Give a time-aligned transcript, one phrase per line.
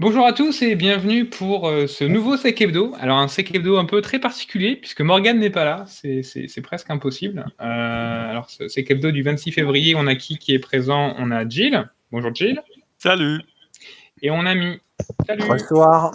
[0.00, 2.94] Bonjour à tous et bienvenue pour euh, ce nouveau Sec Hebdo.
[3.00, 6.88] Alors un Sec Hebdo un peu très particulier puisque Morgan n'est pas là, c'est presque
[6.88, 7.44] impossible.
[7.60, 11.16] Euh, alors ce Sec Hebdo du 26 février, on a qui qui est présent?
[11.18, 11.90] On a Jill.
[12.12, 12.62] Bonjour Jill.
[12.96, 13.40] Salut.
[14.22, 14.78] Et on a mis.
[15.26, 15.42] Salut.
[15.48, 16.12] Bonsoir.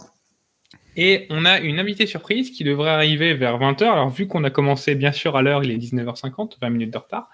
[0.96, 3.84] Et on a une invitée surprise qui devrait arriver vers 20h.
[3.84, 7.00] Alors, vu qu'on a commencé bien sûr à l'heure, il est 19h50, 20 minutes de
[7.00, 7.30] retard.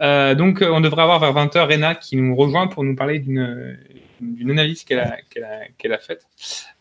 [0.00, 3.78] Euh, donc, on devrait avoir vers 20h Rena qui nous rejoint pour nous parler d'une
[4.20, 6.26] d'une analyse qu'elle a, qu'elle a, qu'elle a, faite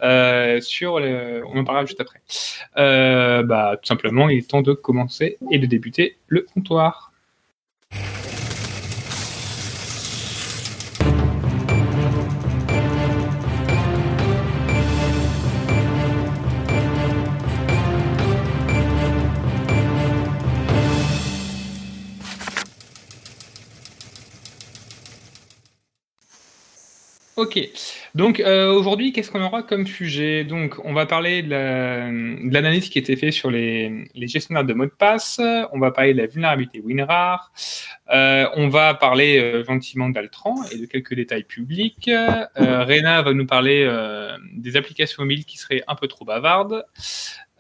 [0.02, 2.22] euh, sur le, on en parlera juste après.
[2.78, 7.13] Euh, bah, tout simplement, il est temps de commencer et de débuter le comptoir.
[27.44, 27.60] Ok.
[28.16, 30.46] Donc euh, aujourd'hui, qu'est-ce qu'on aura comme sujet?
[30.46, 34.86] Donc, on va parler de l'analyse qui a été faite sur les, gestionnaires de mots
[34.86, 35.42] de passe.
[35.74, 37.52] On va parler de la vulnérabilité WinRAR.
[38.14, 42.10] Euh, on va parler euh, gentiment d'Altran et de quelques détails publics.
[42.56, 43.92] Rena va nous parler
[44.54, 46.86] des applications mobiles qui seraient un peu trop bavardes.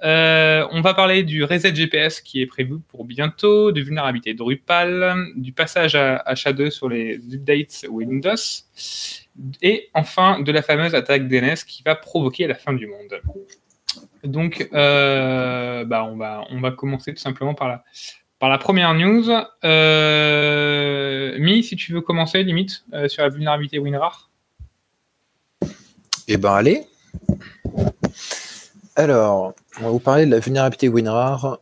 [0.01, 5.51] on va parler du reset GPS qui est prévu pour bientôt, de vulnérabilité Drupal, du
[5.51, 8.35] passage à H2 sur les updates Windows
[9.61, 13.21] et enfin, de la fameuse attaque DNS qui va provoquer la fin du monde.
[14.23, 17.83] Donc, euh, bah, on, va, on va commencer tout simplement par la,
[18.39, 19.29] par la première news.
[19.63, 24.29] Euh, Mi, si tu veux commencer, limite, euh, sur la vulnérabilité WinRAR.
[26.27, 26.83] Eh ben, allez.
[28.95, 31.59] Alors, on va vous parler de la vulnérabilité WinRAR,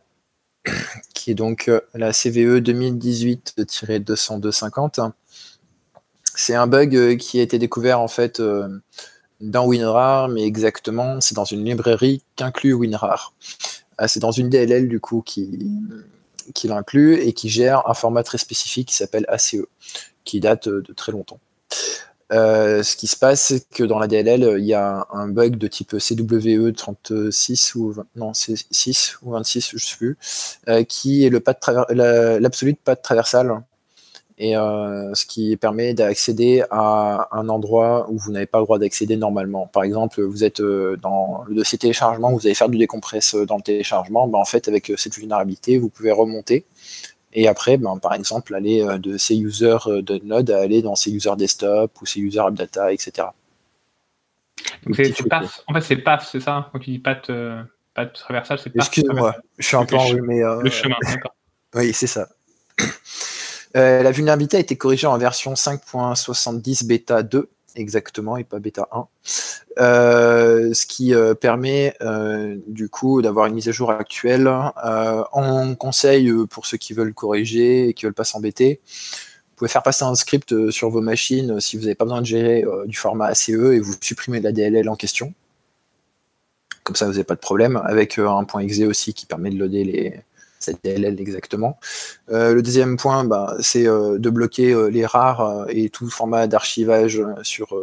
[1.14, 5.12] qui est donc la CVE 2018-20250
[6.34, 8.68] c'est un bug euh, qui a été découvert en fait euh,
[9.40, 13.34] dans WinRAR, mais exactement, c'est dans une librairie qu'inclut WinRAR.
[13.98, 15.70] Ah, c'est dans une DLL du coup qui,
[16.54, 19.56] qui l'inclut et qui gère un format très spécifique qui s'appelle ACE,
[20.24, 21.40] qui date de très longtemps.
[22.32, 25.56] Euh, ce qui se passe, c'est que dans la DLL, il y a un bug
[25.56, 30.18] de type CWE 36 ou non, 6 ou 26, je ne sais plus,
[30.88, 33.62] qui est l'absolu pas de traversal
[34.38, 38.78] et euh, ce qui permet d'accéder à un endroit où vous n'avez pas le droit
[38.78, 39.66] d'accéder normalement.
[39.66, 43.56] Par exemple, vous êtes euh, dans le dossier téléchargement, vous allez faire du décompresse dans
[43.56, 46.64] le téléchargement, ben, en fait, avec euh, cette vulnérabilité, vous pouvez remonter
[47.34, 51.10] et après, ben, par exemple, aller de ces users de Node à aller dans ces
[51.10, 53.28] users desktop ou ces users AppData, etc.
[54.84, 55.62] Donc c'est PAF.
[55.66, 57.56] En fait, c'est PAF, c'est ça Quand tu dis pas de,
[57.94, 58.86] pas de traversage, c'est PAF.
[58.86, 60.42] Excuse-moi, je suis un peu enrhumé.
[60.62, 61.34] Le chemin, d'accord.
[61.74, 62.28] Oui, c'est ça.
[63.76, 68.86] Euh, la vulnérabilité a été corrigée en version 5.70 bêta 2 exactement et pas bêta
[68.92, 69.06] 1.
[69.80, 71.96] Euh, ce qui euh, permet
[72.66, 74.46] du coup d'avoir une mise à jour actuelle.
[74.46, 79.82] en conseil pour ceux qui veulent corriger et qui veulent pas s'embêter, vous pouvez faire
[79.82, 83.26] passer un script sur vos machines si vous n'avez pas besoin de gérer du format
[83.26, 85.32] ACE et vous supprimez la DLL en question.
[86.84, 87.80] Comme ça, vous n'avez pas de problème.
[87.84, 90.20] Avec un point .exe aussi qui permet de loader les,
[90.62, 91.78] cette DLL exactement.
[92.30, 96.46] Euh, le deuxième point, bah, c'est euh, de bloquer euh, les rares et tout format
[96.46, 97.74] d'archivage sur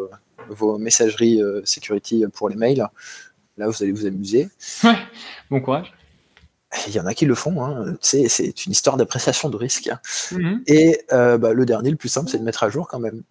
[0.49, 2.87] vos messageries security pour les mails.
[3.57, 4.49] Là, vous allez vous amuser.
[4.83, 4.97] Ouais,
[5.49, 5.93] bon courage.
[6.87, 7.95] Il y en a qui le font, hein.
[7.99, 9.89] c'est une histoire d'appréciation de risque.
[10.31, 10.63] Mhm.
[10.67, 13.23] Et bah, le dernier, le plus simple, c'est de mettre à jour quand même.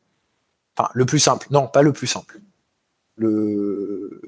[0.77, 2.41] Enfin, le plus simple, non, pas le plus simple.
[3.17, 4.21] Le,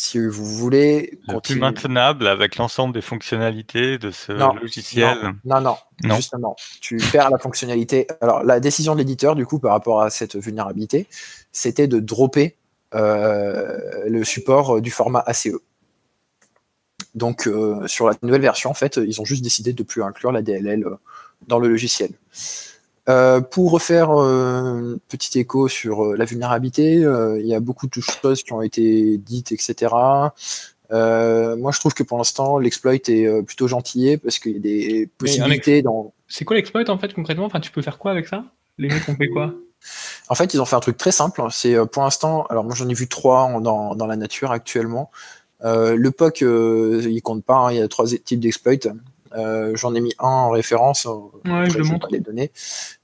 [0.00, 1.40] si vous voulez continuer...
[1.40, 5.34] plus maintenable avec l'ensemble des fonctionnalités de ce logiciel.
[5.44, 5.76] Non, non,
[6.16, 8.06] justement, tu perds la fonctionnalité.
[8.22, 11.06] Alors la décision de l'éditeur du coup par rapport à cette vulnérabilité,
[11.52, 12.56] c'était de dropper
[12.94, 13.78] euh,
[14.08, 15.48] le support du format ACE.
[17.14, 20.02] Donc euh, sur la nouvelle version, en fait, ils ont juste décidé de ne plus
[20.02, 20.96] inclure la DLL euh,
[21.46, 22.10] dans le logiciel.
[23.08, 27.86] Euh, pour refaire un euh, petit écho sur euh, la vulnérabilité, il y a beaucoup
[27.86, 29.94] de choses qui ont été dites, etc.
[30.90, 35.08] moi, je trouve que pour l'instant, l'exploit est plutôt gentillé parce qu'il y a des
[35.18, 36.12] possibilités dans.
[36.28, 37.46] C'est quoi l'exploit en fait concrètement?
[37.46, 38.44] Enfin, tu peux faire quoi avec ça?
[38.78, 39.54] Les mecs ont fait quoi?
[40.28, 41.42] En fait, ils ont fait un truc très simple.
[41.50, 45.10] C'est pour l'instant, alors moi j'en ai vu trois dans, dans, la nature actuellement.
[45.62, 47.56] le POC, il compte pas.
[47.56, 48.92] Hein, il y a trois types d'exploits.
[49.36, 51.06] Euh, j'en ai mis un en référence.
[51.44, 52.08] Ouais, je le montre.
[52.10, 52.50] Les données.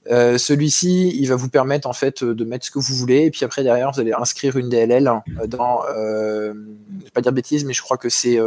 [0.09, 3.31] Euh, celui-ci, il va vous permettre en fait de mettre ce que vous voulez, et
[3.31, 5.09] puis après derrière, vous allez inscrire une DLL
[5.47, 6.53] dans, euh,
[6.99, 8.39] je vais pas dire bêtises, mais je crois que c'est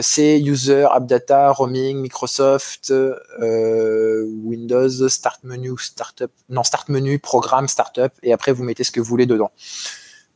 [0.00, 2.92] c'est user, app data, roaming, Microsoft,
[3.40, 9.00] Windows, start menu, startup, non start menu, programme, startup, et après vous mettez ce que
[9.00, 9.50] vous voulez dedans.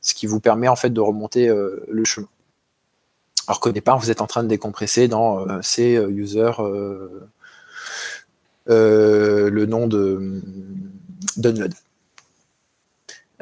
[0.00, 2.28] ce qui vous permet en fait de remonter le chemin.
[3.48, 6.52] Alors qu'au départ, vous êtes en train de décompresser dans ces users
[8.66, 10.42] le nom de
[11.36, 11.74] download.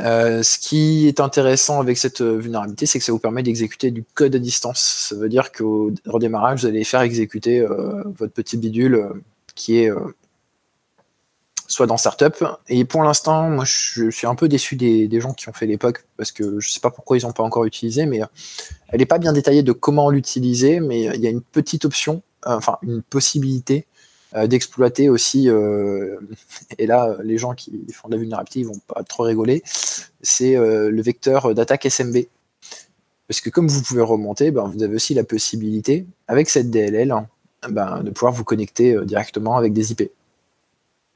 [0.01, 4.03] Euh, ce qui est intéressant avec cette vulnérabilité, c'est que ça vous permet d'exécuter du
[4.15, 5.09] code à distance.
[5.11, 9.09] Ça veut dire qu'au redémarrage, vous allez faire exécuter euh, votre petit bidule euh,
[9.55, 9.91] qui est
[11.71, 12.35] soit dans Startup.
[12.69, 16.05] Et pour l'instant, moi, je suis un peu déçu des, gens qui ont fait l'époque
[16.17, 18.21] parce que je ne sais pas pourquoi ils n'ont pas encore utilisé, mais
[18.89, 22.23] elle n'est pas bien détaillée de comment l'utiliser, mais il y a une petite option,
[22.45, 23.87] enfin une possibilité
[24.35, 26.17] euh, d'exploiter aussi, euh,
[26.79, 29.63] et là les gens qui font de la vulnérabilité ils vont pas trop rigoler,
[30.23, 32.19] c'est euh, le vecteur d'attaque SMB.
[33.29, 37.15] Parce que comme vous pouvez remonter, ben, vous avez aussi la possibilité, avec cette DLL,
[37.69, 40.11] ben, de pouvoir vous connecter directement avec des IP.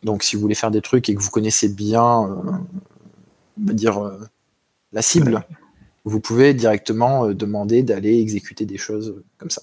[0.05, 2.67] Donc si vous voulez faire des trucs et que vous connaissez bien, on
[3.59, 4.01] va dire,
[4.93, 5.45] la cible,
[6.05, 9.63] vous pouvez directement demander d'aller exécuter des choses comme ça.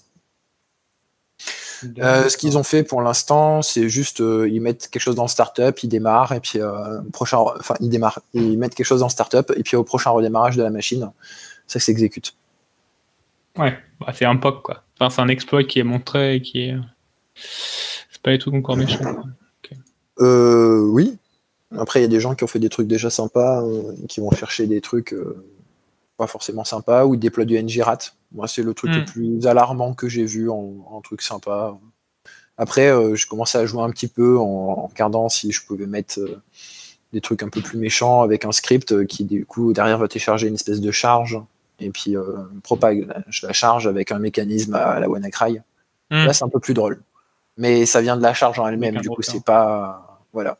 [1.99, 5.23] Euh, ce qu'ils ont fait pour l'instant, c'est juste euh, ils mettent quelque chose dans
[5.23, 8.99] le startup, ils démarrent et puis euh, prochain, enfin ils démarrent, ils mettent quelque chose
[8.99, 11.11] dans le startup et puis au prochain redémarrage de la machine,
[11.67, 12.35] ça s'exécute.
[13.57, 14.83] Ouais, bah, c'est un POC quoi.
[14.99, 16.75] Enfin, c'est un exploit qui est montré et qui est,
[17.35, 18.99] c'est pas du tout encore méchant.
[20.21, 21.17] Oui.
[21.77, 23.63] Après, il y a des gens qui ont fait des trucs déjà sympas,
[24.09, 25.15] qui vont chercher des trucs
[26.17, 29.05] pas forcément sympas ou ils déploient du ngRat moi, c'est le truc le hmm.
[29.05, 31.77] plus alarmant que j'ai vu en, truc sympa.
[32.57, 36.19] Après, euh, je commençais à jouer un petit peu en, regardant si je pouvais mettre
[36.19, 36.41] euh,
[37.11, 40.07] des trucs un peu plus méchants avec un script euh, qui, du coup, derrière va
[40.07, 41.39] télécharger une espèce de charge
[41.79, 42.15] et puis
[42.61, 45.59] propague je la charge avec un mécanisme à la WannaCry.
[46.11, 46.25] Hmm.
[46.25, 47.01] Là, c'est un peu plus drôle.
[47.57, 50.10] Mais ça vient de la charge en elle-même, du coup, c'est pas.
[50.33, 50.57] Voilà.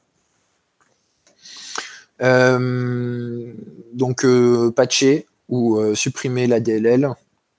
[3.93, 4.25] donc,
[4.75, 7.13] patcher ou supprimer la DLL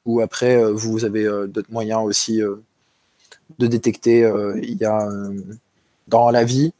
[0.04, 2.56] ou après euh, vous avez euh, d'autres moyens aussi euh,
[3.58, 4.20] de détecter.
[4.62, 5.08] Il y a
[6.08, 6.72] dans la vie,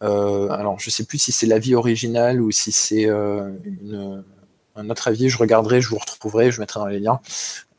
[0.00, 5.30] alors je sais plus si c'est la vie originale ou si c'est un autre avis,
[5.30, 7.20] je regarderai, je vous retrouverai, je mettrai dans les liens.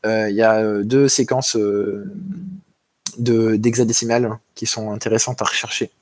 [0.04, 1.56] Il y a deux séquences
[3.18, 5.92] d'hexadécimales qui sont intéressantes à rechercher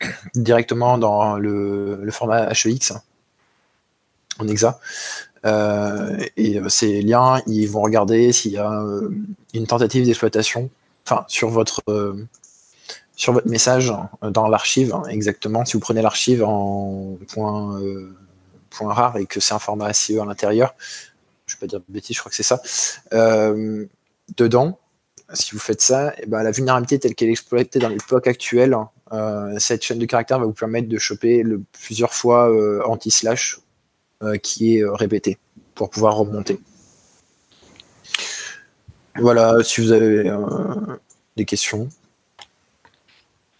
[0.34, 2.92] directement dans le, format HEX
[4.38, 4.78] en hexa.
[5.46, 9.10] Euh, et euh, ces liens, ils vont regarder s'il y a euh,
[9.54, 10.70] une tentative d'exploitation,
[11.26, 11.80] sur votre
[13.16, 13.92] sur votre message
[14.22, 15.64] dans l'archive, hein, exactement.
[15.64, 17.80] Si vous prenez l'archive en point,
[18.68, 20.74] point rare et que c'est un format SEO à l'intérieur,
[21.46, 22.60] je ne vais pas dire de bêtises, je crois que c'est ça.
[24.36, 24.78] dedans,
[25.32, 28.26] si vous faites ça, et eh ben, la vulnérabilité telle qu'elle est exploitée dans l'époque
[28.26, 28.76] actuelle,
[29.58, 32.50] cette chaîne de caractères va vous permettre de choper le, plusieurs fois
[32.86, 33.60] anti-slash
[34.20, 35.38] euh, qui est euh, répété
[35.76, 36.58] pour pouvoir remonter.
[39.14, 40.36] Voilà, si vous avez euh,
[41.36, 41.88] des questions.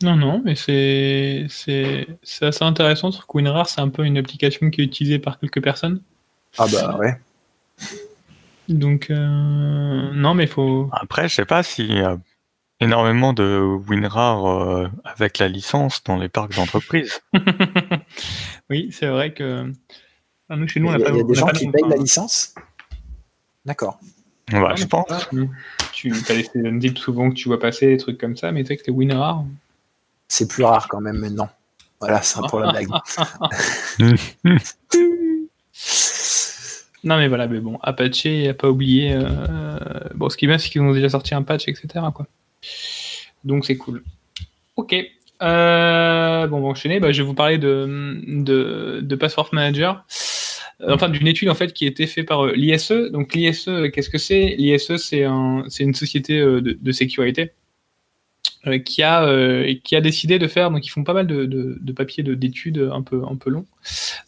[0.02, 2.08] Non, non, mais c'est, c'est,
[2.40, 3.12] assez intéressant.
[3.12, 6.02] Sur WinRAR, c'est un peu une application qui est utilisée par quelques personnes.
[6.58, 7.16] Ah bah ouais.
[8.68, 10.90] Donc, non, mais il faut.
[10.90, 12.18] Après, je sais pas a
[12.80, 17.20] énormément de WinRAR avec la licence dans les parcs d'entreprise.
[18.70, 19.72] oui, c'est vrai que
[20.50, 22.54] ah, il y a, des gens qui payent la licence?
[23.66, 24.00] D'accord.
[24.52, 25.28] Ouais, je pense.
[25.92, 28.62] Tu as laissé un zip souvent que tu vois passer, des trucs comme ça, mais
[28.62, 29.44] tu sais que c'est WinRAR.
[30.26, 31.50] C'est plus rare quand même maintenant.
[32.00, 32.88] Voilà, c'est pour la blague.
[37.04, 39.12] non mais voilà, mais bon, Apache n'a pas oublié.
[39.12, 39.78] Euh,
[40.14, 41.88] bon, ce qui est bien, c'est qu'ils ont déjà sorti un patch, etc.
[42.14, 42.26] Quoi.
[43.44, 44.02] Donc c'est cool.
[44.76, 44.94] Ok.
[45.42, 47.00] Euh, bon, on va enchaîner.
[47.00, 50.04] Bah, je vais vous parler de, de, de Password Manager.
[50.80, 52.92] Euh, enfin d'une étude en fait qui a été faite par euh, l'ISE.
[53.12, 54.54] Donc l'ISE, qu'est-ce que c'est?
[54.56, 57.52] L'ISE, c'est un, une société de, de sécurité
[58.84, 60.70] qui a qui a décidé de faire.
[60.70, 63.66] Donc ils font pas mal de, de, de papiers d'études un peu un peu longs.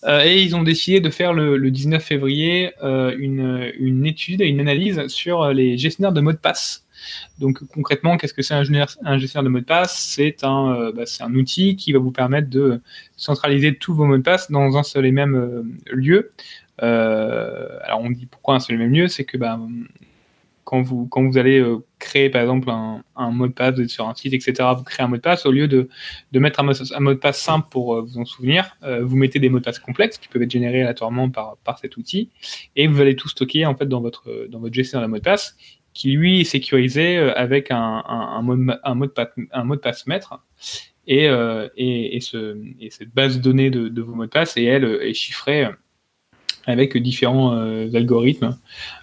[0.08, 4.60] et ils ont décidé de faire le, le 19 février une, une étude et une
[4.60, 6.86] analyse sur les gestionnaires de mots de passe.
[7.38, 9.98] Donc concrètement, qu'est-ce que c'est un, gestionnaire de mots de passe?
[9.98, 12.80] C'est un, euh, bah, un outil qui va vous permettre de
[13.16, 16.30] centraliser tous vos mots de passe dans un seul et même euh, lieu.
[16.82, 19.58] Euh, alors on dit pourquoi un seul et même lieu, c'est que bah,
[20.64, 21.64] quand vous, allez
[21.98, 25.04] créer par exemple un, mot de passe, vous êtes sur un site, etc., vous créez
[25.04, 25.88] un mot de passe, au lieu de,
[26.32, 29.64] mettre un mot, de passe simple pour vous en souvenir, vous mettez des mots de
[29.64, 32.30] passe complexes qui peuvent être générés aléatoirement par, cet outil,
[32.76, 35.24] et vous allez tout stocker en fait dans votre, dans votre gestionnaire de mots de
[35.24, 35.56] passe
[35.94, 39.64] qui lui est sécurisé euh, avec un, un, un, mot, un, mot, de passe, un
[39.64, 40.40] mot de passe maître.
[41.06, 44.56] Et, euh, et, et, ce, et, cette base de données de, vos mots de passe,
[44.56, 45.66] et elle euh, est chiffrée
[46.66, 47.52] avec différents
[47.94, 48.58] algorithmes.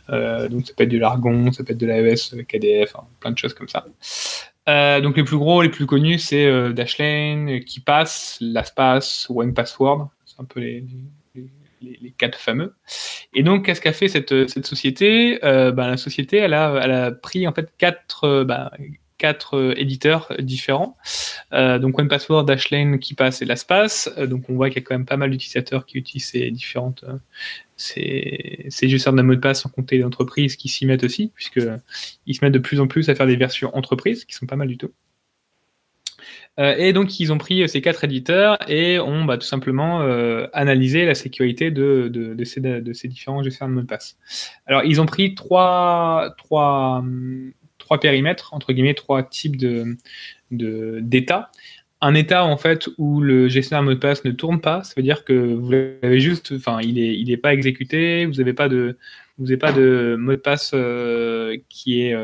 [0.07, 3.37] donc ça peut être de l'argon, ça peut être de l'AES ADF, hein, plein de
[3.37, 3.87] choses comme ça.
[5.01, 10.07] donc les plus gros, les plus connus, c'est Dashlane, KeePass, LastPass, OnePassword.
[10.23, 10.85] C'est un peu les,
[11.81, 12.73] les, quatre fameux.
[13.33, 15.43] Et donc, qu'est-ce qu'a fait cette, société?
[15.43, 18.71] Euh, bah, La société, elle a, elle a pris en fait quatre, euh, bah,
[19.17, 20.97] quatre euh, éditeurs différents.
[21.53, 24.09] Euh, donc, OnePassword, Dashlane, KeePass et LastPass.
[24.17, 27.05] donc, on voit qu'il y a quand même pas mal d'utilisateurs qui utilisent ces différentes
[27.79, 31.31] ces, ces gestionnaires de mot de passe sans compter les entreprises qui s'y mettent aussi,
[31.35, 34.55] puisqu'ils se mettent de plus en plus à faire des versions entreprises, qui sont pas
[34.55, 34.91] mal du tout.
[36.59, 40.01] Euh, et donc, ils ont pris euh, ces quatre éditeurs et ont bah, tout simplement
[40.01, 44.17] euh, analysé la sécurité de, ces, différents gestionnaires de mots de passe.
[44.65, 47.03] Alors, ils ont pris trois, trois,
[47.77, 49.57] trois périmètres, entre guillemets, trois types
[50.49, 51.51] d'états.
[51.99, 54.93] Un état en fait où le gestionnaire de mot de passe ne tourne pas, ça
[54.95, 58.53] veut dire que vous l'avez juste, enfin, il est, il est pas exécuté, vous n'avez
[58.53, 58.99] pas de,
[59.37, 60.71] vous n'avez pas de mot de passe
[61.69, 62.15] qui est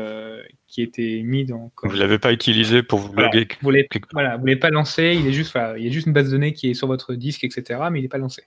[0.74, 1.70] qui était mis dans.
[1.84, 3.46] Vous l'avez pas utilisé pour vous loguer.
[3.60, 5.16] Vous voulez, voilà, vous l'avez pas lancé.
[5.16, 7.14] Il est juste, il y a juste une base de données qui est sur votre
[7.14, 7.78] disque, etc.
[7.92, 8.42] Mais il n'est pas lancé.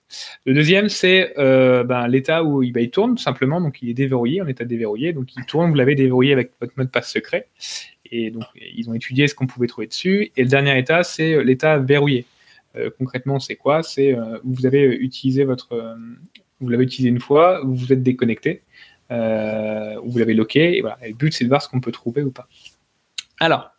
[0.45, 3.62] Le deuxième, c'est euh, ben, l'état où il, ben, il tourne tout simplement.
[3.62, 5.13] Donc il est déverrouillé, en état déverrouillé.
[5.13, 5.69] Donc il tourne.
[5.69, 7.47] Vous l'avez déverrouillé avec votre mot de passe secret.
[8.12, 10.33] Et donc ils ont étudié ce qu'on pouvait trouver dessus.
[10.36, 12.25] Et le dernier état, c'est l'état verrouillé.
[12.75, 13.83] Euh, concrètement, c'est quoi?
[13.83, 15.95] C'est euh, vous avez utilisé votre,
[16.59, 18.63] vous l'avez utilisé une fois, vous vous êtes déconnecté
[19.11, 20.77] euh, vous l'avez loqué.
[20.77, 20.97] Et, voilà.
[21.05, 22.47] le but, c'est de voir ce qu'on peut trouver ou pas.
[23.39, 23.71] Alors,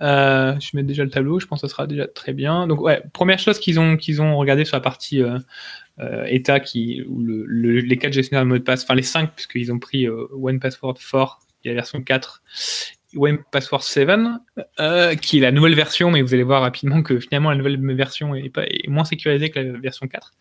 [0.00, 2.66] euh, je mets déjà le tableau, je pense que ça sera déjà très bien.
[2.66, 5.38] Donc, ouais, première chose qu'ils ont, qu'ils ont regardé sur la partie euh,
[6.00, 9.32] euh état, qui, où le, les quatre gestionnaires de mots de passe, enfin les cinq,
[9.34, 12.42] puisqu'ils ont pris One Password 4, qui est la version 4,
[13.16, 14.08] One Password 7,
[14.78, 17.78] euh, qui est la nouvelle version, mais vous allez voir rapidement que finalement la nouvelle
[17.94, 20.32] version est, est moins sécurisée que la version 4.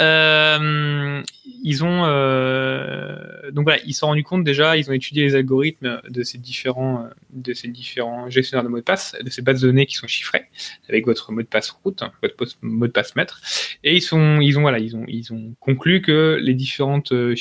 [0.00, 1.22] Euh,
[1.62, 6.00] ils ont euh, donc voilà, ils sont rendus compte déjà, ils ont étudié les algorithmes
[6.08, 9.66] de ces différents de ces différents gestionnaires de mots de passe, de ces bases de
[9.66, 10.46] données qui sont chiffrées
[10.88, 13.42] avec votre mot de passe route, votre mot de passe maître,
[13.84, 17.34] et ils sont ils ont voilà, ils ont ils ont conclu que les différentes euh,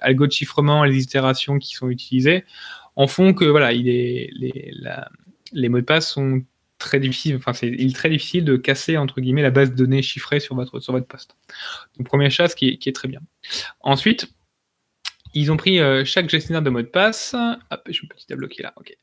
[0.00, 2.44] algos de chiffrement, les itérations qui sont utilisées
[2.96, 4.72] en font que voilà, il est les
[5.52, 6.42] les mots de passe sont
[6.84, 10.40] très difficile, enfin c'est très difficile de casser entre guillemets la base de données chiffrée
[10.40, 11.36] sur votre sur votre poste.
[11.96, 13.20] Donc première chose qui est, qui est très bien.
[13.80, 14.28] Ensuite,
[15.34, 17.34] ils ont pris euh, chaque gestionnaire de mot de passe.
[17.86, 18.72] Je suis petit à bloquer là.
[18.76, 18.96] Ok.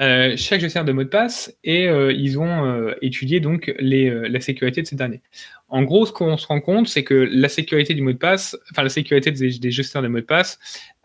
[0.00, 4.40] Euh, chaque gestionnaire de mot de passe et euh, ils ont étudié donc les, la
[4.40, 5.22] sécurité de ces derniers.
[5.68, 8.56] En gros, ce qu'on se rend compte, c'est que la sécurité du mot de passe,
[8.70, 10.58] enfin la sécurité des, des gestionnaires de mot de passe,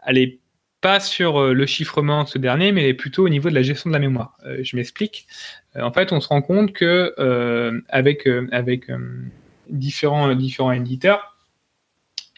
[0.06, 0.40] elle est
[0.82, 3.94] pas sur le chiffrement de ce dernier, mais plutôt au niveau de la gestion de
[3.94, 4.38] la mémoire.
[4.62, 5.28] je m'explique.
[5.76, 8.88] Euh, en fait, on se rend compte que euh, avec, euh, avec
[9.70, 11.36] différents, différents éditeurs,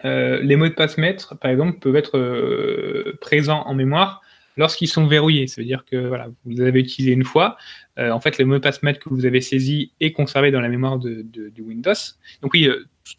[0.03, 4.21] les mots de passe maîtres, par exemple, peuvent être présents en mémoire
[4.57, 5.45] lorsqu'ils sont verrouillés.
[5.45, 7.55] Ça veut dire que voilà, vous les avez utilisés une fois.
[7.97, 10.69] en fait, le mot de passe maître que vous avez saisi est conservé dans la
[10.69, 11.93] mémoire de, de, Windows.
[12.41, 12.67] Donc oui,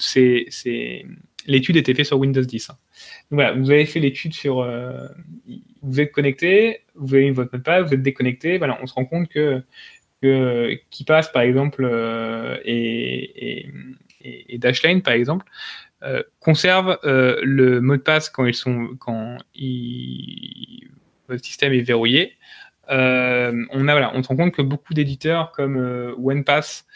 [0.00, 0.46] c'est,
[1.46, 2.70] l'étude était faite sur Windows 10.
[2.70, 2.78] Hein.
[3.30, 4.68] Donc voilà, vous avez fait l'étude sur,
[5.82, 8.58] vous êtes connecté, vous avez votre mot de passe, vous êtes déconnecté.
[8.58, 9.62] Voilà, on se rend compte que
[10.90, 13.66] qui passe par exemple euh, et,
[14.22, 15.46] et, Dashlane par exemple
[16.04, 20.88] euh, conservent euh, le mot de passe quand ils sont quand il,
[21.28, 22.34] votre système est verrouillé.
[22.88, 25.76] on a voilà, on se rend compte que beaucoup d'éditeurs comme
[26.18, 26.86] OnePass,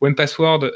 [0.00, 0.70] OnePassword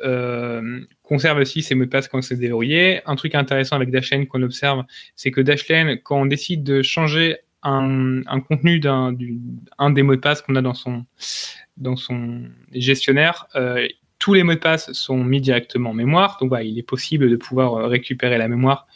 [1.02, 3.02] conservent aussi ces mots de passe quand c'est déverrouillé.
[3.06, 7.36] Un truc intéressant avec Dashlane qu'on observe, c'est que Dashlane, quand on décide de changer
[7.62, 9.14] un, contenu d'un
[9.78, 11.04] un des mots de passe qu'on a dans son
[11.80, 13.88] dans son gestionnaire, euh,
[14.18, 16.36] tous les mots de passe sont mis directement en mémoire.
[16.40, 18.86] Donc, il est possible de pouvoir euh, récupérer la mémoire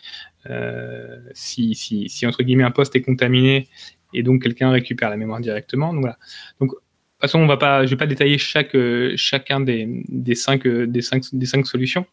[0.50, 3.68] euh, si, si, si, entre guillemets, un poste est contaminé
[4.12, 5.92] et donc quelqu'un récupère la mémoire directement.
[5.92, 6.18] Donc, voilà.
[6.60, 6.78] De toute
[7.20, 8.76] façon, on va pas, je vais pas détailler chaque,
[9.16, 12.04] chacun des, des, cinq, des, cinq, des cinq solutions.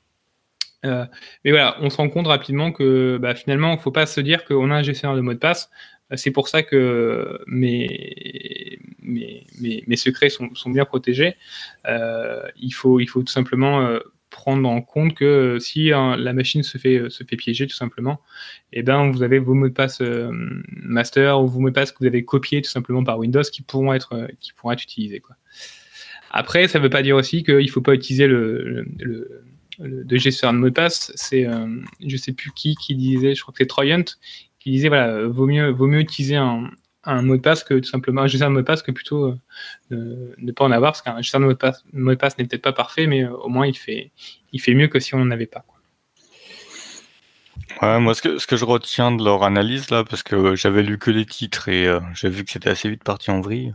[0.83, 4.21] mais voilà, on se rend compte rapidement que bah, finalement, il ne faut pas se
[4.21, 5.69] dire qu'on a un gestionnaire de mots de passe.
[6.15, 8.79] C'est pour ça que mes,
[9.95, 11.35] secrets sont, bien protégés.
[11.87, 13.99] Euh, il, faut, tout simplement euh,
[14.29, 18.21] prendre en compte que si la machine se fait, piéger tout simplement,
[18.73, 20.29] eh ben, vous avez vos mots de passe euh,
[20.67, 23.61] master ou vos mots de passe que vous avez copiés tout simplement par Windows qui
[23.61, 24.27] pourront être,
[24.71, 25.21] utilisés.
[26.31, 28.85] Après, ça ne veut pas dire aussi qu'il ne faut pas utiliser le,
[30.11, 31.11] gestionnaire de mot de passe.
[31.15, 31.47] C'est,
[32.05, 34.03] je sais plus qui qui disait, je crois que c'est Troyant,
[34.61, 36.69] qui disait voilà, vaut mieux, vaut mieux utiliser un,
[37.03, 39.35] un mot de passe que tout simplement un gestionnaire de mot de passe que plutôt
[39.91, 42.37] euh, ne pas en avoir parce qu'un gestionnaire de mot de passe, mot de passe
[42.37, 44.11] n'est peut-être pas parfait mais euh, au moins il fait
[44.51, 45.65] il fait mieux que si on n'en avait pas
[47.81, 50.83] Ouais, moi, ce que, ce que je retiens de leur analyse, là, parce que j'avais
[50.83, 53.73] lu que les titres et euh, j'ai vu que c'était assez vite parti en vrille,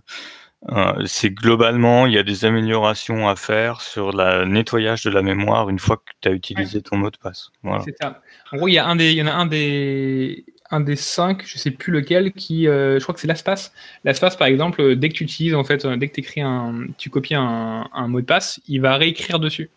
[0.70, 5.22] euh, c'est globalement, il y a des améliorations à faire sur le nettoyage de la
[5.22, 7.50] mémoire une fois que tu as utilisé ton mot de passe.
[7.62, 7.82] Voilà.
[7.84, 8.20] C'est ça.
[8.52, 10.96] En gros, il y, a un des, il y en a un des, un des
[10.96, 13.72] cinq, je sais plus lequel, qui, euh, je crois que c'est l'espace.
[14.04, 17.34] L'espace, par exemple, dès que tu utilises, en fait, dès que écris un, tu copies
[17.34, 19.70] un mot de passe, il va réécrire dessus.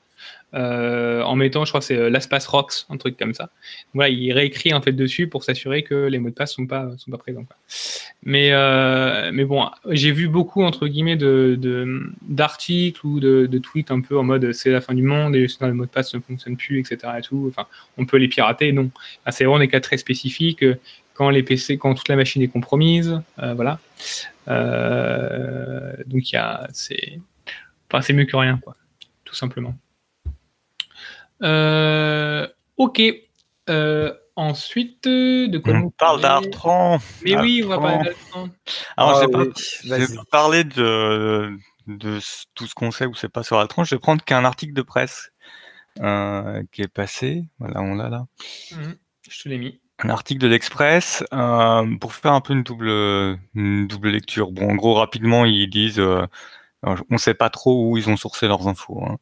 [0.55, 3.51] Euh, en mettant, je crois c'est euh, l'espace rocks, un truc comme ça.
[3.93, 6.89] Voilà, il réécrit en fait dessus pour s'assurer que les mots de passe sont pas
[6.97, 7.45] sont pas présents.
[8.23, 14.17] Mais euh, mais bon, j'ai vu beaucoup entre guillemets d'articles ou de, tweets un peu
[14.17, 16.57] en mode c'est la fin du monde et sinon les mots de passe ne fonctionnent
[16.57, 17.13] plus, etc.
[17.19, 17.45] Et tout.
[17.49, 18.89] Enfin, on peut les pirater, non.
[19.25, 20.65] Ah, c'est vraiment des cas très spécifiques.
[21.13, 23.79] Quand les PC, quand toute la machine est compromise, voilà.
[24.47, 27.19] Donc il y a, c'est,
[27.91, 28.75] enfin, c'est mieux que rien, quoi,
[29.25, 29.75] tout simplement.
[31.43, 33.01] Euh, ok.
[33.69, 36.99] Euh, ensuite, de quoi on parle d'Artran.
[37.23, 38.49] Mais oui, on va parler d'Artran.
[38.97, 39.25] Alors, ah,
[39.85, 40.15] j'ai oui.
[40.15, 41.51] pas, parlé de,
[41.87, 42.19] de
[42.55, 43.83] tout ce qu'on sait ou c'est pas sur Altran.
[43.83, 45.31] Je vais prendre qu'un article de presse
[45.99, 47.45] euh, qui est passé.
[47.59, 48.25] Voilà, on l'a là.
[48.71, 48.91] Mmh,
[49.29, 49.79] je te l'ai mis.
[50.01, 52.89] Un article de l'Express euh, pour faire un peu une double,
[53.55, 54.51] une double lecture.
[54.51, 56.25] Bon, en gros, rapidement, ils disent, euh,
[56.83, 59.03] on sait pas trop où ils ont sourcé leurs infos.
[59.03, 59.17] Hein.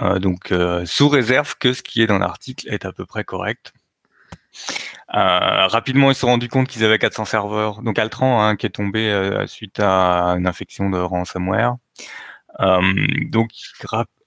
[0.00, 3.24] Euh, donc, euh, sous réserve que ce qui est dans l'article est à peu près
[3.24, 3.72] correct.
[5.14, 7.82] Euh, rapidement, ils se sont rendus compte qu'ils avaient 400 serveurs.
[7.82, 11.76] Donc Altran, hein, qui est tombé euh, suite à une infection de ransomware.
[12.60, 12.80] Euh,
[13.30, 13.50] donc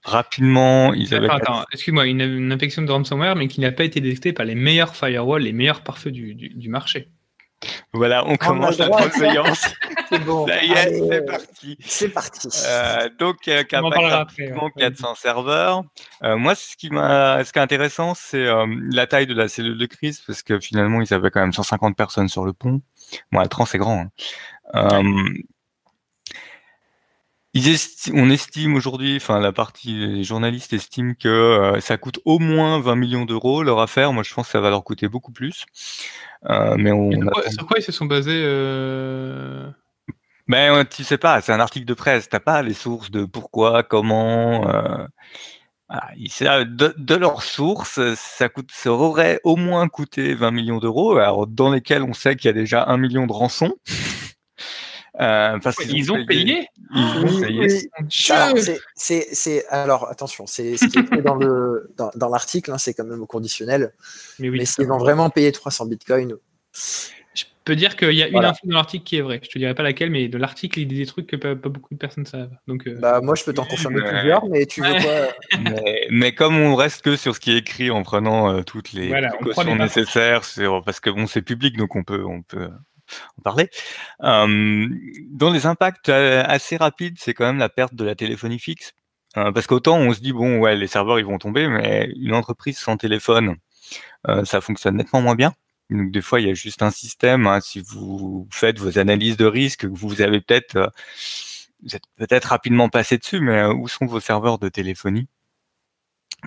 [0.04, 1.30] rapidement, ils avaient.
[1.30, 4.54] Attends, excuse-moi, une, une, infection de ransomware, mais qui n'a pas été détectée par les
[4.54, 7.08] meilleurs firewalls, les meilleurs pare-feux du, du, du, marché.
[7.92, 9.64] Voilà, on, commence la transveillance.
[10.10, 10.46] c'est bon.
[10.46, 11.78] Ça y est, c'est parti.
[11.80, 12.48] C'est parti.
[12.66, 15.84] Euh, donc, euh, après, 400 serveurs.
[16.22, 19.48] Euh, moi, ce qui m'a, ce qui est intéressant, c'est euh, la taille de la
[19.48, 22.82] cellule de crise, parce que finalement, ils avaient quand même 150 personnes sur le pont.
[23.32, 24.06] Bon, Altran, c'est grand.
[24.74, 25.02] Hein.
[27.56, 32.20] Ils esti on estime aujourd'hui, enfin la partie les journalistes estiment que euh, ça coûte
[32.26, 34.12] au moins 20 millions d'euros leur affaire.
[34.12, 35.64] Moi, je pense que ça va leur coûter beaucoup plus.
[36.50, 37.10] Euh, mais on.
[37.10, 39.70] sur, quoi, sur quoi ils se sont basés euh...
[40.48, 42.28] Ben, tu sais pas, c'est un article de presse.
[42.28, 44.68] T'as pas les sources de pourquoi, comment.
[44.68, 45.06] Euh...
[45.88, 46.64] Voilà.
[46.66, 51.70] De, de leurs sources, ça, coûte, ça aurait au moins coûté 20 millions d'euros, dans
[51.70, 53.76] lesquels on sait qu'il y a déjà un million de rançons.
[55.20, 56.68] Euh, parce ouais, ils, ont payé.
[56.94, 57.26] Ont
[58.94, 62.92] c'est alors attention, c'est ce qui est écrit dans le dans, dans l'article, hein, c'est
[62.92, 63.92] quand même au conditionnel.
[64.38, 66.36] Mais, oui, mais s'ils ont vraiment payé 300 bitcoins.
[67.34, 68.48] Je peux dire qu'il y a voilà.
[68.48, 69.40] une info dans l'article qui est vraie.
[69.42, 71.56] Je te dirai pas laquelle, mais de l'article, il y a des trucs que pas,
[71.56, 72.56] pas beaucoup de personnes savent.
[72.68, 72.94] Donc, euh...
[73.00, 74.10] bah, moi, je peux t'en confirmer mais...
[74.10, 77.58] plusieurs, mais tu veux quoi mais, mais, comme on reste que sur ce qui est
[77.58, 80.42] écrit en prenant euh, toutes les voilà, précautions nécessaires,
[80.84, 82.68] parce que bon, c'est public, donc on peut, on peut
[83.38, 83.70] en parler.
[84.22, 84.88] Euh,
[85.30, 88.92] dans les impacts assez rapides, c'est quand même la perte de la téléphonie fixe.
[89.34, 92.78] Parce qu'autant on se dit, bon, ouais, les serveurs, ils vont tomber, mais une entreprise
[92.78, 93.56] sans téléphone,
[94.44, 95.54] ça fonctionne nettement moins bien.
[95.90, 97.46] Donc des fois, il y a juste un système.
[97.46, 100.90] Hein, si vous faites vos analyses de risque, vous avez peut-être,
[101.82, 105.28] vous êtes peut-être rapidement passé dessus, mais où sont vos serveurs de téléphonie?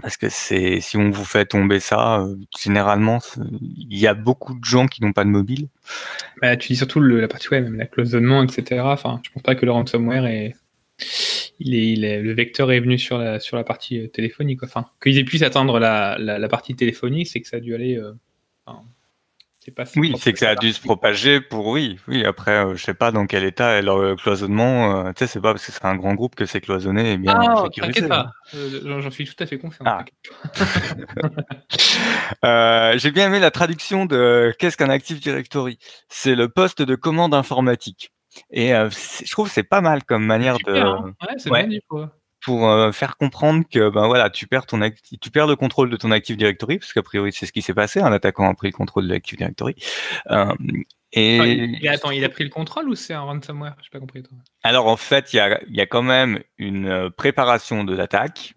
[0.02, 3.20] Parce que c'est si on vous fait tomber ça, euh, généralement,
[3.52, 5.68] il y a beaucoup de gens qui n'ont pas de mobile.
[6.42, 8.82] Bah, tu dis surtout la partie web, même la cloisonnement, etc.
[8.84, 10.56] Enfin, je pense pas que le ransomware est,
[11.60, 14.64] il est, le vecteur est venu sur la sur la partie euh, téléphonique.
[14.64, 17.98] Enfin, qu'ils aient pu atteindre la, la, partie téléphonique, c'est que ça a dû aller.
[17.98, 18.14] Euh,
[19.76, 22.26] pas oui, c'est que ça a dû se propager pour oui, oui.
[22.26, 25.06] Après, euh, je sais pas dans quel état est leur cloisonnement.
[25.06, 27.18] Euh, tu sais, c'est pas parce que c'est un grand groupe que c'est cloisonné et
[27.18, 28.08] bien ah, sécurisé.
[28.08, 28.32] pas.
[28.56, 29.86] Euh, J'en suis tout à fait confiant.
[29.86, 30.06] Ah.
[32.46, 35.78] Euh, j'ai bien aimé la traduction de qu'est-ce qu'un Active Directory?
[36.08, 38.12] C'est le poste de commande informatique.
[38.52, 40.80] Et euh, je trouve que c'est pas mal comme manière super, de.
[40.80, 41.68] Hein ouais, c'est ouais.
[41.68, 41.80] Bien,
[42.50, 44.82] pour euh, faire comprendre que ben voilà, tu perds ton
[45.22, 47.76] tu perds le contrôle de ton Active Directory parce qu'a priori c'est ce qui s'est
[47.76, 49.76] passé, un attaquant a pris le contrôle de l'Active Directory.
[50.32, 50.56] Euh,
[51.14, 51.36] et...
[51.36, 53.76] Attends, il, attends, il a pris le contrôle ou c'est un ransomware?
[53.84, 54.24] J'ai pas compris.
[54.24, 54.36] Toi.
[54.64, 58.56] Alors en fait, il y a, y a quand même une euh, préparation de l'attaque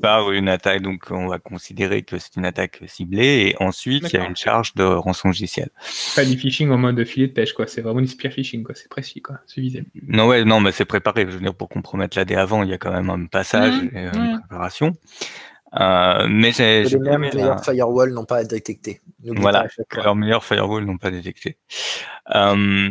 [0.00, 4.18] par une attaque, donc on va considérer que c'est une attaque ciblée, et ensuite il
[4.18, 5.70] y a une charge de rançon logiciel.
[6.16, 7.66] Pas du phishing en mode filet de pêche, quoi.
[7.66, 8.74] C'est vraiment du spear phishing, quoi.
[8.74, 9.38] C'est précis, quoi.
[9.46, 9.84] C'est visé.
[10.06, 11.26] Non, ouais, non, mais c'est préparé.
[11.28, 13.96] Je veux dire, pour compromettre l'AD avant, il y a quand même un passage mmh,
[13.96, 14.40] et une mmh.
[14.40, 14.92] préparation.
[15.78, 16.84] Euh, mais j'ai.
[16.84, 19.00] Les meilleurs firewalls n'ont pas détecté.
[19.22, 21.58] Voilà, leurs meilleurs firewalls n'ont pas détecté.
[22.34, 22.88] Euh,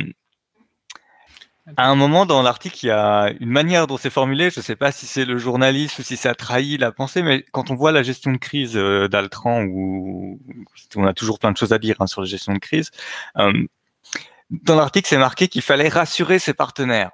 [1.76, 4.50] À un moment dans l'article, il y a une manière dont c'est formulé.
[4.50, 7.44] Je ne sais pas si c'est le journaliste ou si ça trahit la pensée, mais
[7.52, 10.40] quand on voit la gestion de crise d'Altran, où
[10.96, 12.92] on a toujours plein de choses à dire hein, sur la gestion de crise,
[14.50, 17.12] dans l'article, c'est marqué qu'il fallait rassurer ses partenaires.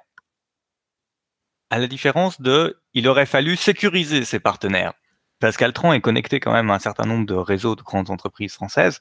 [1.70, 4.92] À la différence de, il aurait fallu sécuriser ses partenaires.
[5.40, 8.52] Parce qu'Altran est connecté quand même à un certain nombre de réseaux de grandes entreprises
[8.54, 9.00] françaises.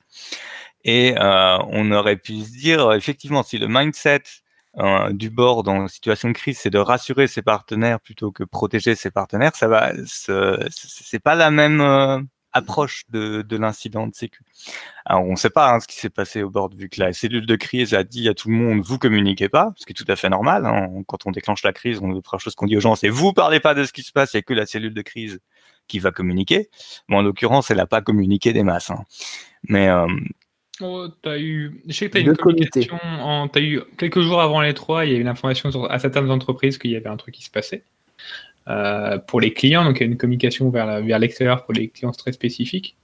[0.83, 4.23] Et euh, on aurait pu se dire, effectivement, si le mindset
[4.79, 8.95] euh, du dans une situation de crise, c'est de rassurer ses partenaires plutôt que protéger
[8.95, 12.19] ses partenaires, ça va, c'est pas la même euh,
[12.53, 14.41] approche de, de l'incident de sécu.
[15.05, 17.13] Alors, on ne sait pas hein, ce qui s'est passé au bord, vu que la
[17.13, 19.95] cellule de crise a dit à tout le monde, vous communiquez pas, ce qui est
[19.95, 20.65] tout à fait normal.
[20.65, 21.03] Hein.
[21.07, 23.33] Quand on déclenche la crise, on, la première chose qu'on dit aux gens, c'est vous
[23.33, 25.39] parlez pas de ce qui se passe, il n'y a que la cellule de crise
[25.87, 26.69] qui va communiquer.
[27.09, 28.91] Mais en l'occurrence, elle n'a pas communiqué des masses.
[28.91, 29.03] Hein.
[29.67, 30.07] Mais euh,
[30.81, 31.81] Oh, as eu...
[31.87, 32.97] Je sais que tu as eu une communication.
[33.03, 33.47] En...
[33.47, 33.81] As eu...
[33.97, 36.95] Quelques jours avant les trois, il y a eu l'information à certaines entreprises qu'il y
[36.95, 37.83] avait un truc qui se passait.
[38.69, 41.89] Euh, pour les clients, donc il y a une communication vers, vers l'extérieur pour les
[41.89, 42.95] clients très spécifiques.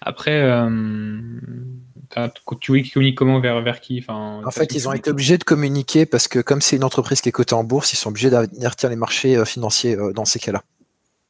[0.00, 0.68] Après, euh,
[2.60, 6.06] tu communiquent comment vers, vers qui enfin, En fait, ils ont été obligés de communiquer
[6.06, 8.90] parce que comme c'est une entreprise qui est cotée en bourse, ils sont obligés d'avertir
[8.90, 10.62] les marchés euh, financiers dans ces cas-là.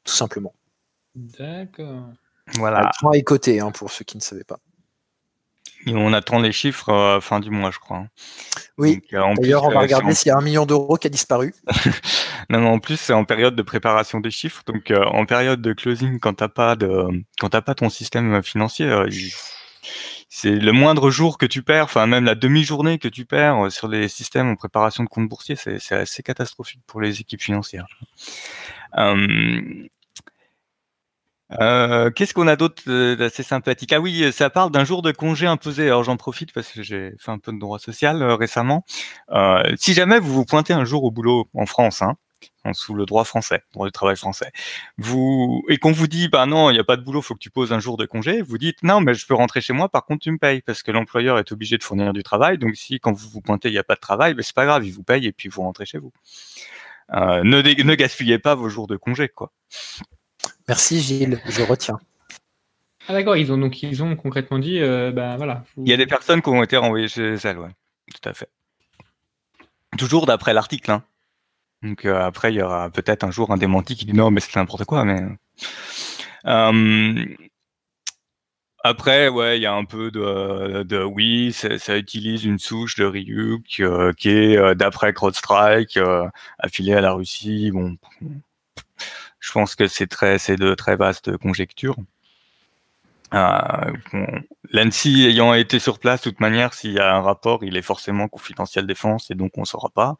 [0.04, 0.52] Tout simplement.
[1.14, 2.08] D'accord.
[2.54, 2.78] Voilà.
[2.78, 4.58] Altran est coté, hein, pour ceux qui ne savaient pas.
[5.86, 8.04] Et on attend les chiffres fin du mois, je crois.
[8.76, 9.00] Oui.
[9.10, 11.54] D'ailleurs, on va regarder s'il y a un million d'euros qui a disparu.
[12.50, 14.62] non, mais en plus, c'est en période de préparation des chiffres.
[14.66, 17.06] Donc, en période de closing, quand t'as pas de,
[17.40, 18.90] quand t'as pas ton système financier,
[20.28, 23.88] c'est le moindre jour que tu perds, enfin même la demi-journée que tu perds sur
[23.88, 27.86] les systèmes en préparation de compte boursier, c'est assez catastrophique pour les équipes financières.
[28.98, 29.88] Euh,
[31.50, 33.92] qu'est-ce qu'on a d'autre euh, d'assez sympathique?
[33.92, 35.86] Ah oui, ça parle d'un jour de congé imposé.
[35.86, 38.84] Alors j'en profite parce que j'ai fait un peu de droit social euh, récemment.
[39.76, 42.16] si jamais vous vous pointez un jour au boulot en France, hein,
[42.72, 44.52] sous le droit français, droit du travail français,
[45.68, 47.50] et qu'on vous dit bah non, il n'y a pas de boulot, faut que tu
[47.50, 50.04] poses un jour de congé, vous dites non, mais je peux rentrer chez moi, par
[50.04, 52.58] contre tu me payes parce que l'employeur est obligé de fournir du travail.
[52.58, 54.66] Donc si quand vous vous pointez il n'y a pas de travail, ben, c'est pas
[54.66, 56.12] grave, il vous paye et puis vous rentrez chez vous.
[57.12, 59.52] ne, ne gaspillez pas vos jours de congé, quoi.
[60.68, 61.98] Merci Gilles, je retiens.
[63.08, 65.64] Ah d'accord, ils ont donc ils ont concrètement dit, euh, bah, voilà.
[65.78, 67.70] Il y a des personnes qui ont été renvoyées chez elles, ouais,
[68.12, 68.50] tout à fait.
[69.96, 70.90] Toujours d'après l'article.
[70.90, 71.02] Hein.
[71.82, 74.40] Donc euh, après, il y aura peut-être un jour un démenti qui dit non, mais
[74.40, 75.06] c'est n'importe quoi.
[75.06, 75.22] Mais
[76.44, 77.24] euh,
[78.84, 83.06] après, ouais, il y a un peu de, de oui, ça utilise une souche de
[83.06, 83.64] Ryuk
[84.18, 85.98] qui est d'après CrowdStrike
[86.58, 87.70] affiliée à la Russie.
[87.72, 87.96] Bon,
[89.48, 91.96] je pense que c'est très, c'est de très vastes conjectures.
[93.34, 93.92] Euh,
[94.70, 97.82] L'ANSI ayant été sur place, de toute manière, s'il y a un rapport, il est
[97.82, 100.16] forcément confidentiel défense et donc on ne saura pas.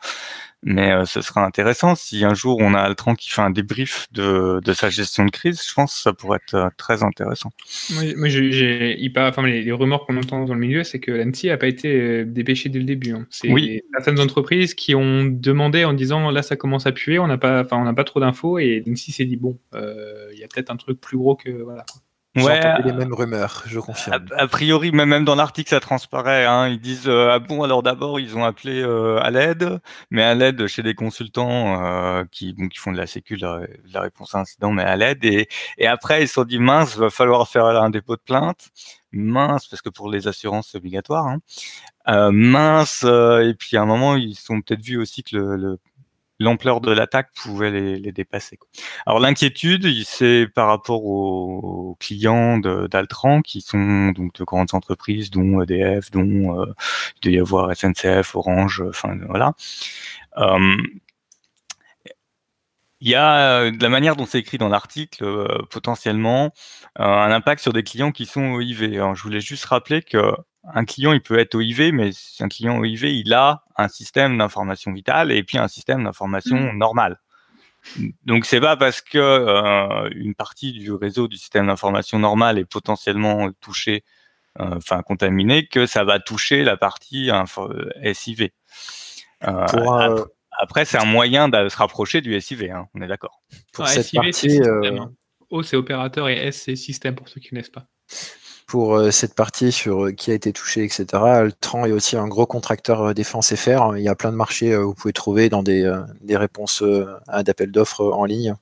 [0.63, 4.09] Mais euh, ce sera intéressant si un jour on a Altran qui fait un débrief
[4.11, 5.63] de, de sa gestion de crise.
[5.69, 7.51] Je pense que ça pourrait être euh, très intéressant.
[7.99, 11.59] Oui, moi, j'ai, enfin, les, rumeurs qu'on entend dans le milieu, c'est que l'ANSI n'a
[11.59, 13.13] pas été euh, dépêché dès le début.
[13.13, 13.27] Hein.
[13.29, 13.83] C'est oui.
[13.93, 17.61] certaines entreprises qui ont demandé en disant là ça commence à puer, on n'a pas,
[17.61, 20.71] enfin, on n'a pas trop d'infos et l'ANSI s'est dit bon, il y a peut-être
[20.71, 21.85] un truc plus gros que voilà.
[22.37, 24.27] Ouais, les mêmes rumeurs, je confirme.
[24.37, 26.45] A, priori, même dans l'article, ça transparaît.
[26.45, 30.23] Hein, ils disent euh, ah bon, alors d'abord, ils ont appelé euh, à l'aide, mais
[30.23, 33.61] à l'aide chez des consultants euh, qui, bon, qui font de la sécu, la,
[33.93, 35.25] la réponse à incident, mais à l'aide.
[35.25, 38.69] Et, et après, ils se sont dit mince, va falloir faire un dépôt de plainte.
[39.11, 41.27] Mince, parce que pour les assurances, c'est obligatoire.
[41.27, 41.39] Hein.
[42.09, 45.79] Euh, mince, et puis à un moment, ils sont peut-être vus aussi que le, le
[46.39, 48.59] l'ampleur de l'attaque pouvait les, dépasser.
[49.07, 55.63] Alors l'inquiétude, c'est par rapport aux, clients d'Altran, qui sont donc de grandes entreprises, dont
[55.63, 56.67] EDF, dont euh,
[57.17, 59.55] il doit y avoir SNCF, Orange, enfin voilà.
[60.39, 60.77] Euh,
[63.01, 66.53] il y a euh, de la manière dont c'est écrit dans l'article potentiellement
[66.97, 68.95] un impact sur des clients qui sont OIV.
[68.95, 70.19] Alors, je voulais juste rappeler que
[70.75, 74.93] un client, il peut être OIV, mais un client OIV, il a un système d'information
[74.93, 76.79] vitale et puis un système d'information mmh.
[76.79, 77.21] normal.
[78.25, 82.65] Donc c'est pas parce que euh, une partie du réseau du système d'information normal est
[82.65, 84.05] potentiellement touchée,
[84.61, 87.31] euh, enfin contaminée, que ça va toucher la partie
[88.13, 88.51] SIV.
[89.47, 90.25] Euh,
[90.61, 93.43] après, c'est un moyen de se rapprocher du SIV, hein, on est d'accord.
[93.73, 95.13] Pour cette partie, hein.
[95.51, 97.87] O c'est opérateur et S c'est système pour ceux qui ne connaissent pas
[98.69, 101.07] pour euh, cette partie sur euh, qui a été touché, etc.
[101.15, 103.97] Altran est aussi un gros contracteur euh, défense FR.
[103.97, 106.85] Il y a plein de marchés où vous pouvez trouver dans des, des réponses
[107.27, 108.55] à d'appels d'offres en ligne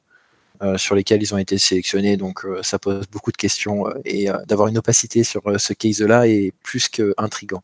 [0.76, 2.16] sur lesquels ils ont été sélectionnés.
[2.16, 6.88] Donc ça pose beaucoup de questions et d'avoir une opacité sur ce case-là est plus
[6.88, 7.62] qu'intrigant.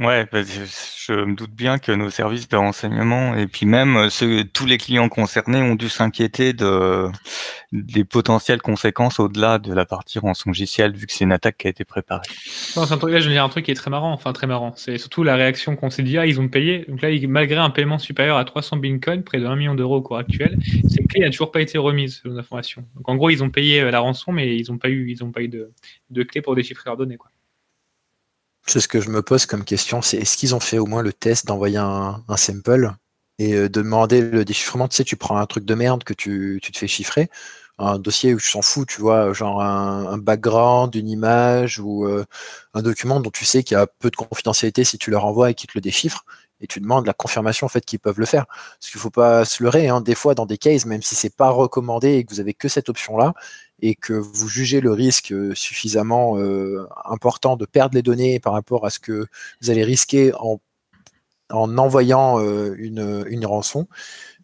[0.00, 4.42] Ouais, bah, je me doute bien que nos services de renseignement et puis même euh,
[4.52, 7.08] tous les clients concernés ont dû s'inquiéter de
[7.70, 11.70] des potentielles conséquences au-delà de la partie rançongicielle vu que c'est une attaque qui a
[11.70, 12.26] été préparée.
[12.76, 14.32] Non, c'est un truc, là, je veux dire un truc qui est très marrant, enfin
[14.32, 14.72] très marrant.
[14.76, 16.84] C'est surtout la réaction qu'on s'est dit, ah, ils ont payé.
[16.88, 20.02] Donc là, malgré un paiement supérieur à 300 bitcoins, près de 1 million d'euros au
[20.02, 20.56] cours actuel,
[20.88, 22.84] cette clé n'a toujours pas été remise, selon l'information.
[22.94, 25.22] Donc en gros, ils ont payé euh, la rançon, mais ils n'ont pas eu, ils
[25.22, 25.72] ont pas eu de,
[26.10, 27.30] de clé pour déchiffrer leurs données, quoi.
[28.66, 31.12] Ce que je me pose comme question, c'est est-ce qu'ils ont fait au moins le
[31.12, 32.92] test d'envoyer un, sample
[33.38, 34.88] et euh, de demander le déchiffrement?
[34.88, 37.30] Tu sais, tu prends un truc de merde que tu, te fais chiffrer,
[37.78, 42.24] un dossier où tu s'en fous, tu vois, genre un, background, une image ou euh,
[42.72, 45.50] un document dont tu sais qu'il y a peu de confidentialité si tu leur envoies
[45.50, 46.24] et qu'ils te le déchiffrent,
[46.60, 48.46] et tu demandes la confirmation en qu'ils peuvent le faire.
[48.46, 51.14] Parce qu'il ne faut pas se leurrer, hein, des fois dans des cases, même si
[51.14, 53.34] c'est pas recommandé et que vous avez que cette option-là,
[53.80, 58.52] et que vous jugez le risque euh, suffisamment euh, important de perdre les données par
[58.52, 59.26] rapport à ce que
[59.60, 60.60] vous allez risquer en,
[61.50, 63.88] en envoyant euh, une, une, rançon,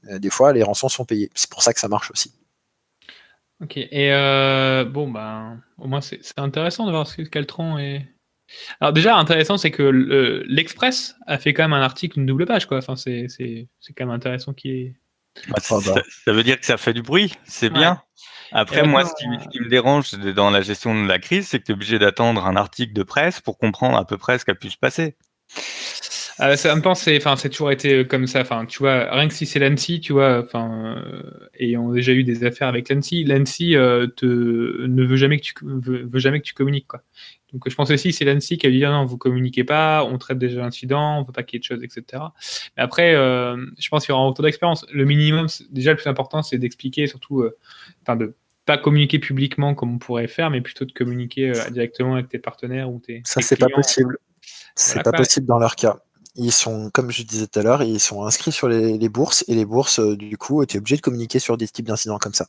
[0.05, 1.31] des fois les rançons sont payées.
[1.35, 2.35] C'est pour ça que ça marche aussi.
[3.63, 4.11] Ok, et
[4.91, 8.07] bon, ben, au moins c'est intéressant de voir ce que Caltron est.
[8.81, 9.83] Alors, déjà, intéressant, c'est que
[10.49, 12.79] l'Express a fait quand même un article, une double page, quoi.
[12.79, 13.29] Enfin, c'est
[13.97, 14.95] quand même intéressant qui est.
[15.49, 15.79] Bah, ça,
[16.33, 18.03] veut dire que ça fait du bruit, c'est bien.
[18.53, 21.73] Après, moi, ce qui, me dérange dans la gestion de la crise, c'est que tu
[21.73, 24.55] es obligé d'attendre un article de presse pour comprendre à peu près ce qui a
[24.55, 25.17] pu se passer.
[26.41, 28.41] Euh, ça me pense, c'est, enfin, c'est toujours été comme ça.
[28.41, 31.95] Enfin, tu vois, rien que si c'est l'ANSI, tu vois, enfin, euh, et on a
[31.95, 33.25] déjà eu des affaires avec l'ANSI.
[33.25, 34.25] L'ANSI euh, te
[34.87, 37.03] ne veut jamais que tu veut, jamais que tu communiques, quoi.
[37.53, 40.19] Donc, je pense aussi c'est l'ANSI qui a dit ah non, vous communiquez pas, on
[40.19, 42.23] traite déjà l'incident, on veut pas qu'il y ait de choses, etc.
[42.77, 44.87] Mais après, je pense qu'il y aura un retour d'expérience.
[44.93, 47.45] Le minimum, déjà le plus important, c'est d'expliquer, surtout,
[48.03, 48.35] enfin, de
[48.71, 52.91] pas communiquer publiquement comme on pourrait faire, mais plutôt de communiquer directement avec tes partenaires
[52.91, 53.23] ou tes.
[53.25, 54.19] Ça, c'est pas possible.
[54.75, 55.99] C'est pas possible dans leur cas
[56.37, 59.55] ils sont, comme je disais tout à l'heure, ils sont inscrits sur les, bourses et
[59.55, 62.35] les bourses, euh, du coup, tu es obligé de communiquer sur des types d'incidents comme
[62.35, 62.47] ça.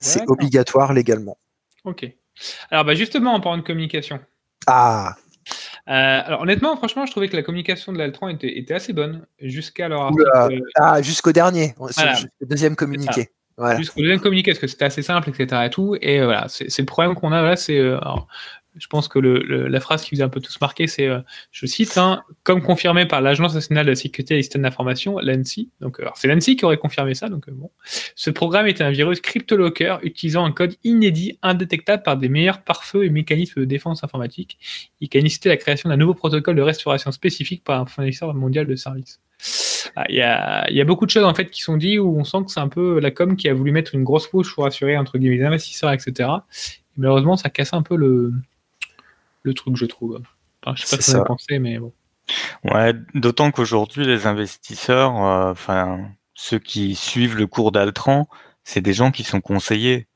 [0.00, 1.36] C'est obligatoire légalement.
[1.84, 2.10] Ok.
[2.70, 4.20] Alors, bah justement, en parlant de communication.
[4.66, 5.16] Ah
[5.88, 9.88] euh, alors honnêtement, franchement, je trouvais que la communication de l'Altran était, assez bonne jusqu'à
[9.88, 10.10] leur
[10.76, 13.30] Ah, jusqu'au dernier, jusqu'au deuxième communiqué.
[13.76, 15.62] Jusqu'au deuxième communiqué, parce que c'était assez simple, etc.
[15.66, 15.96] Et tout.
[16.00, 17.40] Et euh, voilà, c'est le problème qu'on a.
[17.40, 17.80] Voilà, c'est
[18.80, 21.20] je pense que la phrase qui vous a un peu tous marqué, c'est, euh,
[21.52, 25.68] je cite, hein, comme confirmé par l'Agence nationale de la sécurité des systèmes d'information, l'ANSI.
[25.80, 27.28] Donc, euh, c'est l'ANSI qui aurait confirmé ça.
[27.28, 27.70] Donc, euh, bon,
[28.14, 33.04] ce programme est un virus cryptolocker utilisant un code inédit, indétectable par des meilleurs pare-feux
[33.04, 34.58] et mécanismes de défense informatique.
[35.00, 38.66] Il can inciter la création d'un nouveau protocole de restauration spécifique par un fournisseur mondial
[38.66, 39.20] de services.
[39.96, 42.24] Ah, il y, a, a, beaucoup de choses en fait qui sont dites où on
[42.24, 44.66] sent que c'est un peu la com qui a voulu mettre une grosse couche pour
[44.66, 46.28] assurer entre guillemets les investisseurs, etc.
[46.96, 48.32] malheureusement, ça casse un peu le,
[49.42, 50.20] le truc, je trouve.
[50.62, 51.92] Enfin, je sais pas ce que vous pensé, mais bon.
[52.64, 58.28] Ouais, d'autant qu'aujourd'hui, les investisseurs, euh, enfin, ceux qui suivent le cours d'Altran,
[58.64, 60.06] c'est des gens qui sont conseillés.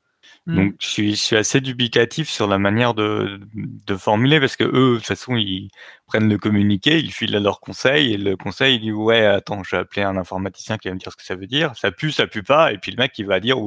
[0.47, 0.57] Hmm.
[0.57, 4.65] Donc, je suis, je suis, assez dubitatif sur la manière de, de, formuler parce que
[4.65, 5.71] eux, de toute façon, ils
[6.07, 9.65] prennent le communiqué, ils filent à leur conseil et le conseil, il dit Ouais, attends,
[9.65, 11.75] je vais appeler un informaticien qui va me dire ce que ça veut dire.
[11.77, 12.73] Ça pue, ça pue pas.
[12.73, 13.59] Et puis le mec, il va dire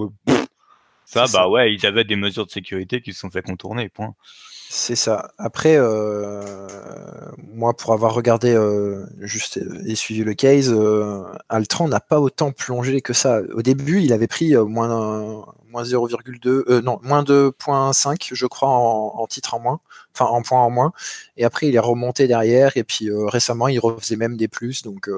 [1.08, 4.14] Ça, bah ouais, ils avaient des mesures de sécurité qui se sont fait contourner, point.
[4.70, 5.32] C'est ça.
[5.38, 6.46] Après, euh,
[7.54, 12.52] moi, pour avoir regardé euh, juste et suivi le case, euh, Altran n'a pas autant
[12.52, 13.40] plongé que ça.
[13.54, 19.54] Au début, il avait pris moins, moins 0,2, non, moins 2,5, je crois, en, titre
[19.54, 19.80] en moins,
[20.14, 20.92] enfin en point en moins.
[21.38, 22.76] Et après, il est remonté derrière.
[22.76, 24.84] Et puis récemment, il refaisait même des plus.
[24.84, 25.10] Donc,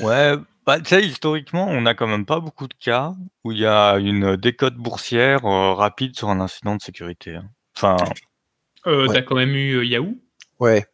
[0.00, 0.36] ouais.
[0.66, 3.12] Bah, tu sais, historiquement, on n'a quand même pas beaucoup de cas
[3.44, 7.36] où il y a une décote boursière rapide sur un incident de sécurité.
[7.36, 7.50] Hein.
[7.76, 7.96] Enfin,
[8.86, 10.16] euh, T'as quand même eu euh, Yahoo?
[10.58, 10.86] Ouais.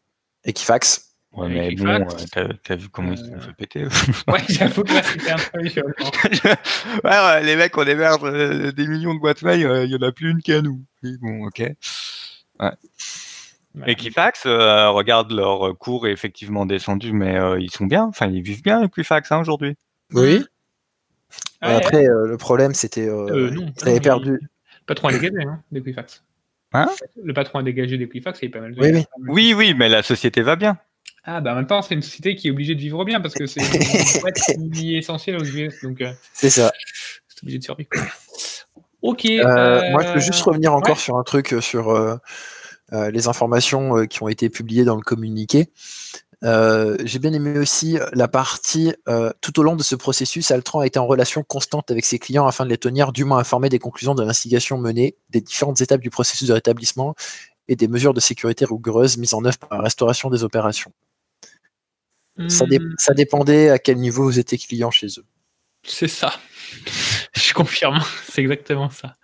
[0.45, 1.07] Equifax.
[1.33, 2.09] Ouais, mais bon,
[2.65, 3.85] t'as vu comment ils se fait péter
[4.29, 5.61] Ouais, j'avoue que là, c'était un peu
[7.05, 10.11] ouais, les mecs, on héberge euh, des millions de boîtes mail, il n'y en a
[10.11, 10.85] plus une qu'à nous.
[11.21, 11.61] bon, ok.
[12.59, 12.73] Ouais.
[13.87, 18.83] Equifax, regarde leur cours est effectivement descendu, mais ils sont bien, enfin ils vivent bien
[18.83, 19.77] Equifax hein, aujourd'hui.
[20.13, 20.45] Oui.
[21.61, 24.33] Après, le problème c'était euh, ils avaient perdu.
[24.33, 26.25] Le patron a dégagé hein, d'Equifax.
[26.73, 26.89] Hein?
[27.23, 28.75] Le patron a dégagé d'Equifax, il est pas mal.
[28.79, 29.07] Oui, oui.
[29.29, 30.79] oui, oui, mais la société va bien.
[31.25, 33.35] Ah, bah en même temps, c'est une société qui est obligée de vivre bien parce
[33.35, 33.61] que c'est
[34.97, 35.83] essentiel aux US.
[35.83, 36.73] Donc, euh, c'est ça.
[37.29, 37.91] C'est obligé de survivre.
[39.03, 39.27] Ok.
[39.27, 42.21] Euh, euh, moi, je peux juste revenir encore sur un truc sur
[42.93, 45.71] les informations qui ont été publiées dans le communiqué.
[46.43, 50.81] Euh, j'ai bien aimé aussi la partie euh, tout au long de ce processus, Altran
[50.81, 53.79] a été en relation constante avec ses clients afin de les tenir dûment informés des
[53.79, 57.15] conclusions de l'investigation menée, des différentes étapes du processus de rétablissement
[57.69, 60.93] et des mesures de sécurité rigoureuses mises en œuvre par la restauration des opérations.
[62.49, 62.95] Ça, hmm.
[62.97, 65.25] ça dépendait à quel niveau vous étiez client chez eux.
[65.83, 66.33] C'est ça.
[67.35, 69.17] Je confirme, c'est exactement ça.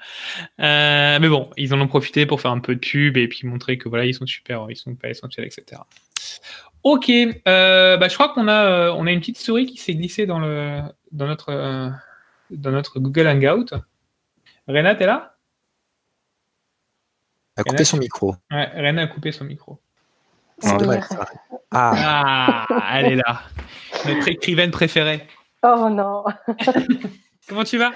[0.60, 3.46] Euh, mais bon, ils en ont profité pour faire un peu de pub et puis
[3.46, 5.82] montrer que voilà, ils sont super, ils sont pas essentiels, etc.
[6.82, 9.94] Ok, euh, bah, je crois qu'on a, euh, on a une petite souris qui s'est
[9.94, 11.92] glissée dans, le, dans, notre,
[12.50, 13.74] dans notre Google Hangout.
[14.68, 15.36] Rena, t'es là?
[17.56, 18.36] A coupé son micro.
[18.50, 19.80] Ouais, Rena a coupé son micro.
[20.62, 20.78] Ah.
[21.72, 23.42] ah, elle est là.
[24.06, 25.26] Notre écrivaine préférée.
[25.62, 26.24] Oh non.
[27.48, 27.92] Comment tu vas?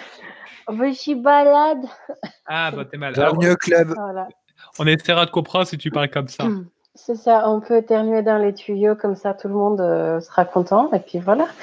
[0.69, 1.85] Je suis balade.
[2.47, 3.17] Ah, bah t'es malade.
[3.17, 3.95] Bienvenue au club.
[4.79, 6.45] On essaiera de comprendre si tu parles comme ça.
[6.97, 10.45] C'est ça, on peut éternuer dans les tuyaux, comme ça tout le monde euh, sera
[10.45, 11.47] content, et puis voilà.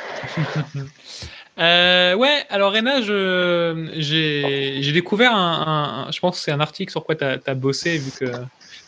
[1.59, 7.15] Euh, ouais, alors Rena, j'ai découvert un, Je pense que c'est un article sur quoi
[7.15, 8.31] tu as, bossé, vu que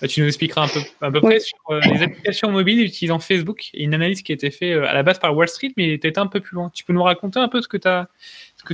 [0.07, 3.69] tu nous expliqueras un peu, à peu près sur euh, les applications mobiles utilisant Facebook
[3.73, 6.07] et une analyse qui a été faite à la base par Wall Street, mais tu
[6.07, 6.71] étais un peu plus loin.
[6.73, 8.07] Tu peux nous raconter un peu ce que tu as,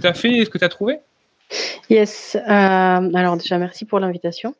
[0.03, 0.99] as fait et ce que tu as trouvé?
[1.89, 2.35] Yes.
[2.35, 4.55] Euh, alors déjà, merci pour l'invitation.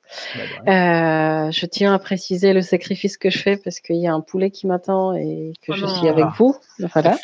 [0.65, 4.13] Bah, euh, je tiens à préciser le sacrifice que je fais parce qu'il y a
[4.13, 6.55] un poulet qui m'attend et que oh je suis avec vous.
[6.93, 7.17] Voilà.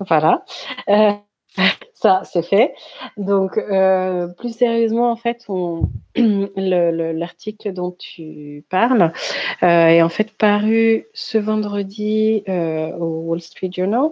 [0.00, 0.44] Voilà.
[2.04, 2.74] Euh, ça, c'est fait.
[3.16, 3.58] Donc,
[4.36, 5.46] plus sérieusement, en fait,
[6.56, 9.12] l'article dont tu parles
[9.62, 14.10] est en fait paru ce vendredi au Wall Street Journal.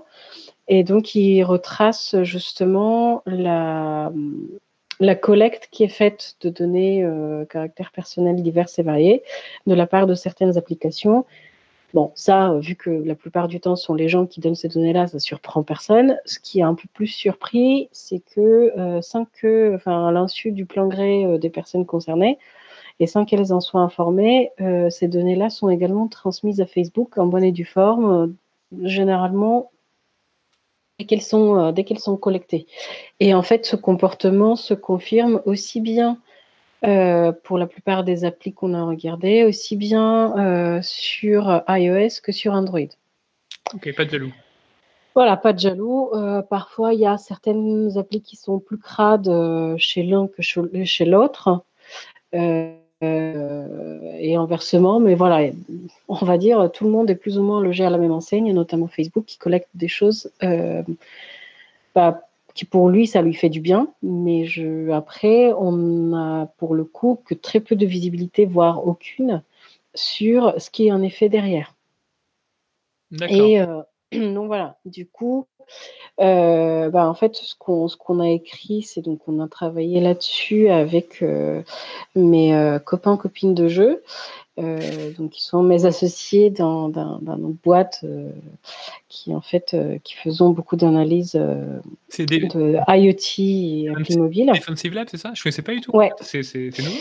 [0.69, 4.11] Et donc, il retrace justement la,
[5.03, 9.23] la collecte qui est faite de données euh, caractères personnels divers et variés
[9.67, 11.27] de la part de certaines applications.
[11.95, 14.69] Bon, ça, vu que la plupart du temps, ce sont les gens qui donnent ces
[14.69, 16.19] données-là, ça surprend personne.
[16.25, 20.53] Ce qui est un peu plus surpris, c'est que euh, sans que, enfin, à l'insu
[20.53, 22.39] du plein gré euh, des personnes concernées,
[23.01, 27.27] et sans qu'elles en soient informées, euh, ces données-là sont également transmises à Facebook en
[27.27, 28.35] bonne et due forme,
[28.83, 29.71] généralement
[30.99, 32.67] dès qu'elles sont, euh, dès qu'elles sont collectées.
[33.21, 36.19] Et en fait, ce comportement se confirme aussi bien
[36.85, 42.33] euh, pour la plupart des applis qu'on a regardées, aussi bien euh, sur iOS que
[42.33, 42.81] sur Android.
[43.75, 44.33] Ok, pas de jaloux.
[45.15, 46.11] Voilà, pas de jaloux.
[46.49, 49.31] parfois, il y a certaines applis qui sont plus crades
[49.77, 51.63] chez l'un que chez l'autre.
[53.03, 55.51] Euh, et inversement, mais voilà,
[56.07, 58.53] on va dire tout le monde est plus ou moins logé à la même enseigne,
[58.53, 60.85] notamment Facebook qui collecte des choses euh,
[61.97, 66.75] bah, qui pour lui ça lui fait du bien, mais je, après on a pour
[66.75, 69.43] le coup que très peu de visibilité, voire aucune,
[69.95, 71.75] sur ce qui est en effet derrière.
[73.29, 75.47] Et euh, donc voilà, du coup,
[76.21, 81.23] euh, bah, en fait, ce qu'on a écrit, c'est donc on a travaillé là-dessus avec
[81.23, 81.63] euh,
[82.15, 84.03] mes copains copines de jeu,
[84.57, 88.05] donc qui sont mes associés dans, dans, dans notre boîte,
[89.09, 91.81] qui en fait qui faisons beaucoup d'analyses de
[92.89, 94.51] IoT et appli mobile.
[94.55, 95.33] Defensive Lab, c'est ça?
[95.35, 95.97] Je ne connaissais pas du tout.
[95.97, 96.11] Ouais.
[96.21, 96.99] C'est nouveau?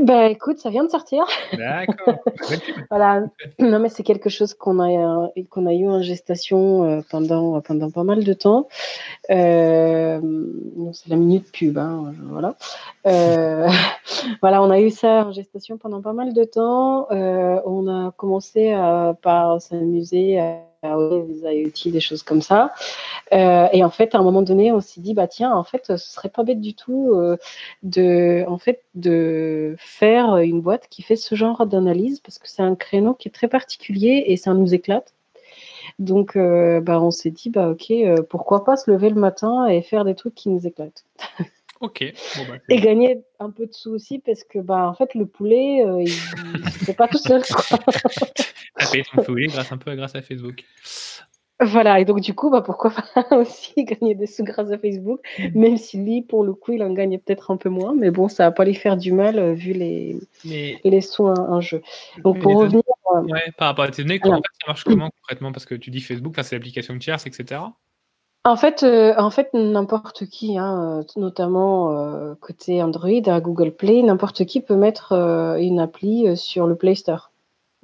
[0.00, 1.24] Bah écoute, ça vient de sortir.
[1.52, 2.16] D'accord.
[2.90, 3.22] voilà.
[3.60, 7.90] Non mais c'est quelque chose qu'on a qu'on a eu en gestation euh, pendant pendant
[7.90, 8.66] pas mal de temps.
[9.30, 10.20] Euh,
[10.92, 12.56] c'est la minute pub, hein, voilà.
[13.06, 13.68] Euh,
[14.40, 17.06] voilà, on a eu ça en gestation pendant pas mal de temps.
[17.12, 20.60] Euh, on a commencé à par s'amuser à
[21.26, 22.72] des IoT, des choses comme ça.
[23.32, 25.84] Euh, et en fait, à un moment donné, on s'est dit, bah tiens, en fait,
[25.86, 27.36] ce serait pas bête du tout euh,
[27.82, 32.62] de, en fait, de faire une boîte qui fait ce genre d'analyse parce que c'est
[32.62, 35.14] un créneau qui est très particulier et ça nous éclate.
[35.98, 37.92] Donc, euh, bah, on s'est dit, bah ok,
[38.28, 41.04] pourquoi pas se lever le matin et faire des trucs qui nous éclatent.
[41.84, 42.04] Ok.
[42.36, 45.78] Bah, et gagner un peu de sous aussi parce que bah en fait le poulet
[45.78, 47.78] il ne pas tout seul quoi.
[48.90, 50.64] payé son poulet grâce un peu grâce à Facebook.
[51.60, 55.20] Voilà, et donc du coup, bah, pourquoi pas aussi gagner des sous grâce à Facebook,
[55.38, 55.44] mmh.
[55.54, 58.28] même si lui, pour le coup, il en gagne peut-être un peu moins, mais bon,
[58.28, 61.80] ça va pas lui faire du mal euh, vu les, les sous en, jeu.
[62.18, 62.82] Donc pour revenir.
[63.14, 65.52] Euh, ouais, par rapport à tes données, comment ça marche comment concrètement?
[65.52, 67.60] Parce que tu dis Facebook, c'est l'application de tierce, etc.
[68.46, 74.44] En fait, euh, en fait, n'importe qui, hein, notamment côté Android, à Google Play, n'importe
[74.44, 77.30] qui peut mettre une appli sur le Play Store.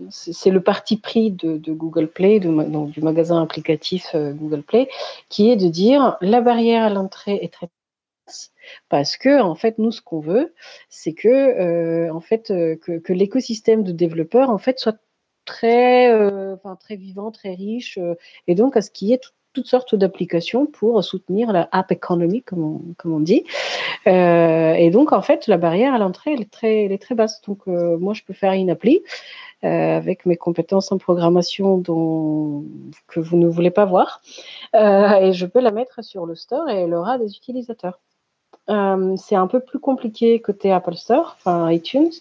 [0.09, 4.89] C'est le parti pris de, Google Play, donc du magasin applicatif euh, Google Play,
[5.29, 7.69] qui est de dire la barrière à l'entrée est très
[8.89, 10.55] parce que en fait nous ce qu'on veut
[10.89, 14.97] c'est que euh, en fait euh, que, l'écosystème de développeurs en fait soit
[15.45, 16.09] très
[16.79, 17.99] très vivant très riche
[18.47, 19.21] et donc à ce qu'il y ait
[19.53, 23.45] toutes sortes d'applications pour soutenir la app economy, comme on, dit.
[24.07, 27.15] Euh, et donc, en fait, la barrière à l'entrée, elle, est très, elle est très
[27.15, 27.41] basse.
[27.43, 29.03] Donc, euh, moi, je peux faire une appli
[29.65, 32.65] euh, avec mes compétences en programmation dont,
[33.09, 34.23] que vous ne voulez pas voir.
[34.75, 37.99] et je peux la mettre sur le store et elle aura des utilisateurs.
[39.17, 42.13] C'est un peu plus compliqué côté Apple Store, enfin iTunes,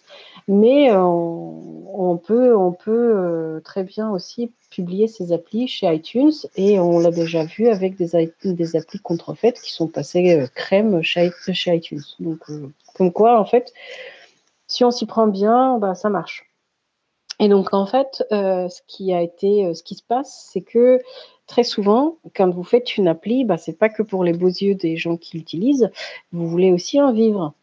[0.47, 6.99] mais on, peut, on peut très bien aussi publier ses applis chez iTunes et on
[6.99, 11.31] l'a déjà vu avec des, des applis contrefaites qui sont passées euh, crème chez,
[11.67, 12.01] iTunes.
[12.19, 13.73] Donc, euh, comme quoi, en fait,
[14.67, 16.45] si on s'y prend bien, bah, ça marche.
[17.39, 20.99] Et donc, en fait, euh, ce qui a été, ce qui se passe, c'est que
[21.49, 24.75] très souvent, quand vous faites une appli, bah, c'est pas que pour les beaux yeux
[24.75, 25.91] des gens qui l'utilisent,
[26.31, 27.53] vous voulez aussi en vivre.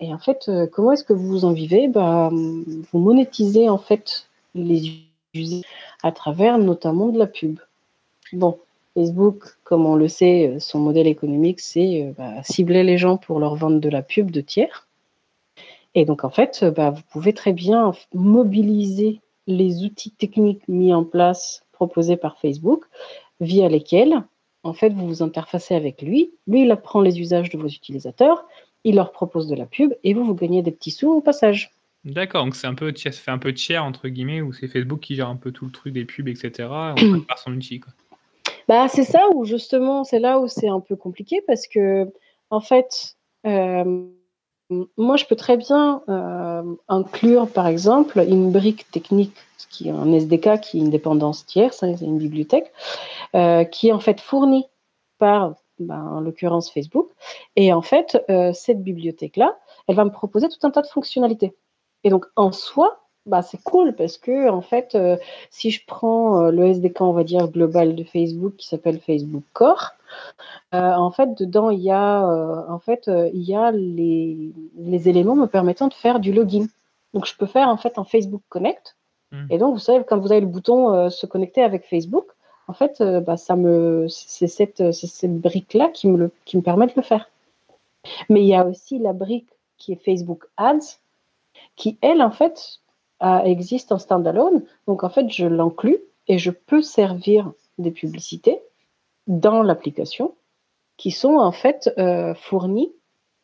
[0.00, 1.88] Et en fait, comment est-ce que vous en vivez?
[1.88, 5.06] Bah, Vous monétisez en fait les
[6.02, 7.58] à travers notamment de la pub.
[8.32, 8.58] Bon,
[8.94, 13.16] Facebook, comme on le sait, euh, son modèle économique, c'est euh, bah, cibler les gens
[13.16, 14.86] pour leur vendre de la pub de tiers.
[15.94, 21.04] Et donc, en fait, euh, vous pouvez très bien mobiliser les outils techniques mis en
[21.04, 22.84] place, proposés par Facebook,
[23.40, 24.22] via lesquels,
[24.62, 26.32] en fait, vous vous interfacez avec lui.
[26.46, 28.46] Lui, il apprend les usages de vos utilisateurs,
[28.84, 31.72] il leur propose de la pub et vous, vous gagnez des petits sous au passage.
[32.04, 35.00] D'accord, donc c'est un peu, ça fait un peu tiers entre guillemets, où c'est Facebook
[35.00, 36.68] qui gère un peu tout le truc des pubs, etc.
[36.96, 37.92] On par son outil, quoi.
[38.68, 42.12] Bah, c'est ça où justement, c'est là où c'est un peu compliqué parce que,
[42.50, 43.16] en fait,
[43.46, 44.06] euh,
[44.70, 49.36] moi, je peux très bien euh, inclure, par exemple, une brique technique,
[49.70, 52.72] qui est un SDK, qui est une dépendance tierce, c'est une bibliothèque,
[53.34, 54.66] euh, qui est en fait fournie
[55.18, 57.10] par, bah, en l'occurrence, Facebook.
[57.54, 58.18] Et en fait,
[58.54, 59.56] cette bibliothèque-là,
[59.88, 61.54] elle va me proposer tout un tas de fonctionnalités.
[62.04, 65.16] Et donc, en soi, bah, c'est cool parce que, en fait, euh,
[65.50, 69.42] si je prends euh, le SDK, on va dire, global de Facebook qui s'appelle Facebook
[69.52, 69.94] Core,
[70.74, 72.24] euh, en fait, dedans, il y a,
[72.68, 76.66] en fait, il y a les, les, éléments me permettant de faire du login.
[77.14, 78.96] Donc, je peux faire, en fait, un Facebook Connect.
[79.32, 79.46] Hmm.
[79.50, 82.26] Et donc, vous savez, quand vous avez le bouton se connecter avec Facebook,
[82.68, 86.86] en fait, bah, ça me, c'est cette, cette brique-là qui me, le, qui me permet
[86.86, 87.28] de le faire.
[88.28, 89.48] Mais il y a aussi la brique
[89.78, 90.98] qui est Facebook Ads,
[91.74, 92.80] qui, elle, en fait,
[93.20, 94.62] existe en standalone.
[94.86, 95.98] Donc, en fait, je l'inclus
[96.28, 98.60] et je peux servir des publicités
[99.26, 100.34] dans l'application
[100.96, 102.92] qui sont en fait euh, fournies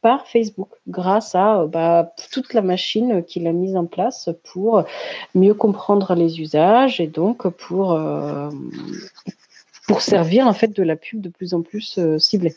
[0.01, 4.85] par Facebook grâce à bah, toute la machine qu'il a mise en place pour
[5.35, 8.51] mieux comprendre les usages et donc pour, euh,
[9.87, 12.55] pour servir en fait de la pub de plus en plus euh, ciblée.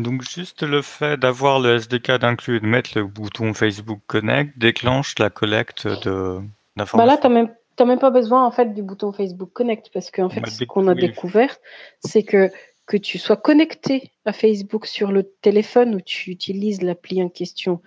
[0.00, 5.18] Donc juste le fait d'avoir le SDK d'inclus de mettre le bouton Facebook Connect déclenche
[5.18, 6.40] la collecte de
[6.76, 6.98] d'informations.
[6.98, 7.54] Bah là, tu n'as même,
[7.86, 10.94] même, pas besoin en fait du bouton Facebook Connect parce qu'en fait, ce qu'on a
[10.94, 11.54] découvert,
[12.00, 12.50] c'est que
[12.86, 17.80] que tu sois connecté à Facebook sur le téléphone où tu utilises l'appli en question,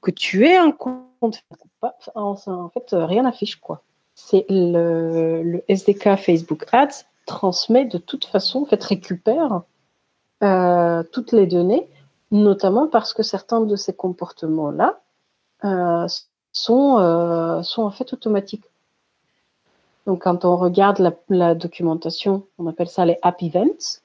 [0.00, 1.42] que tu aies un compte,
[2.14, 3.82] en, fait, rien n'affiche quoi.
[4.14, 9.62] C'est le, le SDK Facebook Ads transmet de toute façon, en fait, récupère
[10.44, 11.88] euh, toutes les données,
[12.30, 15.00] notamment parce que certains de ces comportements-là
[15.64, 16.06] euh,
[16.52, 18.64] sont, euh, sont en fait automatiques.
[20.06, 24.00] Donc, quand on regarde la, documentation, on appelle ça les app events.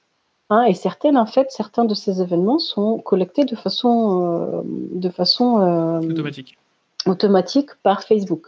[0.48, 6.00] Hein, et certaines, en fait, certains de ces événements sont collectés de façon, de façon
[6.02, 6.58] automatique.
[7.06, 8.46] automatique par Facebook.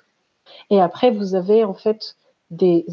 [0.70, 2.16] Et après, vous avez en fait
[2.50, 2.86] des,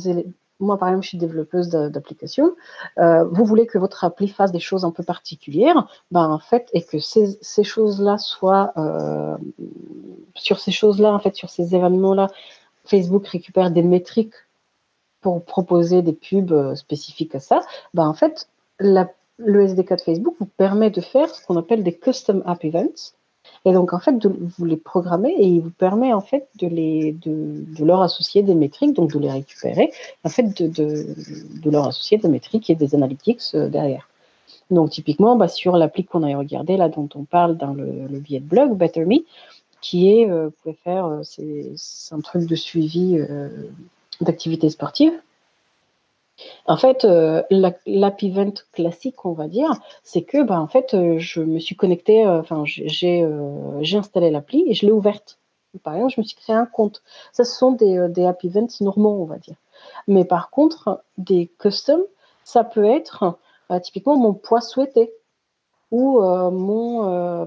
[0.60, 2.56] moi, par exemple, je suis développeuse d'applications,
[2.98, 6.70] euh, vous voulez que votre appli fasse des choses un peu particulières, ben, en fait,
[6.74, 9.38] et que ces, choses-là soient, euh,
[10.36, 12.28] sur ces choses-là, en fait, sur ces événements-là,
[12.86, 14.36] Facebook récupère des métriques
[15.22, 17.62] pour proposer des pubs euh, spécifiques à ça,
[17.94, 18.50] ben, en fait,
[18.80, 23.14] le SDK de Facebook vous permet de faire ce qu'on appelle des custom app events.
[23.66, 27.12] Et donc, en fait, vous les programmez et il vous permet, en fait, de, les,
[27.12, 29.92] de, leur associer des métriques, donc de les récupérer,
[30.24, 31.06] en fait, de, de,
[31.62, 34.08] de leur associer des métriques et des analytics euh, derrière.
[34.72, 38.20] Donc, typiquement, bah, sur l'appli qu'on a regardé, là, dont on parle dans le, le
[38.20, 39.24] billet de blog, Better Me,
[39.82, 43.50] qui est, euh, vous pouvez faire, euh, c'est un truc de suivi euh,
[44.22, 45.14] d'activités sportives.
[46.66, 49.72] En fait, euh, l'app event classique, on va dire,
[50.04, 53.24] c'est que, bah, en fait, euh, je me suis connectée, euh, enfin, j'ai
[53.98, 55.40] installé l'appli et je l'ai ouverte.
[55.84, 57.02] Par exemple, je me suis créé un compte.
[57.32, 59.56] Ça, ce sont des, des app events normaux, on va dire.
[60.08, 62.02] Mais par contre, des custom,
[62.44, 63.38] ça peut être
[63.84, 65.14] typiquement mon poids souhaité
[65.92, 67.46] ou mon,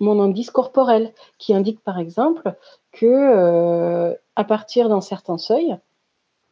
[0.00, 2.54] mon indice corporel qui indique par exemple
[2.92, 5.78] que à partir d'un certain seuil,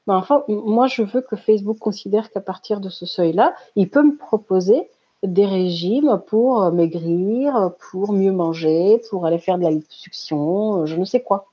[0.07, 4.03] Ben, enfin, moi, je veux que Facebook considère qu'à partir de ce seuil-là, il peut
[4.03, 4.89] me proposer
[5.23, 10.97] des régimes pour euh, maigrir, pour mieux manger, pour aller faire de la liposuction, je
[10.97, 11.47] ne sais quoi.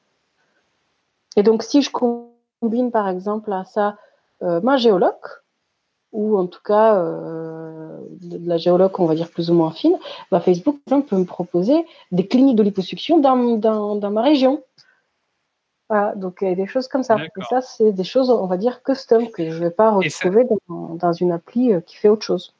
[1.35, 3.97] Et donc, si je combine par exemple à ça
[4.41, 5.13] euh, ma géologue,
[6.13, 9.97] ou en tout cas euh, de la géologue, on va dire plus ou moins fine,
[10.31, 14.63] bah, Facebook peut me proposer des cliniques de liposuction dans, dans, ma région.
[15.89, 17.15] Voilà, donc il y a des choses comme ça.
[17.15, 20.43] Et ça, c'est des choses, on va dire, custom, que je ne vais pas retrouver
[20.67, 22.53] dans, dans, une appli qui fait autre chose.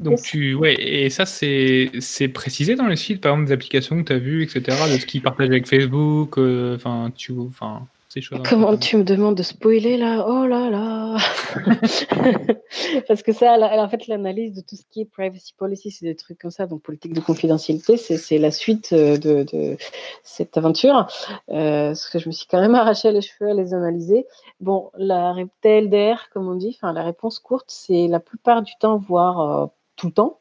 [0.00, 4.06] Donc tu ouais et ça c'est précisé dans le site par exemple des applications que
[4.06, 8.20] tu as vues etc de ce qu'ils partagent avec Facebook euh, enfin tu enfin ces
[8.20, 10.26] choses Comment tu me demandes de spoiler là?
[10.28, 11.16] Oh là là
[13.08, 16.16] Parce que ça, en fait, l'analyse de tout ce qui est privacy policy, c'est des
[16.16, 16.66] trucs comme ça.
[16.66, 19.76] Donc, politique de confidentialité, c'est la suite euh, de, de
[20.22, 21.06] cette aventure.
[21.50, 24.26] Euh, parce que je me suis quand même arraché les cheveux à les analyser.
[24.60, 28.98] Bon, la TLDR, comme on dit, enfin, la réponse courte, c'est la plupart du temps,
[28.98, 30.40] voire tout le temps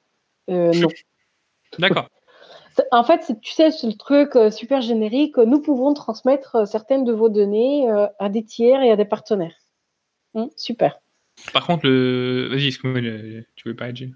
[0.49, 0.89] euh, Non.
[1.77, 2.09] D'accord.
[2.91, 5.37] En fait, tu sais, c'est le truc euh, super générique.
[5.37, 7.87] Nous pouvons transmettre euh, certaines de vos données
[8.19, 9.55] à des tiers et à des partenaires.
[10.33, 10.99] Hum, super.
[11.53, 12.49] Par contre, le...
[12.51, 12.71] vas-y,
[13.55, 14.11] tu veux pas Jim?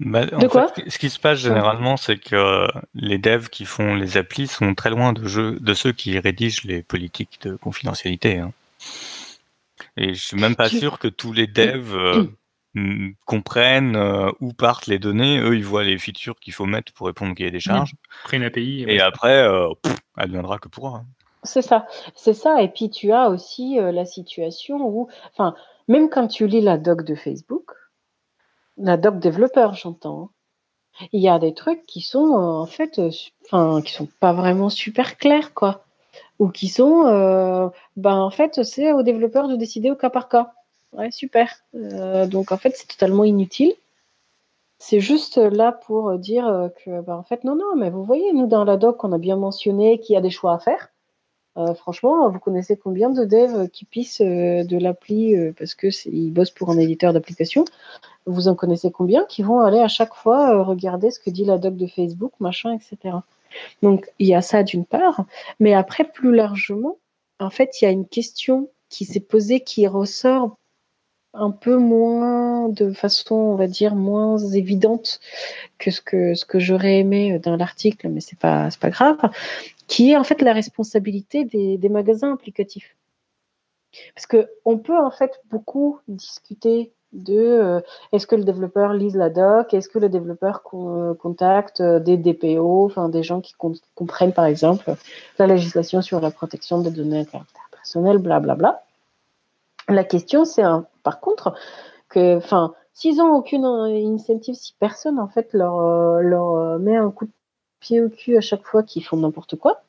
[0.00, 0.72] Bah, de quoi?
[0.88, 4.90] Ce qui se passe généralement, c'est que les devs qui font les applis sont très
[4.90, 8.38] loin de, jeu, de ceux qui rédigent les politiques de confidentialité.
[8.38, 8.52] Hein.
[9.96, 12.28] Et je suis même pas sûr que tous les devs
[13.24, 15.38] comprennent euh, où partent les données.
[15.38, 17.94] Eux, ils voient les features qu'il faut mettre pour répondre qu'il y a des charges.
[18.24, 18.84] Après une API.
[18.88, 19.68] Et après, euh,
[20.16, 20.98] elle viendra que pourra.
[20.98, 21.06] Hein.
[21.44, 22.62] C'est ça, c'est ça.
[22.62, 25.54] Et puis tu as aussi euh, la situation où, enfin,
[25.88, 27.70] même quand tu lis la doc de Facebook,
[28.76, 30.30] la doc développeur, j'entends,
[31.12, 33.00] il y a des trucs qui sont en fait,
[33.44, 35.84] enfin, qui sont pas vraiment super clairs, quoi,
[36.38, 40.54] ou qui sont, ben en fait, c'est aux développeurs de décider au cas par cas.
[40.94, 41.50] Ouais, super.
[41.74, 43.74] Euh, donc en fait, c'est totalement inutile.
[44.78, 48.46] C'est juste là pour dire que, bah, en fait, non, non, mais vous voyez, nous
[48.46, 50.90] dans la doc, on a bien mentionné qu'il y a des choix à faire.
[51.56, 56.50] Euh, franchement, vous connaissez combien de devs qui pissent euh, de l'appli parce qu'ils bossent
[56.50, 57.64] pour un éditeur d'application
[58.26, 61.58] Vous en connaissez combien qui vont aller à chaque fois regarder ce que dit la
[61.58, 63.16] doc de Facebook, machin, etc.
[63.82, 65.24] Donc il y a ça d'une part,
[65.60, 66.98] mais après plus largement,
[67.40, 70.56] en fait, il y a une question qui s'est posée qui ressort
[71.34, 75.20] un peu moins, de façon, on va dire, moins évidente
[75.78, 79.18] que ce que, ce que j'aurais aimé dans l'article, mais c'est pas, pas grave,
[79.86, 82.96] qui est en fait la responsabilité des, des magasins applicatifs.
[84.14, 87.80] Parce que on peut en fait beaucoup discuter de euh,
[88.12, 92.86] est-ce que le développeur lise la doc, est-ce que le développeur contacte euh, des DPO,
[92.86, 93.54] enfin des gens qui
[93.94, 94.94] comprennent par exemple
[95.38, 98.54] la législation sur la protection des données à caractère personnel, blablabla.
[98.54, 98.82] Bla,
[99.88, 99.94] bla.
[99.94, 100.64] La question, c'est
[101.04, 101.54] par contre
[102.08, 106.96] que, enfin, s'ils ont aucune initiative, si personne en fait leur, euh, leur euh, met
[106.96, 107.32] un coup de
[107.80, 109.82] pied au cul à chaque fois qu'ils font n'importe quoi,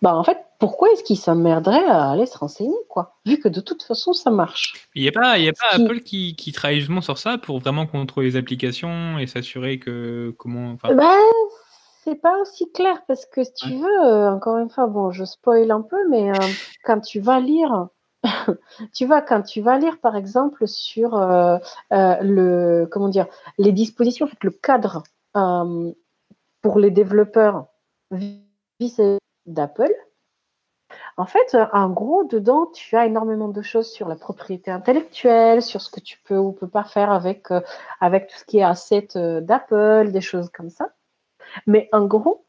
[0.00, 3.60] bah en fait, pourquoi est-ce qu'ils s'emmerderaient à aller se renseigner, quoi Vu que de
[3.60, 4.88] toute façon, ça marche?
[4.96, 7.60] Il n'y a pas, y a pas Apple qui, qui, travaille justement sur ça pour
[7.60, 10.74] vraiment contrôler les applications et s'assurer que comment.
[10.82, 11.16] Bah,
[12.02, 15.24] c'est pas aussi clair parce que si tu veux, euh, encore une fois, bon, je
[15.24, 16.32] spoil un peu, mais
[16.84, 17.86] quand tu vas lire
[18.94, 21.58] tu vois, quand tu vas lire, par exemple, sur euh,
[21.92, 23.26] euh, le, comment dire,
[23.58, 25.02] les dispositions, en fait, le cadre
[25.36, 25.92] euh,
[26.60, 27.66] pour les développeurs
[29.46, 29.94] d'Apple,
[31.16, 35.80] en fait, en gros, dedans, tu as énormément de choses sur la propriété intellectuelle, sur
[35.80, 37.48] ce que tu peux ou peux pas faire avec,
[38.00, 40.90] avec tout ce qui est asset d'Apple, des choses comme ça.
[41.66, 42.46] Mais en gros,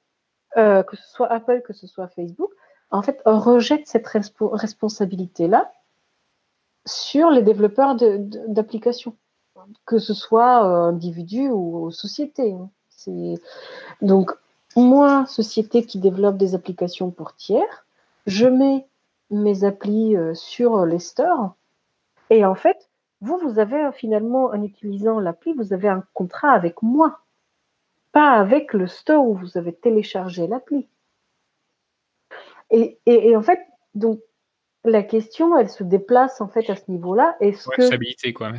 [0.55, 2.51] que ce soit Apple, que ce soit Facebook,
[2.93, 5.71] en fait, on rejette cette responsabilité-là
[6.85, 9.17] sur les développeurs d'applications,
[9.85, 12.53] que ce soit euh, individus ou sociétés.
[12.53, 12.69] Hein.
[14.01, 14.31] Donc,
[14.75, 17.85] moi, société qui développe des applications pour tiers,
[18.27, 18.85] je mets
[19.31, 21.55] mes applis euh, sur les stores
[22.29, 22.89] et en fait,
[23.21, 27.21] vous, vous avez finalement, en utilisant l'appli, vous avez un contrat avec moi,
[28.11, 30.87] pas avec le store où vous avez téléchargé l'appli.
[32.73, 33.59] Et, en fait,
[33.95, 34.19] donc,
[34.83, 37.35] la question, elle se déplace en fait à ce niveau-là.
[37.39, 38.31] Est-ce que.
[38.33, 38.51] quoi.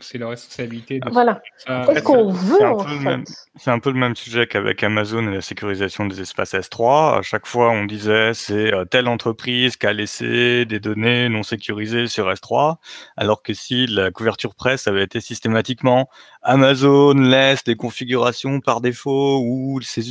[0.00, 1.00] C'est leur responsabilité.
[1.00, 1.42] De voilà.
[1.66, 3.24] Est-ce qu'on veut en fait
[3.56, 7.18] C'est un peu le même sujet qu'avec Amazon et la sécurisation des espaces S3.
[7.18, 11.42] À chaque fois, on disait c'est euh, telle entreprise qui a laissé des données non
[11.42, 12.76] sécurisées sur S3,
[13.16, 16.08] alors que si la couverture presse avait été systématiquement
[16.42, 20.04] Amazon laisse des configurations par défaut où ses,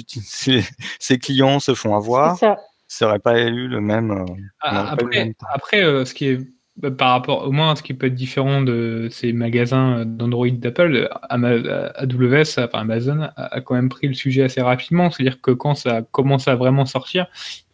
[0.99, 2.37] ses clients se font avoir.
[2.37, 2.57] Ça
[3.01, 4.11] n'aurait pas eu le même.
[4.11, 4.25] Euh,
[4.61, 6.39] ah, après, après euh, ce qui est
[6.75, 11.07] bah, par rapport au moins ce qui peut être différent de ces magasins d'Android d'Apple,
[11.29, 15.11] AWS, enfin Amazon, a, quand même pris le sujet assez rapidement.
[15.11, 17.27] C'est-à-dire que quand ça commence à vraiment sortir,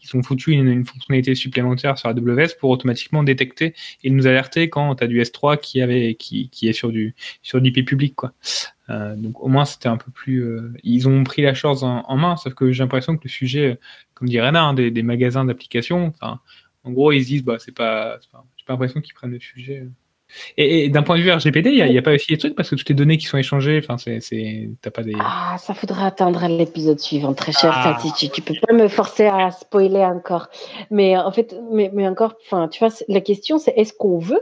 [0.03, 4.95] ils ont foutu une, fonctionnalité supplémentaire sur AWS pour automatiquement détecter et nous alerter quand
[4.95, 8.15] tu as du S3 qui, avait, qui, qui est sur du sur l'IP public.
[8.15, 8.33] Quoi.
[8.89, 10.43] Euh, donc au moins c'était un peu plus.
[10.43, 13.79] Euh, ils ont pris la chose en, main, sauf que j'ai l'impression que le sujet,
[14.19, 17.75] comme dit Rena, hein, des, des, magasins d'applications, en gros ils se disent bah c'est
[17.75, 19.87] pas, pas pas l'impression qu'ils prennent le sujet.
[20.57, 22.75] Et, d'un point de vue RGPD, il n'y a, pas aussi des trucs parce que
[22.75, 25.15] toutes les données qui sont échangées, enfin, c'est, t'as pas des.
[25.19, 27.97] Ah, ça faudra attendre l'épisode suivant, très cher ah.
[28.15, 30.49] Tu, tu, peux pas me forcer à spoiler encore.
[30.91, 34.41] Mais en fait, mais, mais encore, enfin, tu vois, la question c'est est-ce qu'on veut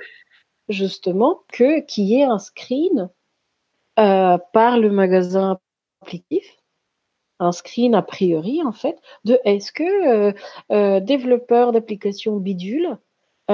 [0.68, 3.10] justement que qu'il y ait un screen
[3.98, 5.58] euh, par le magasin
[6.02, 6.57] applicatif?
[7.40, 10.34] Un screen a priori en fait de est-ce que euh,
[10.72, 12.98] euh, développeur d'applications bidule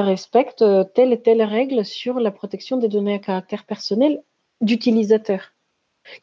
[0.01, 4.23] respecte euh, telle et telle règle sur la protection des données à caractère personnel
[4.61, 5.53] d'utilisateurs,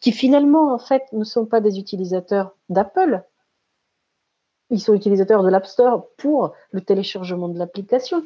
[0.00, 3.22] qui finalement, en fait, ne sont pas des utilisateurs d'Apple.
[4.70, 8.24] Ils sont utilisateurs de l'App Store pour le téléchargement de l'application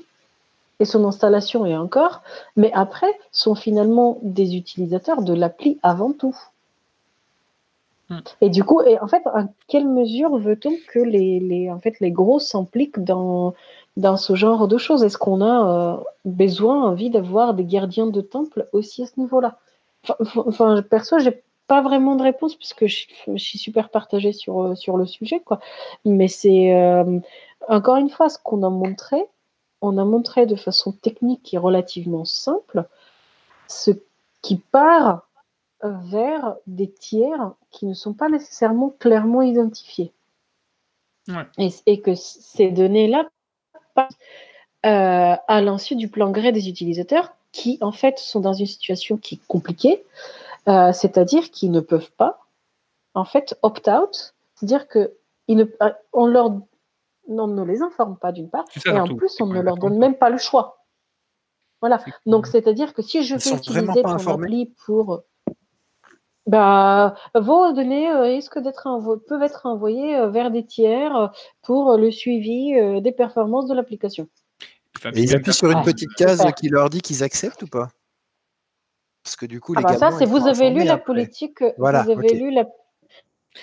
[0.81, 2.23] et son installation et encore,
[2.57, 6.37] mais après sont finalement des utilisateurs de l'appli avant tout.
[8.11, 8.19] Hmm.
[8.41, 12.01] Et du coup, et en fait, à quelle mesure veut-on que les, les, en fait,
[12.01, 13.55] les gros s'impliquent dans,
[13.97, 15.03] dans ce genre de choses?
[15.03, 19.59] Est-ce qu'on a euh, besoin, envie d'avoir des gardiens de temple aussi à ce niveau-là?
[20.37, 24.97] Enfin, perso, j'ai pas vraiment de réponse puisque je, suis super partagée sur, euh, sur
[24.99, 25.61] le sujet, quoi.
[26.05, 27.21] Mais c'est euh,
[27.69, 29.17] encore une fois ce qu'on a montré.
[29.81, 32.87] On a montré de façon technique et relativement simple
[33.69, 33.91] ce
[34.43, 35.24] qui part
[35.85, 40.13] vers des tiers qui ne sont pas nécessairement clairement identifiés.
[41.57, 43.29] Et, et, que ces données-là
[43.97, 49.17] euh, à l'insu du plan gré des utilisateurs qui, en fait, sont dans une situation
[49.17, 50.05] qui est compliquée,
[50.69, 52.41] euh, c'est-à-dire qu'ils ne peuvent pas,
[53.15, 55.15] en fait, opt-out, c'est-à-dire que
[55.49, 56.53] ne, euh, on leur
[57.27, 60.17] on ne les informe pas d'une part, et en plus, on ne leur donne même
[60.17, 60.85] pas le choix.
[61.81, 62.05] Voilà.
[62.27, 65.23] Donc, c'est-à-dire que si je veux utiliser ton appli pour
[66.47, 68.87] bah, vos données risquent d'être
[69.27, 71.31] peuvent être envoyées vers des tiers
[71.63, 74.29] pour le suivi des performances de l'application.
[75.15, 77.89] Et ils appuient sur une petite case qui leur dit qu'ils acceptent ou pas?
[79.23, 82.35] Parce que du coup, ah bah ça, c'est vous avez lu la politique, vous avez
[82.35, 82.67] lu la,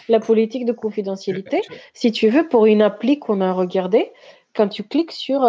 [0.10, 1.62] la politique de confidentialité.
[1.94, 4.12] Si tu veux, pour une appli qu'on a regardée,
[4.56, 5.44] quand tu cliques sur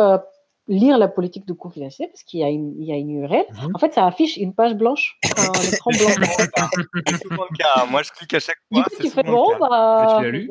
[0.69, 3.45] lire la politique de confidentialité parce qu'il y, a une, il y a une URL.
[3.51, 3.71] Mhm.
[3.75, 6.27] En fait, ça affiche une page blanche, un écran blanc.
[7.07, 7.87] c'est souvent le cas.
[7.91, 8.83] Moi, je clique à chaque fois.
[8.83, 10.19] Du coup, tu fais bon, bah.
[10.19, 10.51] Tu l'as lu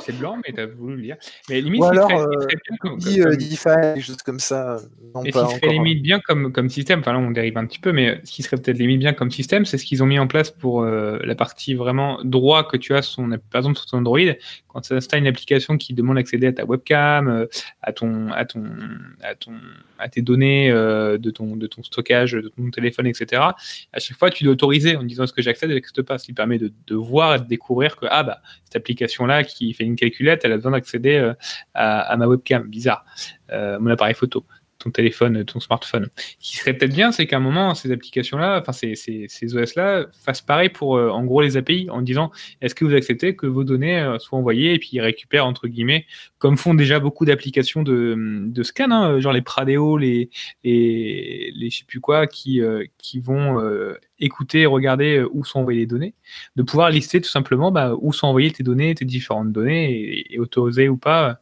[0.00, 1.16] C'est blanc, mais tu as voulu le lire.
[1.48, 4.76] Mais limite, Ou alors, serait, euh, bien comme, dit, comme, euh, des choses comme ça.
[5.14, 7.66] Non, mais ce qui serait limite bien comme, comme système, enfin là, on dérive un
[7.66, 10.06] petit peu, mais ce qui serait peut-être limite bien comme système, c'est ce qu'ils ont
[10.06, 13.76] mis en place pour euh, la partie vraiment droit que tu as, son, par exemple,
[13.76, 14.18] sur ton Android.
[14.68, 17.46] Quand tu installes une application qui demande d'accéder à ta webcam, euh,
[17.82, 18.64] à ton, à ton,
[19.22, 19.31] à
[19.98, 23.42] à tes données euh, de ton, de ton stockage, de ton téléphone, etc.
[23.92, 26.18] À chaque fois, tu dois autoriser en disant ce que j'accède et ce que pas,
[26.18, 29.72] ce qui permet de, de, voir et de découvrir que ah bah cette application-là qui
[29.74, 31.34] fait une calculette, elle a besoin d'accéder euh,
[31.74, 33.04] à, à, ma webcam, bizarre,
[33.50, 34.46] mon appareil photo
[34.82, 36.08] ton téléphone, ton smartphone.
[36.16, 40.06] Ce qui serait peut-être bien, c'est qu'à un moment, ces applications-là, enfin ces, ces, OS-là,
[40.24, 42.30] fassent pareil pour, euh, en gros, les API, en disant
[42.60, 45.68] est-ce que vous acceptez que vos données euh, soient envoyées et puis ils récupèrent, entre
[45.68, 46.06] guillemets,
[46.38, 50.30] comme font déjà beaucoup d'applications de, de scan, hein, genre les Pradeo, les,
[50.64, 53.60] les, les je sais plus quoi, qui, euh, qui vont
[54.22, 56.14] écouter et regarder où sont envoyées les données,
[56.56, 60.38] de pouvoir lister tout simplement bah, où sont envoyées tes données, tes différentes données et,
[60.38, 61.34] autoriser ou pas euh,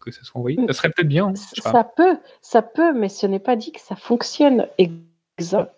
[0.00, 0.58] que ça soit envoyé.
[0.66, 1.28] Ça serait peut-être bien.
[1.28, 5.68] Hein, ça peut, ça peut, mais ce n'est pas dit que ça fonctionne exactement.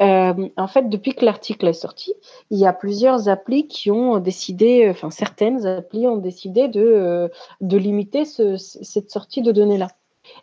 [0.00, 2.14] Euh, en fait, depuis que l'article est sorti,
[2.50, 7.28] il y a plusieurs applis qui ont décidé, enfin certaines applis ont décidé de, euh,
[7.60, 9.88] de limiter cette sortie de données-là.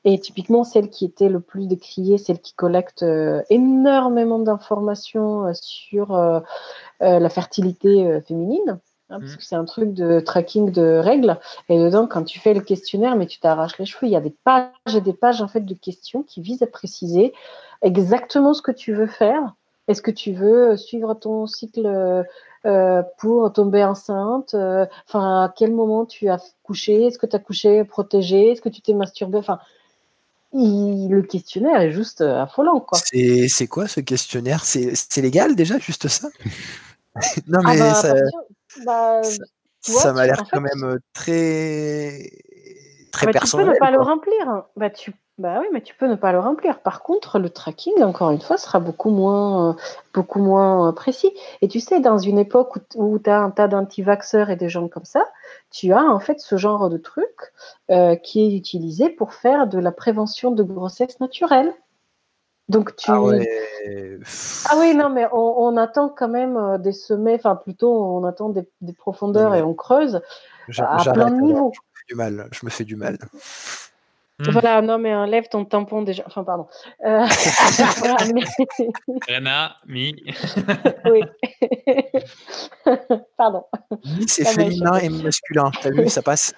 [0.03, 3.05] Et typiquement, celle qui était le plus décriée, celle qui collecte
[3.49, 6.17] énormément d'informations sur
[6.99, 8.79] la fertilité féminine,
[9.09, 9.37] Hein, parce mmh.
[9.37, 11.37] que c'est un truc de tracking de règles.
[11.69, 14.21] Et dedans, quand tu fais le questionnaire, mais tu t'arraches les cheveux, il y a
[14.21, 17.33] des pages et des pages en fait de questions qui visent à préciser
[17.83, 19.53] exactement ce que tu veux faire.
[19.87, 21.85] Est-ce que tu veux suivre ton cycle
[22.65, 27.03] euh, pour tomber enceinte euh, Enfin, à quel moment tu as couché?
[27.05, 28.53] Est-ce que tu as couché protégé?
[28.53, 29.37] Est-ce que tu t'es masturbé?
[29.37, 29.59] Enfin,
[30.51, 32.79] le questionnaire est juste affolant.
[32.79, 32.97] Quoi.
[33.03, 34.65] C'est, quoi ce questionnaire?
[34.65, 36.29] C'est, légal déjà, juste ça?
[37.47, 38.13] Non, ah mais bah, ça...
[38.85, 39.21] Bah,
[39.81, 42.29] ça m'a l'air quand même très
[43.11, 43.67] très bah, personnel.
[43.67, 44.63] Tu peux ne pas le remplir.
[44.75, 46.79] Bah, tu Bah oui, mais tu peux ne pas le remplir.
[46.79, 49.73] Par contre, le tracking, encore une fois, sera beaucoup moins, euh,
[50.13, 51.31] beaucoup moins précis.
[51.61, 54.87] Et tu sais, dans une époque où, tu as un tas d'antivaxeurs et des gens
[54.87, 55.25] comme ça,
[55.71, 57.35] tu as en fait ce genre de truc
[57.91, 61.73] euh, qui est utilisé pour faire de la prévention de grossesse naturelle.
[62.67, 63.11] Donc tu.
[63.11, 63.21] Ah,
[64.69, 68.93] ah oui, non, mais on, attend quand même des sommets, enfin plutôt on attend des,
[68.93, 70.21] profondeurs et on creuse
[70.79, 71.71] à plein de niveaux.
[71.73, 72.49] Je me fais du mal.
[72.51, 73.17] Je me fais du mal.
[74.37, 74.51] Hmm.
[74.51, 76.23] Voilà, non, mais enlève ton tampon déjà.
[76.27, 76.67] Enfin, pardon.
[77.05, 77.25] Euh...
[79.29, 80.13] Rena, mi.
[81.05, 81.21] oui.
[83.37, 83.63] pardon.
[84.03, 85.71] Mi, c'est féminin et masculin.
[85.81, 86.53] T'as vu, ça passe.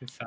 [0.00, 0.26] C'est ça.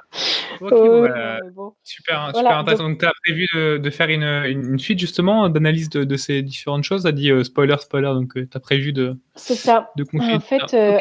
[1.83, 2.89] Super, super intéressant.
[2.89, 6.83] Donc, tu as prévu de, faire une, une, suite justement d'analyse de, de, ces différentes
[6.83, 7.03] choses.
[7.03, 9.17] Tu as dit euh, spoiler, spoiler, donc euh, tu as prévu de.
[9.35, 9.91] C'est ça.
[9.95, 10.99] De en fait, euh,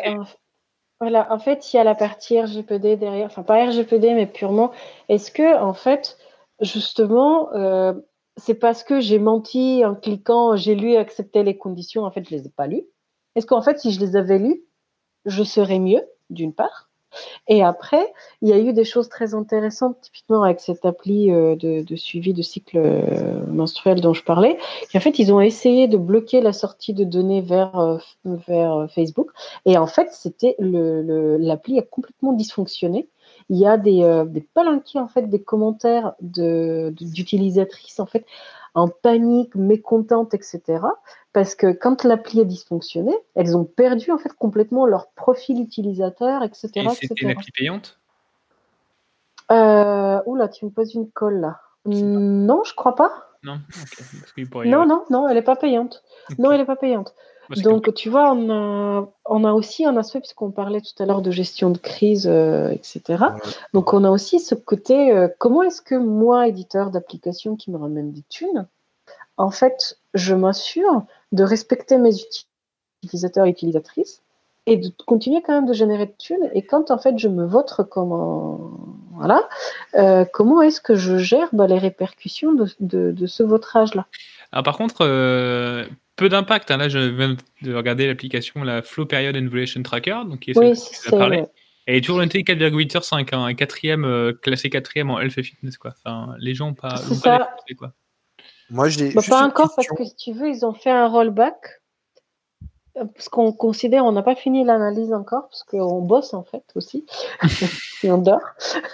[1.01, 4.73] voilà, en fait, il y a la partie RGPD derrière, enfin pas RGPD, mais purement.
[5.09, 6.19] Est-ce que, en fait,
[6.61, 7.49] justement,
[8.37, 12.29] c'est parce que j'ai menti en cliquant, j'ai lu et accepté les conditions, en fait,
[12.29, 12.85] je les ai pas lues?
[13.35, 14.63] Est-ce qu'en fait, si je les avais lues,
[15.25, 16.88] je serais mieux, d'une part?
[17.47, 21.57] Et après, il y a eu des choses très intéressantes, typiquement avec cette appli euh,
[21.57, 24.59] de, suivi de cycle euh, menstruel dont je parlais.
[24.95, 29.31] en fait, ils ont essayé de bloquer la sortie de données vers, euh, vers Facebook.
[29.65, 33.09] Et en fait, c'était l'appli a complètement dysfonctionné.
[33.51, 34.47] Il y a des, des
[34.97, 38.27] en fait, des commentaires d'utilisatrices, en fait,
[38.75, 40.81] en panique, mécontentes, etc.
[41.33, 46.43] Parce que quand l'appli a dysfonctionné, elles ont perdu en fait complètement leur profil utilisateur,
[46.43, 46.71] etc.
[46.75, 47.99] Et c'était une appli payante?
[49.51, 51.61] Euh, Oula, tu me poses une colle là.
[51.87, 53.29] Non, je crois pas.
[53.43, 53.61] Non,
[54.67, 56.03] non, non, non, elle n'est pas payante.
[56.39, 57.15] Non, elle n'est pas payante.
[57.57, 61.23] Donc, tu vois, on a, on a aussi un aspect, puisqu'on parlait tout à l'heure
[61.23, 63.25] de gestion de crise, euh, etc.
[63.73, 67.79] Donc, on a aussi ce côté, euh, comment est-ce que moi, éditeur d'application qui me
[67.79, 68.67] ramène des thunes,
[69.37, 72.11] en fait, je m'assure de respecter mes
[73.03, 74.23] utilisateurs et utilisatrices
[74.67, 76.51] et de continuer quand même de générer de thunes.
[76.53, 78.13] Et quand, en fait, je me vote comme
[79.15, 79.49] voilà,
[79.95, 84.07] euh, comment est-ce que je gère bah, les répercussions de, de, ce votrage-là
[84.65, 85.03] par contre,
[86.19, 86.71] peu d'impact.
[86.71, 86.77] Hein.
[86.77, 90.77] Là, je viens de regarder l'application, la Flow Period Evaluation Tracker, donc qui est oui,
[90.77, 91.45] c'est parlé.
[91.87, 95.43] Elle est toujours notée 4,8 sur 5, un quatrième, euh, classé quatrième en health et
[95.43, 95.79] fitness.
[95.79, 95.95] Quoi.
[95.97, 97.49] Enfin, les gens pas, pas
[97.79, 97.95] quoi.
[98.69, 101.57] Moi, j'ai bah, pas encore parce que si tu veux, ils ont fait un rollback.
[103.15, 107.07] Parce qu'on considère, on n'a pas fini l'analyse encore, parce qu'on bosse en fait aussi,
[108.03, 108.41] et on dort.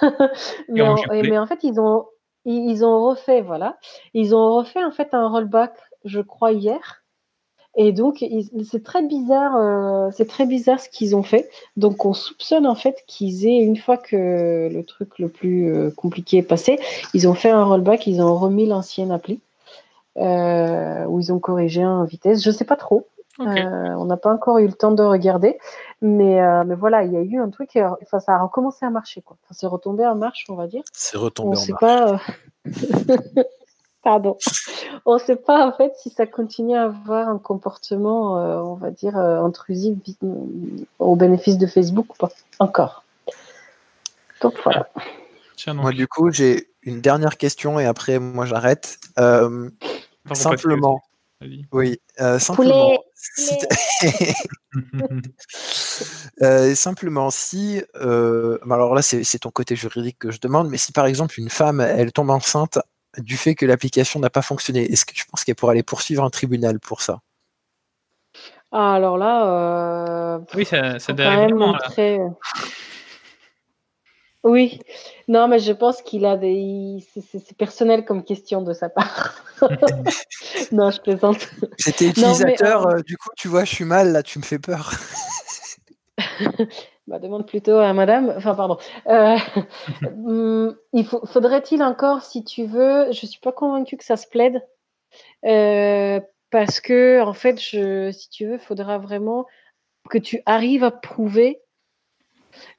[0.68, 0.82] mais,
[1.22, 2.04] mais, en fait, ils ont,
[2.44, 3.78] ils ont refait, voilà,
[4.12, 5.72] ils ont refait en fait un rollback,
[6.04, 7.03] je crois hier,
[7.76, 8.24] et donc,
[8.64, 11.50] c'est très bizarre, euh, c'est très bizarre ce qu'ils ont fait.
[11.76, 15.90] Donc, on soupçonne en fait qu'ils aient, une fois que le truc le plus euh,
[15.90, 16.78] compliqué est passé,
[17.14, 19.40] ils ont fait un rollback, ils ont remis l'ancienne appli,
[20.18, 22.44] euh, où ils ont corrigé en vitesse.
[22.44, 23.08] Je sais pas trop.
[23.38, 25.58] on n'a pas encore eu le temps de regarder,
[26.00, 29.20] mais, mais voilà, il y a eu un truc, enfin, ça a recommencé à marcher,
[29.20, 29.36] quoi.
[29.42, 30.84] Enfin, c'est retombé en marche, on va dire.
[30.92, 31.80] C'est retombé on en sait marche.
[31.80, 32.20] Pas,
[34.04, 34.36] Pardon.
[35.06, 38.74] On ne sait pas en fait si ça continue à avoir un comportement, euh, on
[38.74, 39.96] va dire, euh, intrusif
[40.98, 42.28] au bénéfice de Facebook ou pas.
[42.58, 43.02] Encore.
[44.42, 44.86] Donc voilà.
[45.68, 48.98] Moi, du coup, j'ai une dernière question et après, moi, j'arrête.
[49.18, 49.70] Euh,
[50.34, 51.00] simplement.
[51.72, 51.98] Oui,
[52.38, 52.98] simplement.
[56.74, 61.38] simplement, si, alors là c'est ton côté juridique que je demande, mais si par exemple
[61.38, 62.78] une femme, elle tombe enceinte
[63.18, 64.90] du fait que l'application n'a pas fonctionné.
[64.90, 67.20] Est-ce que tu penses qu'elle pourrait aller poursuivre un tribunal pour ça?
[68.72, 72.18] Ah, Alors là, euh, oui, ça, ça doit même montrer...
[74.44, 74.78] Oui,
[75.26, 76.98] non, mais je pense qu'il a des.
[77.14, 79.42] C'est personnel comme question de sa part.
[80.70, 81.48] non, je plaisante.
[81.78, 84.92] C'était utilisateur, euh, du coup, tu vois, je suis mal, là, tu me fais peur.
[87.06, 88.78] bah, demande plutôt à madame, enfin pardon.
[89.08, 89.36] Euh,
[90.24, 94.66] hum, il faudrait-il encore, si tu veux, je suis pas convaincue que ça se plaide,
[95.44, 99.46] euh, parce que en fait, si tu veux, il faudra vraiment
[100.08, 101.60] que tu arrives à prouver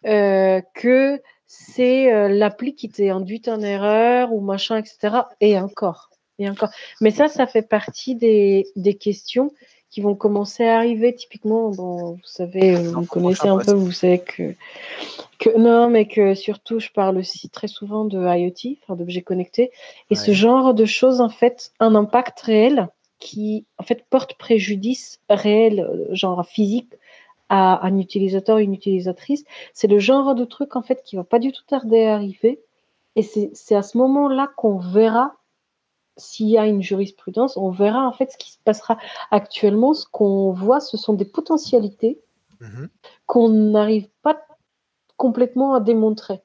[0.06, 5.18] euh, que c'est l'appli qui t'est induite en erreur ou machin, etc.
[5.40, 6.10] Et encore,
[6.40, 6.70] et encore.
[7.00, 9.52] Mais ça, ça fait partie des questions
[9.96, 11.16] qui vont commencer à arriver.
[11.16, 14.54] Typiquement, bon, vous savez, vous connaissez un peu, vous savez que,
[15.40, 19.72] que non, mais que surtout, je parle aussi très souvent de IoT, enfin d'objets connectés,
[20.10, 22.90] et ce genre de choses en fait, un impact réel
[23.20, 26.92] qui en fait porte préjudice réel, euh, genre physique,
[27.48, 29.46] à un utilisateur, une utilisatrice.
[29.74, 32.60] C'est le genre de truc en fait qui va pas du tout tarder à arriver
[33.16, 35.36] Et c'est à ce moment-là qu'on verra
[36.18, 38.98] s'il y a une jurisprudence, on verra en fait ce qui se passera
[39.32, 39.94] actuellement.
[39.94, 42.20] Ce qu'on voit, ce sont des potentialités
[42.62, 42.90] mhm.
[43.26, 44.42] qu'on n'arrive pas
[45.18, 46.42] complètement à démontrer.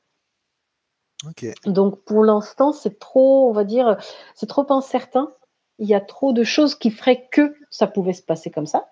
[1.67, 3.99] Donc pour l'instant, c'est trop, on va dire,
[4.35, 5.31] c'est trop incertain.
[5.79, 8.89] Il y a trop de choses qui feraient que ça pouvait se passer comme ça,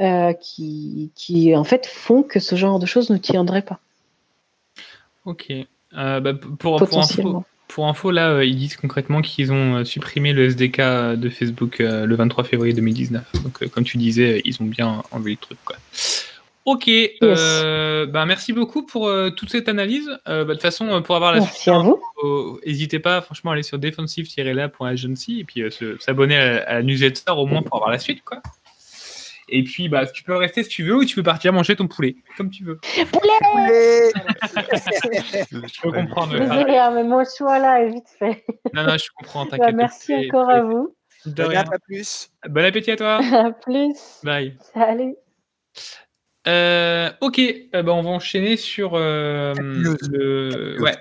[0.00, 3.80] euh, qui, qui en fait font que ce genre de choses ne tiendrait pas.
[5.24, 5.50] Ok.
[5.50, 10.32] Euh, bah, pour, pour, info, pour, info, là, euh, ils disent concrètement qu'ils ont supprimé
[10.32, 13.24] le SDK de Facebook le 23 février 2019.
[13.42, 15.58] Donc, comme tu disais, ils ont bien enlevé le truc.
[15.64, 15.76] Quoi.
[16.66, 16.90] Ok,
[17.22, 20.08] euh, bah, merci beaucoup pour euh, toute cette analyse.
[20.28, 21.72] Euh, bah, de toute façon, pour avoir la suite,
[22.66, 25.64] n'hésitez pas franchement à aller sur defensive-la.agency et puis
[26.00, 28.22] s'abonner à, la newsletter au moins pour avoir la suite.
[28.22, 28.42] quoi.
[29.50, 31.88] Et puis, bah, tu peux rester si tu veux ou tu peux partir manger ton
[31.88, 32.78] poulet, comme tu veux.
[33.12, 34.10] Poulet
[35.52, 36.38] Je peux comprendre.
[36.38, 38.44] Désolé, hein, mais mon choix là est vite fait.
[38.72, 39.76] non, non, je comprends, bah, t'inquiète.
[39.76, 40.94] merci encore à vous.
[41.26, 41.64] De rien.
[41.70, 42.30] À plus.
[42.48, 43.20] Bon appétit à toi.
[43.32, 44.20] À plus.
[44.22, 44.56] Bye.
[44.72, 45.16] Salut.
[46.46, 50.80] Euh, ok, euh, bah, on va enchaîner sur euh, le.
[50.80, 50.96] Ouais.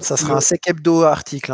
[0.00, 1.52] Ça sera un sec hebdo article,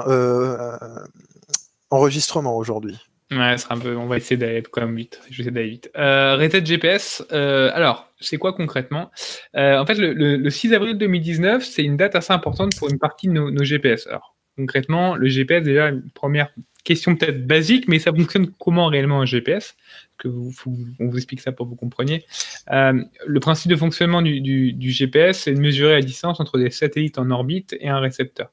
[1.91, 2.99] enregistrement aujourd'hui.
[3.31, 3.97] Ouais, sera un peu.
[3.97, 5.21] On va essayer d'aller quand même vite.
[5.31, 5.91] Je vais essayer d'aller vite.
[5.95, 7.25] Reset GPS.
[7.31, 9.11] alors, c'est quoi concrètement?
[9.55, 13.33] En fait, le, 6 avril 2019, c'est une date assez importante pour une partie de
[13.33, 14.07] nos, nos GPS.
[14.07, 16.51] Alors, concrètement, le GPS, déjà, une première
[16.85, 19.75] question peut-être basique, mais ça fonctionne comment réellement un GPS
[20.19, 20.53] que vous,
[21.01, 22.25] On vous explique ça pour que vous compreniez.
[22.71, 27.19] Euh, le principe de fonctionnement du, GPS, c'est de mesurer la distance entre des satellites
[27.19, 28.53] en orbite et un récepteur.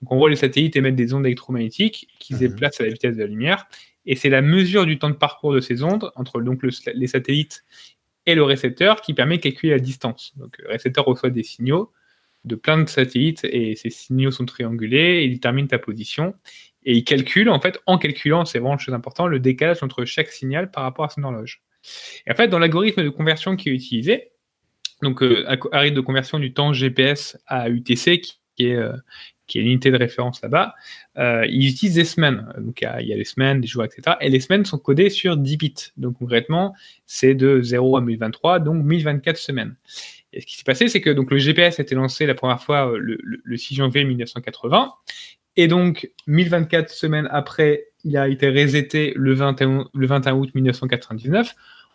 [0.00, 2.50] Donc, en gros, les satellites émettent des ondes électromagnétiques qui se mhm.
[2.50, 3.66] déplacent à la vitesse de la lumière,
[4.06, 7.64] et c'est la mesure du temps de parcours de ces ondes entre donc les satellites
[8.26, 10.32] et le récepteur qui permet de calculer la distance.
[10.36, 11.92] Donc, le récepteur reçoit des signaux
[12.44, 16.34] de plein de satellites et ces signaux sont triangulés et ils déterminent ta position.
[16.84, 20.04] Et il calcule, en fait, en calculant, c'est vraiment une chose importante, le décalage entre
[20.04, 21.62] chaque signal par rapport à son horloge.
[22.26, 24.30] Et en fait, dans l'algorithme de conversion qui est utilisé,
[25.00, 28.36] donc euh, de conversion du temps GPS à UTC, qui,
[28.66, 28.92] est, euh,
[29.46, 30.74] qui est l'unité de référence là-bas,
[31.18, 32.46] euh, ils utilisent des semaines.
[32.58, 34.16] Donc il y, a, les semaines, des jours, etc.
[34.20, 35.74] Et les semaines sont codées sur 10 bits.
[35.96, 36.74] Donc concrètement,
[37.06, 39.76] c'est de 0 à 1023, donc 1024 semaines.
[40.32, 42.62] Et ce qui s'est passé, c'est que donc, le GPS a été lancé la première
[42.62, 44.92] fois euh, le, le 6 janvier 1980
[45.56, 51.54] et donc, 1024 semaines après, il a été reseté le 21, le 21 août 1999.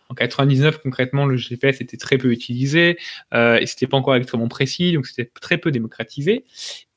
[0.09, 2.97] En 99, concrètement, le GPS était très peu utilisé,
[3.33, 6.45] euh, et c'était pas encore extrêmement précis, donc c'était très peu démocratisé.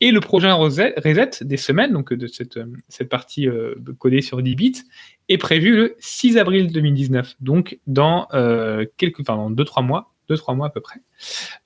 [0.00, 0.94] Et le projet reset,
[1.42, 2.58] des semaines, donc de cette,
[2.88, 4.82] cette partie euh, codée sur 10 bits,
[5.28, 10.36] est prévu le 6 avril 2019, donc dans euh, quelques, enfin, dans 2-3 mois, deux,
[10.36, 11.00] trois mois à peu près.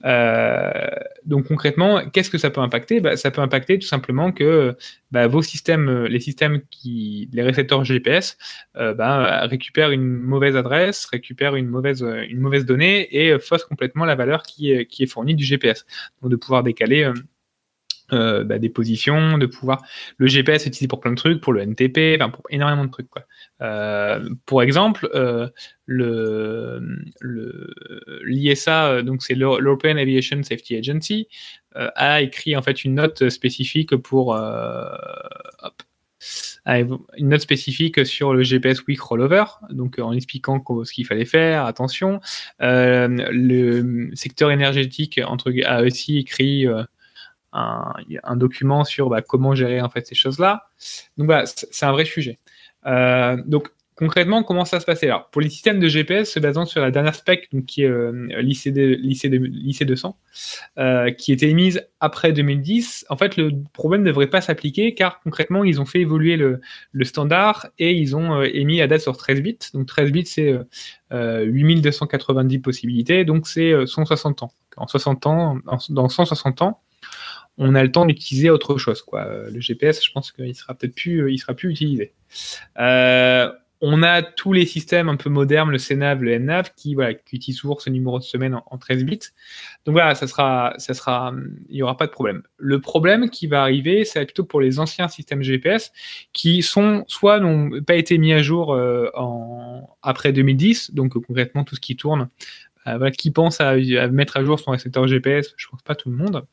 [0.05, 0.91] Euh,
[1.27, 3.01] donc concrètement, qu'est-ce que ça peut impacter?
[3.01, 4.75] Bah, Ça peut impacter tout simplement que
[5.13, 8.39] bah, vos systèmes, les systèmes qui, les récepteurs GPS,
[8.77, 14.07] euh, bah, récupèrent une mauvaise adresse, récupèrent une mauvaise, une mauvaise donnée et faussent complètement
[14.07, 15.85] la valeur qui qui est fournie du GPS.
[16.23, 17.13] Donc de pouvoir décaler
[18.13, 19.83] euh, bah, des positions, de pouvoir.
[20.19, 23.09] Le GPS est utilisé pour plein de trucs, pour le NTP, pour énormément de trucs.
[23.09, 23.23] Quoi.
[23.63, 25.49] Euh, pour exemple, euh,
[25.87, 27.01] le,
[28.25, 31.29] l'ISA, donc c'est l'European Aviation Safety Agency,
[31.75, 34.37] a écrit en fait une note spécifique pour
[36.67, 41.65] une note spécifique sur le GPS Week Rollover, donc en expliquant ce qu'il fallait faire,
[41.65, 42.21] attention.
[42.61, 46.67] le secteur énergétique entre, a aussi écrit
[47.55, 50.67] un, document sur bah, comment gérer en fait ces choses-là.
[51.17, 52.39] Donc c'est un vrai sujet.
[52.87, 55.07] Euh, donc concrètement, comment ça se passait?
[55.07, 57.89] Alors, pour les systèmes de GPS se basant sur la dernière spec, donc qui est
[57.89, 60.19] euh, l'IC 200,
[60.79, 65.21] euh, qui était émise après 2010, en fait, le problème ne devrait pas s'appliquer car
[65.21, 66.61] concrètement, ils ont fait évoluer le,
[67.03, 69.59] standard et ils ont émis la date sur 13 bits.
[69.75, 70.53] Donc 13 bits, c'est
[71.13, 74.51] 8290 possibilités, donc c'est 160 ans.
[74.77, 76.81] En 60 ans, dans 160 ans,
[77.59, 79.03] on a le temps d'utiliser autre chose.
[79.03, 79.25] Quoi.
[79.25, 82.13] Euh, le GPS, je pense qu'il sera peut-être plus, euh, il sera plus utilisé.
[82.79, 83.51] Euh,
[83.81, 87.37] on a tous les systèmes un peu modernes, le CNAV, le NNAV, qui, voilà, qui
[87.37, 89.19] utilisent toujours ce numéro de semaine en, 13 bits.
[89.85, 91.35] Donc voilà, ça sera, ça sera,
[91.69, 92.43] il n'y aura pas de problème.
[92.57, 95.93] Le problème qui va arriver, c'est plutôt pour les anciens systèmes GPS
[96.33, 98.71] qui sont soit n'ont pas été mis à jour
[99.15, 102.31] en, après 2010, donc concrètement tout ce qui tourne.
[103.19, 106.17] qui pense à, à, mettre à jour son récepteur GPS Je pense pas tout le
[106.17, 106.47] monde.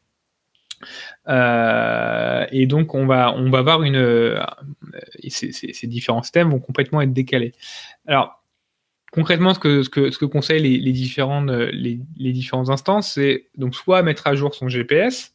[1.27, 4.39] Euh, et donc on va on va une euh,
[5.29, 7.53] ces, différents systèmes vont complètement être décalés.
[8.07, 8.43] Alors
[9.11, 13.47] concrètement, ce que, ce que, ce que conseillent les, différentes, les, les différentes instances, c'est
[13.57, 15.33] donc soit mettre à jour son GPS.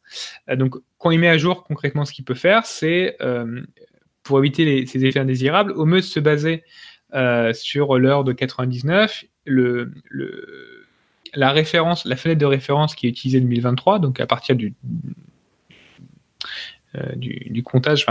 [0.55, 3.19] donc, quand il met à jour, concrètement, ce qu'il peut faire, c'est
[4.23, 6.65] pour éviter ces effets indésirables, au mieux se baser
[7.53, 10.87] sur l'heure de 99, le, le,
[11.37, 14.75] la référence, la fenêtre de référence qui est utilisée 2023, donc à partir du,
[17.17, 18.07] du, du, comptage,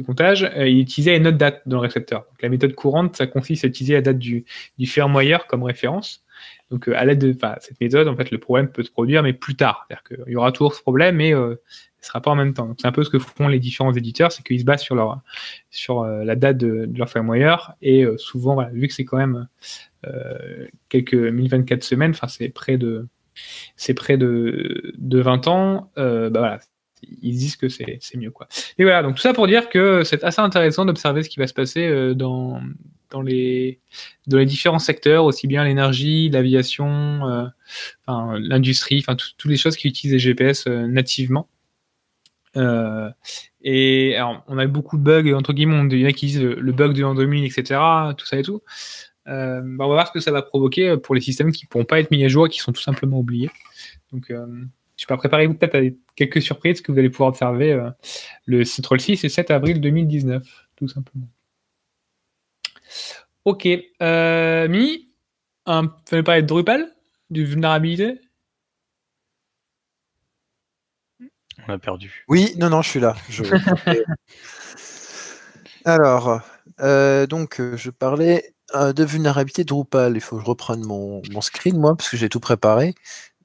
[0.00, 2.24] du comptage, euh, il utilisait une autre date dans le récepteur.
[2.40, 4.46] La méthode courante, ça consiste à utiliser la date du,
[4.78, 6.24] du firmware comme référence.
[6.70, 9.34] Donc, euh, à l'aide de cette méthode, en fait, le problème peut se produire, mais
[9.34, 9.84] plus tard.
[9.86, 11.60] C'est-à-dire qu'il y aura toujours ce problème, mais euh,
[12.00, 12.74] ce ne sera pas en même temps.
[12.78, 16.36] C'est un peu ce que font les différents éditeurs, c'est qu'ils se basent sur, la
[16.36, 17.74] date de, leur firmware.
[17.82, 19.48] Et souvent, vu que c'est quand même
[20.88, 23.06] quelques 1024 semaines, c'est près de
[23.96, 26.58] près de, de 20 ans, bah
[27.02, 28.30] ils disent que c'est mieux.
[28.30, 28.48] Quoi.
[28.78, 31.46] Et voilà, donc tout ça pour dire que c'est assez intéressant d'observer ce qui va
[31.46, 32.60] se passer euh, dans,
[33.10, 33.80] dans, les,
[34.26, 39.88] dans les différents secteurs, aussi bien l'énergie, l'aviation, euh, l'industrie, enfin toutes les choses qui
[39.88, 41.48] utilisent les GPS euh, nativement.
[43.62, 46.42] et alors, on a beaucoup de bugs, entre guillemets, il y en a qui disent
[46.42, 47.80] le bug de l'an 2000, etc.,
[48.16, 48.62] tout ça et tout.
[49.26, 51.84] Bah, on va voir ce que ça va provoquer pour les systèmes qui ne pourront
[51.84, 53.50] pas être mis à jour et qui sont tout simplement oubliés.
[54.12, 54.32] Donc,
[55.00, 55.80] je peux préparer vous peut-être à
[56.14, 57.88] quelques surprises que vous allez pouvoir observer euh,
[58.44, 58.64] le, le
[58.98, 60.42] 6 et 7 avril 2019,
[60.76, 61.26] tout simplement.
[63.46, 63.66] Ok.
[64.02, 65.08] Euh, Mi,
[65.64, 66.94] un, fallait parler de Drupal,
[67.30, 68.20] de vulnérabilité?
[71.66, 72.26] On a perdu.
[72.28, 73.16] Oui, non, non, je suis là.
[75.86, 76.42] Alors,
[76.80, 80.14] euh, donc, euh, je parlais de vulnérabilité Drupal.
[80.14, 82.94] Il faut que je reprenne mon, mon screen, moi, parce que j'ai tout préparé.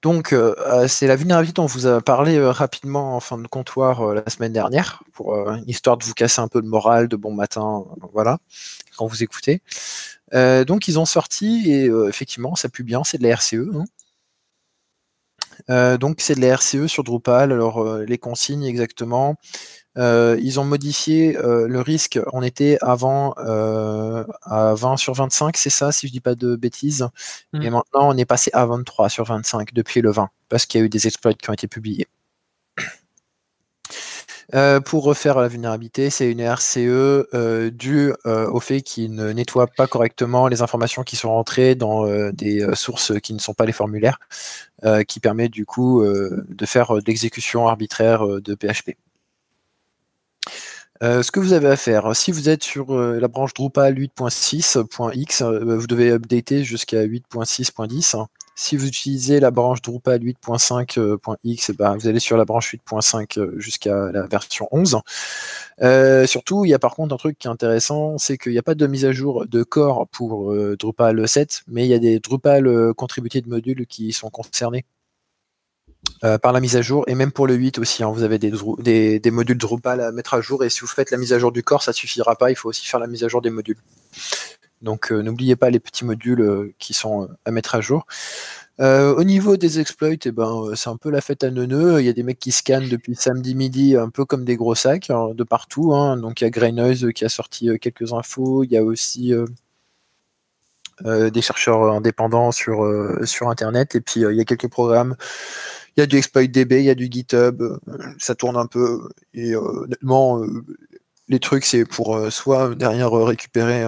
[0.06, 3.40] Donc, euh, euh, c'est la vulnérabilité dont on vous a parlé euh, rapidement en fin
[3.40, 5.36] de comptoir la semaine dernière, pour
[5.66, 7.84] histoire de vous casser un peu le moral de bon matin,
[8.14, 8.38] voilà,
[8.98, 9.64] quand vous écoutez.
[10.32, 13.56] donc, ils ont sorti, et effectivement, ça pue bien, c'est de la RCE.
[15.68, 15.98] Hein.
[15.98, 17.52] donc, c'est de la RCE sur Drupal.
[17.52, 19.38] Alors, les consignes exactement.
[19.98, 22.20] Euh, ils ont modifié euh, le risque.
[22.34, 26.56] On était avant euh, à 20 sur 25, c'est ça, si je dis pas de
[26.56, 27.08] bêtises.
[27.54, 27.62] Mm.
[27.62, 30.84] Et maintenant, on est passé à 23 sur 25 depuis le 20, parce qu'il y
[30.84, 32.08] a eu des exploits qui ont été publiés.
[34.86, 40.48] pour refaire la vulnérabilité, c'est une RCE due au fait qu'il ne nettoie pas correctement
[40.48, 44.20] les informations qui sont rentrées dans des sources qui ne sont pas les formulaires,
[45.08, 48.96] qui permet du coup de faire de l'exécution arbitraire de PHP.
[51.04, 53.96] Euh, ce que vous avez à faire, si vous êtes sur euh, la branche Drupal
[53.96, 58.26] 8.6.x, euh, vous devez updater jusqu'à 8.6.10.
[58.58, 64.12] Si vous utilisez la branche Drupal 8.5.x, ben, vous allez sur la branche 8.5 jusqu'à
[64.14, 65.02] la version 11.
[66.26, 68.64] surtout, il y a par contre un truc qui est intéressant, c'est qu'il n'y a
[68.64, 72.20] pas de mise à jour de core pour Drupal 7, mais il y a des
[72.20, 74.86] Drupal contributés de modules qui sont concernés.
[76.24, 78.40] Euh, par la mise à jour, et même pour le 8 aussi, hein, vous avez
[78.40, 81.52] des, modules Drupal à mettre à jour, et si vous faites la mise à jour
[81.52, 83.78] du corps, ça suffira pas, il faut aussi faire la mise à jour des modules.
[84.82, 88.06] Donc euh, n'oubliez pas les petits modules euh, qui sont à mettre à jour.
[88.80, 92.00] au niveau des exploits, eh ben, c'est un peu la fête à neuneux.
[92.00, 94.76] Il y a des mecs qui scannent depuis samedi midi, un peu comme des gros
[94.76, 95.94] sacs, hein, de partout.
[95.94, 96.18] Hein.
[96.18, 98.64] Donc il y a Grey Noise qui a sorti quelques infos.
[98.64, 99.34] Il y a aussi
[101.04, 102.86] des chercheurs indépendants sur,
[103.24, 103.96] sur Internet.
[103.96, 105.16] Et puis il y a quelques programmes
[105.96, 107.78] il y a du exploit DB, il y a du GitHub, euh,
[108.18, 109.10] ça tourne un peu.
[109.34, 110.66] Et euh, honnêtement, euh,
[111.30, 113.86] les trucs, c'est pour soit derrière récupérer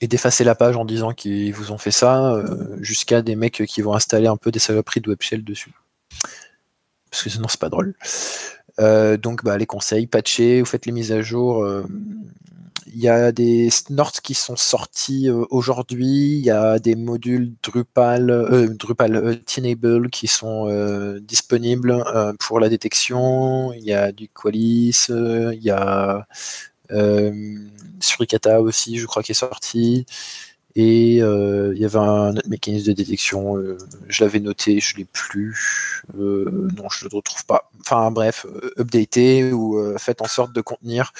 [0.00, 2.42] et d'effacer la page en disant qu'ils vous ont fait ça,
[2.80, 5.72] jusqu'à des mecs qui vont installer un peu des saloperies de web shell dessus.
[7.10, 7.94] Parce que sinon, c'est pas drôle.
[8.78, 11.66] donc, bah, les conseils, patcher, vous faites les mises à jour,
[12.86, 16.38] il y a des snorts qui sont sortis euh, aujourd'hui.
[16.38, 20.68] Il y a des modules Drupal, euh, Drupal euh, Tenable qui sont
[21.20, 22.04] disponibles
[22.38, 23.72] pour la détection.
[23.72, 26.26] Il y a du Qualys, il y a
[28.00, 30.06] Suricata aussi, je crois, qui est sorti.
[30.76, 34.94] Et euh, il y avait un autre mécanisme de détection, euh, je l'avais noté, je
[34.94, 36.02] ne l'ai plus.
[36.18, 37.70] Euh, non, je ne le retrouve pas.
[37.80, 38.44] Enfin bref,
[38.76, 41.12] updater ou faites en sorte de contenir.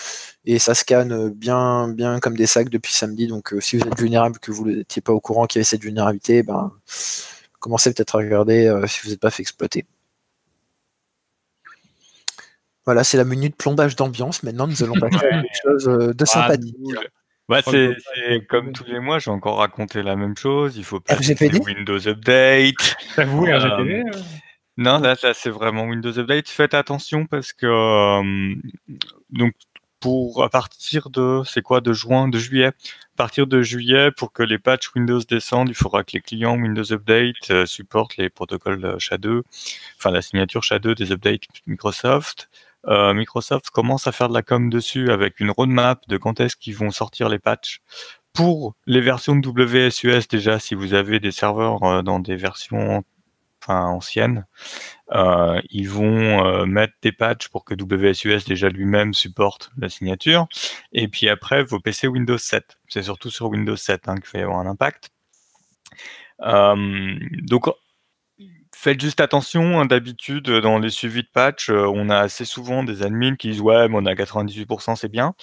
[0.45, 3.29] Et ça scanne bien, bien comme des sacs depuis samedi.
[3.29, 5.83] Donc si vous êtes vulnérable, que vous n'étiez pas au courant qu'il y avait cette
[5.83, 6.73] vulnérabilité, ben,
[7.61, 9.87] commencez peut-être à regarder si vous n'êtes pas fait exploiter.
[12.87, 14.43] Voilà, c'est la minute plombage d'ambiance.
[14.43, 16.57] Maintenant, nous allons passer à quelque chose de ah,
[17.49, 20.77] Ouais, c'est comme tous les mois, j'ai encore raconté la même chose.
[20.77, 22.97] Il faut pas Windows Update.
[23.27, 24.11] vous, RGPD euh,
[24.79, 26.49] Non, là, c'est vraiment Windows Update.
[26.49, 28.55] Faites attention parce que euh,
[29.29, 29.53] donc
[30.01, 32.69] pour à partir de c'est quoi de juin, de juillet?
[32.69, 36.57] À partir de juillet, pour que les patchs Windows descendent, il faudra que les clients
[36.57, 39.43] Windows Update supportent les protocoles SHA-2,
[39.99, 42.49] enfin la signature SHA-2 des updates Microsoft.
[42.87, 46.77] Microsoft commence à faire de la com dessus avec une roadmap de quand est-ce qu'ils
[46.77, 47.81] vont sortir les patchs
[48.33, 53.05] pour les versions de WSUS déjà, si vous avez des serveurs dans des versions
[53.65, 54.47] enfin, anciennes,
[55.13, 60.47] euh, ils vont euh, mettre des patchs pour que WSUS déjà lui-même supporte la signature.
[60.93, 62.79] Et puis après, vos PC Windows 7.
[62.89, 65.11] C'est surtout sur Windows 7 hein, qu'il va y avoir un impact.
[66.43, 67.69] Euh, donc,
[68.85, 69.81] faites juste attention.
[69.81, 73.63] Hein, d'habitude, dans les suivis de patch, on a assez souvent des admins qui disent
[73.63, 75.35] ouais, mais on a 98%, c'est bien.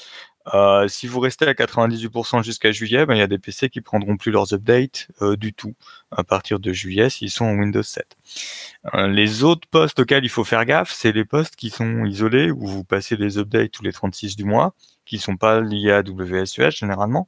[0.53, 3.81] Euh, si vous restez à 98% jusqu'à juillet, ben, il y a des PC qui
[3.81, 5.75] prendront plus leurs updates euh, du tout
[6.11, 8.17] à partir de juillet s'ils sont en Windows 7.
[8.95, 12.51] Euh, les autres postes auxquels il faut faire gaffe, c'est les postes qui sont isolés
[12.51, 14.73] où vous passez les updates tous les 36 du mois
[15.05, 17.27] qui sont pas liés à WSUS généralement.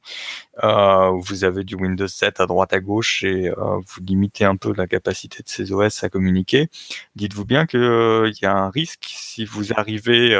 [0.62, 4.56] Euh, vous avez du Windows 7 à droite à gauche et euh, vous limitez un
[4.56, 6.68] peu la capacité de ces OS à communiquer.
[7.16, 10.34] Dites-vous bien qu'il euh, y a un risque si vous arrivez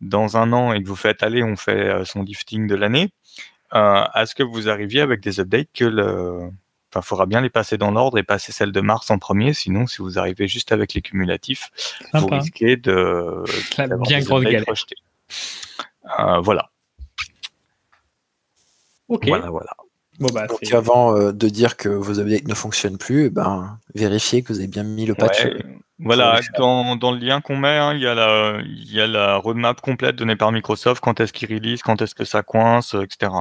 [0.00, 3.12] dans un an et que vous faites aller, on fait son lifting de l'année,
[3.70, 6.50] à ce que vous arriviez avec des updates que le
[6.92, 9.54] Enfin, faudra bien les passer dans l'ordre et passer celle de mars en premier.
[9.54, 11.70] Sinon, si vous arrivez juste avec les cumulatifs,
[12.12, 13.42] vous risquez de
[14.02, 14.64] bien grosse galère.
[16.18, 16.70] Euh, voilà.
[19.08, 19.26] Ok.
[19.26, 19.70] Voilà, voilà.
[20.20, 24.42] Bah, Donc avant euh, de dire que vos updates ne fonctionnent plus, eh ben, vérifiez
[24.42, 25.46] que vous avez bien mis le patch.
[25.98, 29.36] voilà, dans, dans, le lien qu'on met, hein, il y, a la, y a la
[29.36, 33.32] roadmap complète donnée par Microsoft, quand est-ce qu'ils release, quand est-ce que ça coince, etc.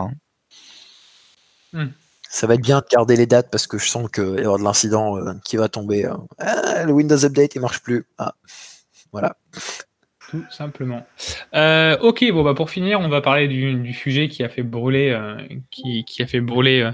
[1.73, 1.87] Hmm.
[2.33, 4.57] Ça va être bien de garder les dates parce que je sens qu'il y avoir
[4.57, 6.09] de l'incident euh, qui va tomber.
[6.39, 8.05] Ah, le Windows Update, il marche plus.
[8.17, 8.33] Ah,
[9.11, 9.35] voilà
[10.31, 11.05] tout simplement.
[11.53, 15.09] Euh, ok, bon bah pour finir, on va parler du, sujet qui a fait brûler,
[15.09, 15.35] euh,
[15.69, 16.89] qui, a fait brûler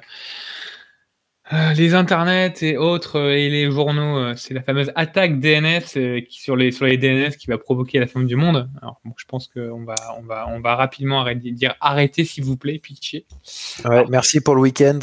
[1.53, 4.35] euh, les internets et autres et les journaux.
[4.35, 8.07] c'est la fameuse attaque DNS qui, sur les sur les DNS qui va provoquer la
[8.07, 8.69] fin du monde.
[8.81, 12.57] Alors je pense qu'on va on va on va rapidement arrêter, dire arrêtez s'il vous
[12.57, 13.27] plaît, pitcher.
[13.85, 14.99] Ouais, merci pour le week-end.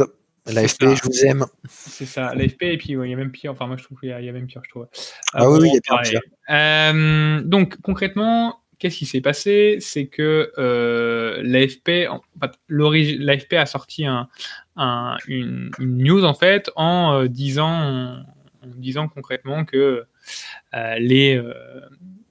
[0.46, 1.46] L'AFP, je vous aime.
[1.68, 3.52] C'est ça, l'AFP, et puis il y a même pire.
[3.52, 4.86] Enfin, moi, je trouve qu'il y, a même pire, je trouve.
[5.32, 6.20] Ah, oui, il y a pire.
[6.50, 9.78] Euh, donc, concrètement, qu'est-ce qui s'est passé?
[9.80, 12.20] C'est que euh, l'AFP, en
[12.68, 14.28] l'AFP a sorti un,
[15.28, 18.22] une, news, en fait, en, euh, disant,
[18.62, 20.04] en, disant concrètement que
[20.98, 21.42] les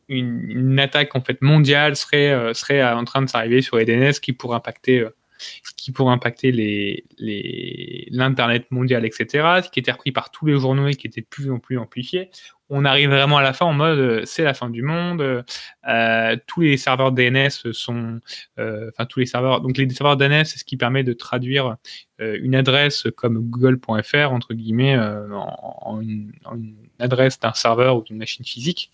[0.09, 4.19] une, une, attaque en fait mondiale serait, serait en train de s'arriver sur les DNS
[4.21, 5.07] qui pourrait impacter
[5.83, 6.51] qui pourrait impacter
[8.09, 9.25] l'Internet mondial, etc.,
[9.63, 11.77] ce qui était repris par tous les journaux et qui était de plus en plus
[11.77, 12.29] amplifié.
[12.69, 15.43] On arrive vraiment à la fin en mode euh, c'est la fin du monde.
[15.87, 18.19] Euh, tous les serveurs DNS sont,
[18.57, 19.59] euh, enfin tous les serveurs.
[19.59, 21.75] Donc les serveurs DNS, c'est ce qui permet de traduire
[22.19, 26.31] une adresse comme google.fr entre guillemets en, une,
[26.97, 28.91] adresse d'un serveur ou d'une machine physique.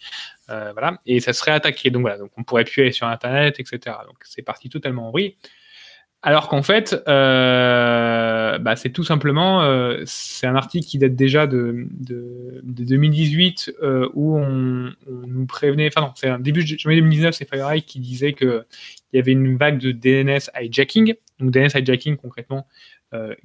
[0.47, 1.91] voilà, et ça serait attaqué.
[1.91, 3.97] Donc voilà, donc on pourrait plus aller sur Internet, etc.
[4.07, 5.35] Donc c'est parti totalement en vrille.
[6.21, 11.47] Alors qu'en fait, euh, bah, c'est tout simplement, euh, c'est un article qui date déjà
[11.47, 11.87] de,
[12.63, 17.49] 2018 euh, où on, nous prévenait, enfin non, c'est un début de janvier 2019, c'est
[17.49, 18.65] FireEye qui disait qu'il
[19.13, 21.15] y avait une vague de DNS hijacking.
[21.39, 22.67] Donc DNS hijacking concrètement,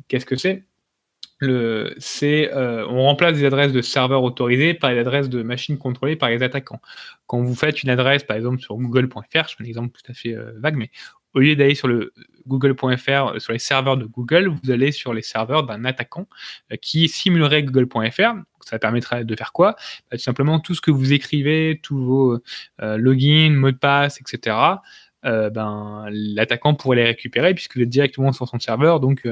[0.08, 0.64] qu'est-ce que c'est?
[1.98, 6.28] C'est, on remplace des adresses de serveurs autorisés par des adresses de machines contrôlées par
[6.28, 6.80] les attaquants.
[7.28, 10.14] Quand vous faites une adresse, par exemple, sur google.fr, je fais un exemple tout à
[10.14, 10.90] fait vague, mais
[11.34, 12.12] au lieu d'aller sur le
[12.46, 16.26] google.fr, euh, sur les serveurs de Google, vous allez sur les serveurs d'un attaquant
[16.72, 18.34] euh, qui simulerait google.fr.
[18.60, 19.76] Ça permettrait de faire quoi?
[20.10, 22.38] Bah, Tout simplement tout ce que vous écrivez, tous vos
[22.80, 24.56] euh, logins, mots de passe, etc.
[25.22, 29.00] ben, l'attaquant pourrait les récupérer puisque vous êtes directement sur son serveur.
[29.00, 29.26] Donc,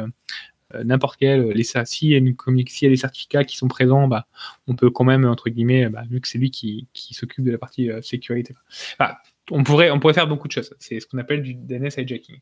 [0.73, 4.27] n'importe quel, les, a une, y a des certificats qui sont présents, bah,
[4.67, 7.59] on peut quand même, entre guillemets, bah, vu que c'est lui qui s'occupe de la
[7.59, 8.55] partie sécurité
[9.51, 10.75] on pourrait, on pourrait faire beaucoup de choses.
[10.79, 12.41] C'est ce qu'on appelle du DNS hijacking.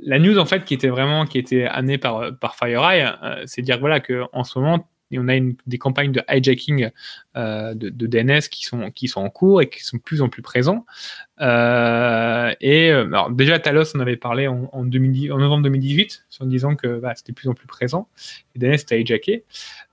[0.00, 3.62] La news, en fait, qui était vraiment, qui était amenée par, par FireEye, euh, c'est
[3.62, 6.90] dire voilà, qu'en ce moment, on a des campagnes de hijacking
[7.36, 10.28] euh, de, DNS qui sont, qui sont en cours et qui sont de plus en
[10.28, 10.84] plus présents.
[11.40, 17.12] Euh, et alors déjà, Talos en avait parlé en, novembre 2018, en disant que bah,
[17.14, 18.08] c'était de plus en plus présent.
[18.54, 19.44] Les DNS étaient hijackés.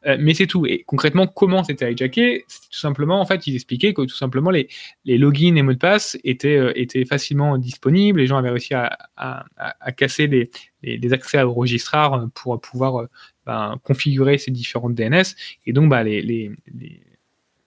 [0.08, 0.66] Euh, mais c'est tout.
[0.66, 2.46] Et concrètement, comment c'était hijacké?
[2.48, 4.68] Tout simplement, en fait, ils expliquaient que tout simplement les,
[5.06, 8.20] les logins et mots de passe étaient, euh, étaient facilement disponibles.
[8.20, 10.50] Les gens avaient réussi à, à, à casser les,
[10.84, 13.10] les, accès au registraire pour pouvoir euh,
[13.46, 15.36] ben, configurer ces différentes DNS.
[15.66, 16.52] Et donc, bah, les, les,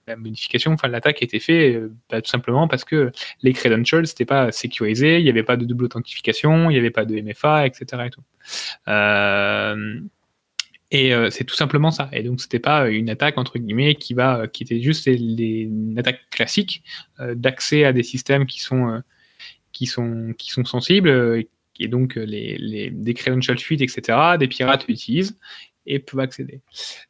[0.06, 3.10] la modification, enfin l'attaque a été faite bah, tout simplement parce que
[3.42, 6.90] les credentials n'étaient pas sécurisés, il n'y avait pas de double authentification, il n'y avait
[6.90, 8.04] pas de MFA, etc.
[8.06, 8.22] Et, tout.
[10.90, 12.08] et c'est tout simplement ça.
[12.12, 16.20] Et donc c'était pas une attaque entre guillemets qui va, qui était juste une attaque
[16.30, 16.82] classique
[17.18, 19.02] d'accès à des systèmes qui sont
[19.72, 21.46] qui sont qui sont sensibles
[21.80, 24.36] et donc les, les des credential suite, etc.
[24.38, 25.38] Des pirates utilisent
[25.86, 26.60] et peuvent accéder.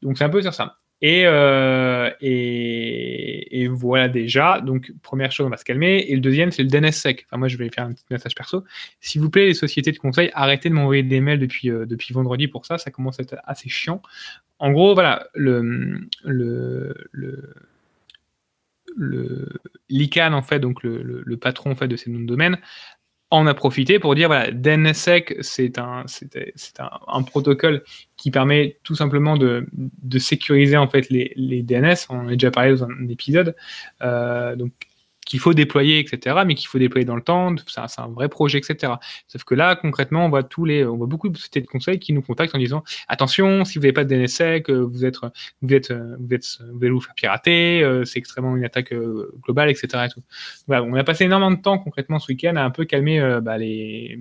[0.03, 0.77] Donc c'est un peu sur ça.
[1.05, 4.61] Euh, et, et, voilà déjà.
[4.61, 6.07] Donc, première chose, on va se calmer.
[6.09, 7.27] Et le deuxième, c'est le DNSSEC.
[7.27, 8.65] Enfin, moi, je vais faire un petit message perso.
[9.01, 12.15] S'il vous plaît, les sociétés de conseil, arrêtez de m'envoyer des mails depuis, euh, depuis
[12.15, 12.79] vendredi pour ça.
[12.79, 14.01] Ça commence à être assez chiant.
[14.59, 17.55] En gros, voilà, le, le, le,
[18.97, 19.61] le
[20.33, 22.59] en fait, donc le, le, patron en fait, de ces noms de domaine,
[23.35, 26.05] en a profité pour dire voilà, DNSSEC, c'est un,
[27.23, 27.83] protocole
[28.17, 29.67] qui permet tout simplement de,
[30.19, 31.97] sécuriser en fait les, les, DNS.
[32.11, 33.55] On en a déjà parlé dans un épisode.
[34.03, 34.73] Euh, donc,
[35.25, 38.59] qu'il faut déployer, etc., mais qu'il faut déployer dans le temps, c'est un, vrai projet,
[38.59, 38.95] etc.
[39.27, 41.99] Sauf que là, concrètement, on voit tous les, on voit beaucoup de sociétés de conseil
[41.99, 45.17] qui nous contactent en disant attention, si vous n'avez pas de DNSSEC, euh, vous êtes,
[45.63, 49.33] vous êtes, vous êtes, vous allez vous faire pirater, euh, c'est extrêmement une attaque euh,
[49.43, 50.05] globale, etc.
[50.07, 50.23] Et tout.
[50.67, 53.57] Voilà, on a passé énormément de temps concrètement ce week-end à un peu calmer bah,
[53.57, 54.19] les,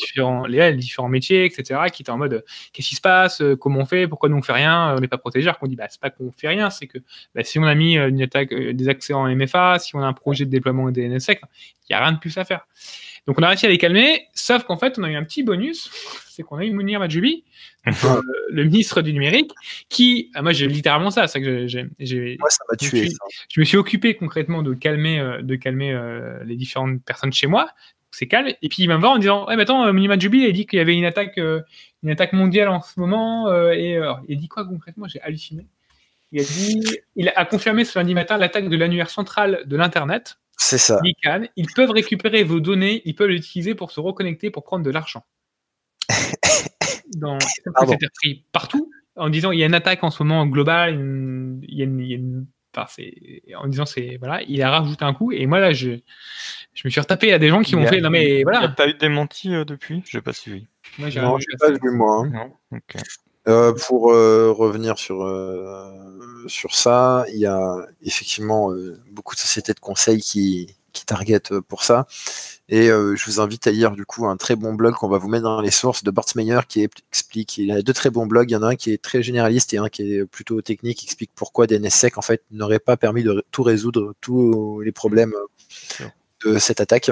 [0.00, 3.84] différents, les, différents métiers, etc., qui étaient en mode qu'est-ce qui se passe, comment on
[3.84, 5.46] fait, pourquoi nous on fait rien, on n'est pas protégé?
[5.46, 6.98] Alors qu'on dit bah c'est pas qu'on fait rien, c'est que
[7.34, 10.12] bah, si on a mis une attaque, des accès en MFA, si on a un
[10.12, 11.40] projet de déploiement des NSSEC.
[11.42, 12.66] Il n'y a rien de plus à faire.
[13.26, 15.44] Donc on a réussi à les calmer, sauf qu'en fait on a eu un petit
[15.44, 15.90] bonus,
[16.28, 17.44] c'est qu'on a eu Mounir Majoubi,
[17.86, 19.52] euh, le ministre du numérique,
[19.88, 21.84] qui, ah, moi j'ai littéralement ça, ça que j'ai,
[22.38, 23.08] moi ça m'a tué.
[23.48, 27.46] Je, me suis occupé concrètement de calmer, euh, de calmer euh, les différentes personnes chez
[27.46, 27.68] moi,
[28.10, 30.40] c'est calme, et puis il va me voir en disant, ouais, mais attends, Mounir Majoubi
[30.40, 34.00] il a dit qu'il y avait une attaque, une attaque mondiale en ce moment, et
[34.28, 35.06] il dit quoi concrètement?
[35.06, 35.66] J'ai halluciné.
[36.32, 40.38] Il a dit, il a confirmé ce lundi matin l'attaque de l'annuaire central de l'Internet.
[40.56, 41.00] C'est ça.
[41.56, 45.24] Ils peuvent récupérer vos données, ils peuvent l'utiliser pour se reconnecter pour prendre de l'argent.
[47.16, 47.38] Dans...
[47.40, 50.94] C'était partout en disant il y a une attaque en ce moment globale,
[51.62, 52.46] il y a une,
[53.56, 55.90] en disant c'est voilà, il a rajouté un coup et moi là je,
[56.72, 58.68] je me suis retapé à des gens qui m'ont fait non mais voilà.
[58.68, 60.02] T'as eu des mentis euh, depuis?
[60.08, 60.66] J'ai pas suivi.
[60.98, 62.24] Moi j'ai pas vu moi.
[62.24, 62.30] Hein.
[62.70, 62.80] Non.
[63.48, 68.70] Euh, pour euh, revenir sur, euh, sur ça, il y a effectivement
[69.10, 72.06] beaucoup de sociétés de conseil qui, qui targetent pour ça.
[72.68, 75.28] Et je vous invite à lire du coup un très bon blog qu'on va vous
[75.28, 78.26] mettre dans les sources de Bart Meyer qui explique, il y a deux très bons
[78.26, 80.62] blogs, il y en a un qui est très généraliste et un qui est plutôt
[80.62, 84.92] technique, qui explique pourquoi DNSSEC en fait n'aurait pas permis de tout résoudre tous les
[84.92, 85.34] problèmes
[86.44, 87.10] de cette attaque.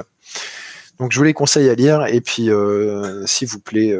[0.98, 2.48] Donc je vous les conseille à lire et puis
[3.27, 3.98] s'il vous plaît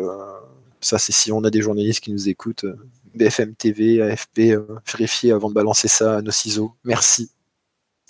[0.81, 2.65] ça, c'est si on a des journalistes qui nous écoutent.
[2.65, 2.77] Euh,
[3.15, 6.73] BFM TV, AFP, euh, vérifiez avant de balancer ça à nos ciseaux.
[6.85, 7.31] Merci.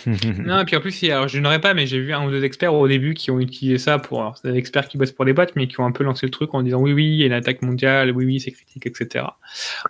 [0.45, 2.45] non, et puis en plus, alors, je n'aurais pas, mais j'ai vu un ou deux
[2.45, 4.37] experts au début qui ont utilisé ça pour.
[4.37, 6.31] C'est des experts qui bossent pour les boîtes, mais qui ont un peu lancé le
[6.31, 8.87] truc en disant oui, oui, il y a une attaque mondiale, oui, oui, c'est critique,
[8.87, 9.27] etc.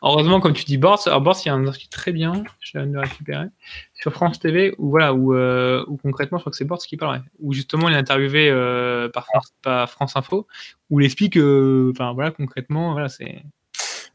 [0.03, 2.73] Heureusement, comme tu dis, Bors, alors Bors, il y a un article très bien, je
[2.73, 3.47] viens de le récupérer,
[3.95, 7.23] sur France TV, où, voilà, euh, où concrètement, je crois que c'est Bors qui parle,
[7.39, 10.47] où justement, il est interviewé euh, par, France, par France Info,
[10.91, 13.43] où il explique, euh, enfin voilà, concrètement, voilà, c'est.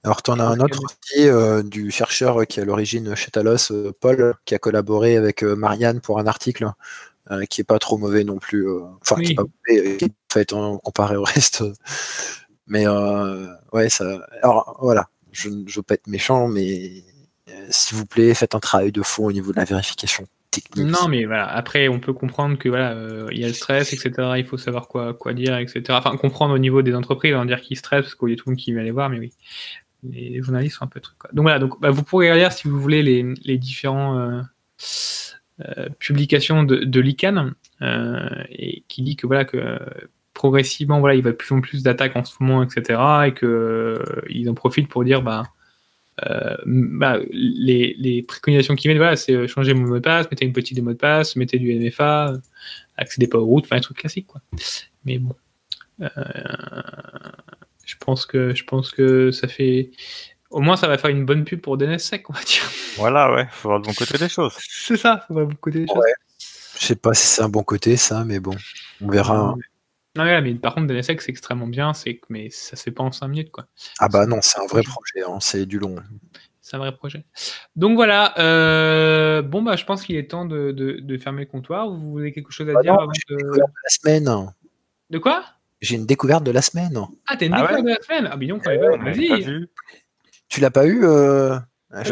[0.06, 3.32] Alors, tu en as un autre aussi euh, du chercheur qui est à l'origine chez
[3.32, 6.70] Talos, euh, Paul, qui a collaboré avec euh, Marianne pour un article
[7.50, 8.68] qui est pas trop mauvais non plus.
[9.02, 11.64] Enfin, qui est pas mauvais, qui fait hein, comparé au reste.
[12.68, 12.86] Mais
[13.74, 14.20] ouais, ça.
[14.44, 17.04] Alors, voilà, je ne veux pas être méchant, mais
[17.72, 20.28] s'il vous plaît, faites un travail de fond au niveau de la vérification.
[20.52, 20.86] Technique.
[20.86, 21.48] Non, mais voilà.
[21.48, 22.96] Après, on peut comprendre que voilà,
[23.32, 24.34] il y a le stress, etc.
[24.38, 25.82] Il faut savoir quoi, quoi dire, etc.
[25.90, 28.44] Enfin, comprendre au niveau des entreprises, en dire qu'ils stressent parce qu'il y a tout
[28.46, 29.34] le monde qui va les voir, mais oui
[30.12, 31.18] les journalistes sont un peu truc.
[31.34, 34.42] Donc voilà, donc bah, vous pourrez lire si vous voulez les, les différents euh,
[35.62, 39.80] euh, publications de, de l'ICANN euh, et qui dit que voilà que
[40.34, 44.50] progressivement voilà il va plus en plus d'attaques en ce moment etc et que ils
[44.50, 45.44] en profitent pour dire bah,
[46.66, 50.82] bah les, préconisations qui viennent voilà c'est changer mon mot de passe mettez une petite
[50.82, 52.34] mot de passe mettez du MFA
[52.98, 54.42] accédez pas aux routes enfin un truc classique quoi
[55.06, 55.36] mais bon
[57.86, 59.92] je pense que je pense que ça fait
[60.50, 62.64] au moins ça va faire une bonne pub pour DNSSEC, on va dire.
[62.98, 64.56] Voilà, ouais, faut voir le bon côté des choses.
[64.60, 66.04] C'est ça, faut voir le bon côté des choses.
[66.80, 68.56] Je sais pas si c'est un bon côté ça, mais bon,
[69.02, 69.56] on verra.
[70.18, 73.12] Non, mais, par contre DNSSEC c'est extrêmement bien, c'est mais ça se fait pas en
[73.12, 73.66] 5 minutes quoi.
[74.00, 75.98] Ah bah non, c'est un vrai projet, hein, c'est du long.
[76.62, 77.26] C'est un vrai projet.
[77.76, 81.90] Donc voilà, euh, bon bah je pense qu'il est temps de, de, fermer le comptoir.
[81.92, 83.60] Vous avez quelque chose à bah dire avant de...
[83.60, 84.54] la semaine.
[85.10, 85.44] De quoi?
[85.82, 87.00] J'ai une découverte de la semaine.
[87.28, 88.30] Ah, t'as une ah découverte de la semaine?
[88.32, 89.68] Ah, bidon, vas-y.
[90.48, 91.58] Tu l'as pas eu euh...
[91.92, 92.04] ah,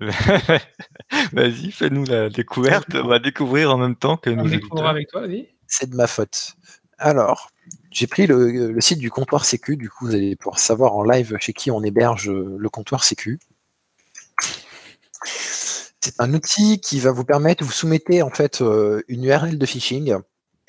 [1.32, 2.94] Vas-y, fais-nous la découverte.
[2.94, 4.46] On va découvrir en même temps que nous.
[4.84, 5.26] avec toi,
[5.66, 6.54] C'est de ma faute.
[6.98, 7.50] Alors,
[7.90, 9.76] j'ai pris le, site du comptoir Sécu.
[9.76, 13.38] Du coup, vous allez pouvoir savoir en live chez qui on héberge le comptoir Sécu.
[16.00, 19.64] C'est un outil qui va vous permettre, vous soumettez en fait euh, une URL de
[19.66, 20.14] phishing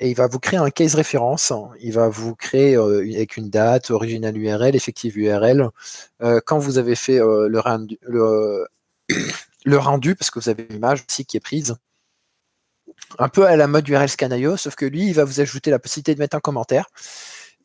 [0.00, 1.52] et il va vous créer un case référence.
[1.80, 5.70] Il va vous créer euh, avec une date, original URL, effective URL.
[6.22, 11.04] Euh, quand vous avez fait le, rendu, le, rendu, parce que vous avez une image
[11.08, 11.76] aussi qui est prise,
[13.18, 15.78] un peu à la mode URL Scan.io, sauf que lui, il va vous ajouter la
[15.78, 16.86] possibilité de mettre un commentaire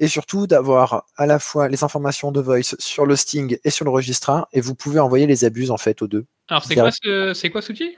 [0.02, 3.86] et surtout d'avoir à la fois les informations de voice sur le sting et sur
[3.86, 6.26] le registre et vous pouvez envoyer les abuses en fait aux deux.
[6.50, 7.96] Alors c'est quoi, ce, c'est quoi outil?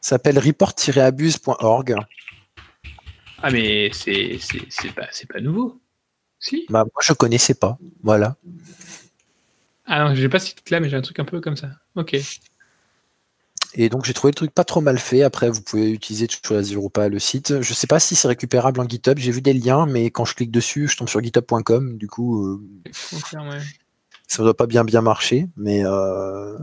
[0.00, 1.96] Ça s'appelle report-abuse.org.
[3.42, 5.80] Ah mais c'est, c'est, pas, pas nouveau.
[6.38, 7.78] Si bah, Moi je connaissais pas.
[8.02, 8.36] Voilà.
[9.86, 11.70] Ah non, j'ai pas ce là mais j'ai un truc un peu comme ça.
[11.96, 12.16] Ok.
[13.74, 15.22] Et donc j'ai trouvé le truc pas trop mal fait.
[15.22, 17.62] Après, vous pouvez utiliser choisir ou pas le site.
[17.62, 19.18] Je sais pas si c'est récupérable en GitHub.
[19.18, 21.96] J'ai vu des liens, mais quand je clique dessus, je tombe sur github.com.
[21.96, 22.60] Du coup, euh,
[24.28, 25.48] ça doit pas bien bien marcher.
[25.56, 26.58] Mais euh,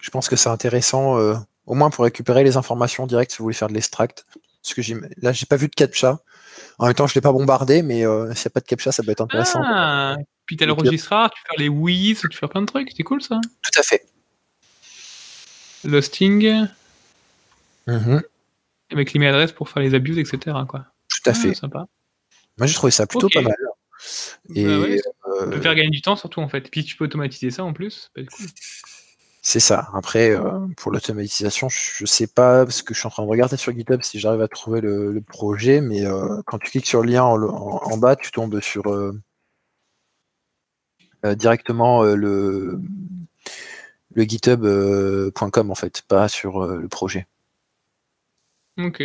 [0.00, 3.44] je pense que c'est intéressant, euh, au moins pour récupérer les informations directes si vous
[3.44, 4.26] voulez faire de l'extract.
[4.64, 6.20] Parce que là, j'ai pas vu de captcha.
[6.78, 9.02] En même temps, je l'ai pas bombardé, mais s'il n'y a pas de captcha, ça
[9.02, 9.60] peut être intéressant.
[9.62, 10.16] Ah,
[10.46, 12.90] puis tu as le registraire, tu fais les whiz, tu fais plein de trucs.
[12.96, 13.40] C'est cool ça.
[13.62, 14.06] Tout à fait.
[15.84, 16.66] Losting.
[17.86, 18.22] Mhm.
[18.92, 20.56] Avec l'email adresse pour faire les abuses, etc.
[20.68, 20.86] Quoi.
[21.08, 21.54] Tout à ah, fait.
[21.54, 21.86] Sympa.
[22.56, 23.56] Moi, j'ai trouvé ça plutôt pas mal.
[24.54, 26.70] Et bah ouais, euh, faire gagner du temps surtout en fait.
[26.70, 28.10] Puis tu peux automatiser ça en plus.
[28.14, 28.26] C'est
[29.60, 29.88] ça.
[29.94, 33.56] Après, euh, pour l'automatisation, je sais pas, parce que je suis en train de regarder
[33.56, 37.10] sur GitHub si j'arrive à trouver le, projet, mais euh, quand tu cliques sur le
[37.12, 38.82] lien en, bas, tu tombes sur
[41.24, 42.80] directement le,
[44.14, 47.26] le github.com en fait, pas sur euh, le projet.
[48.78, 49.02] Ok.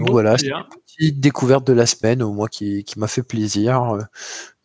[0.00, 3.98] Donc voilà, c'est une petite découverte de la semaine, au moins qui, m'a fait plaisir.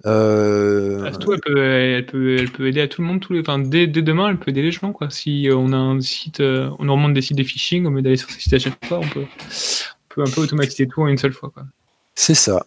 [0.06, 1.03] Euh...
[1.06, 3.88] elle, peut, elle, peut, elle, peut, aider à tout le monde, tous les, enfin, dès,
[3.88, 4.94] demain, elle peut aider les gens.
[4.94, 5.10] Quoi.
[5.10, 8.02] Si euh, on a un site, euh, on remonte des sites de phishing, au lieu
[8.02, 11.02] d'aller sur ces sites à chaque fois, on peut, on peut un peu automatiser tout
[11.02, 11.52] en une seule fois.
[12.14, 12.66] C'est ça.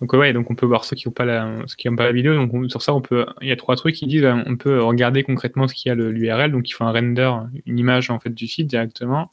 [0.00, 2.04] Donc ouais, donc on peut voir ceux qui n'ont pas la, ceux qui ont pas
[2.04, 2.34] la vidéo.
[2.34, 5.24] Donc sur ça, on peut, il y a trois trucs qui disent, on peut regarder
[5.24, 6.52] concrètement ce qu'il y a l'URL.
[6.52, 7.32] Donc il faut un render,
[7.66, 9.30] une image en fait du site directement.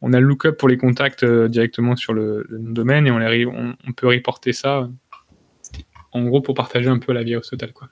[0.00, 3.10] On a le lookup pour les contacts euh, directement sur le, nom de domaine et
[3.10, 4.88] on, les, on, peut reporter ça.
[6.12, 7.88] En gros, pour partager un peu la virus totale, quoi.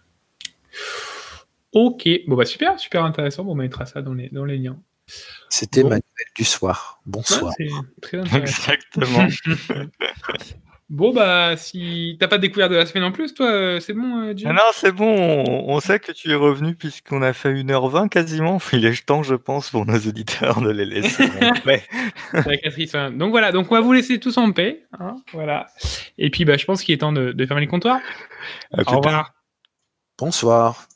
[1.73, 3.45] Ok, bon bah super, super intéressant.
[3.45, 4.81] Bon, on mettra ça dans les, dans les liens.
[5.49, 6.03] C'était Manuel
[6.35, 7.01] du soir.
[7.07, 7.53] Bonsoir.
[8.01, 8.73] très intéressant.
[8.73, 9.29] Exactement.
[10.89, 14.29] Bon, bah, si t'as pas découvert de la semaine en plus, toi, euh, c'est bon,
[14.29, 18.09] euh, ah Non, c'est bon, on, sait que tu es revenu puisqu'on a fait 1h20
[18.09, 18.59] quasiment.
[18.73, 21.25] Il est temps, je pense, pour nos auditeurs de les laisser
[22.95, 23.11] hein.
[23.11, 24.85] donc voilà, donc on va vous laisser tous en paix.
[25.01, 25.67] Hein, voilà.
[26.19, 28.01] Et puis, bah, je pense qu'il est temps de, fermer les comptoirs.
[28.73, 29.33] Au revoir.
[30.19, 30.87] Bonsoir.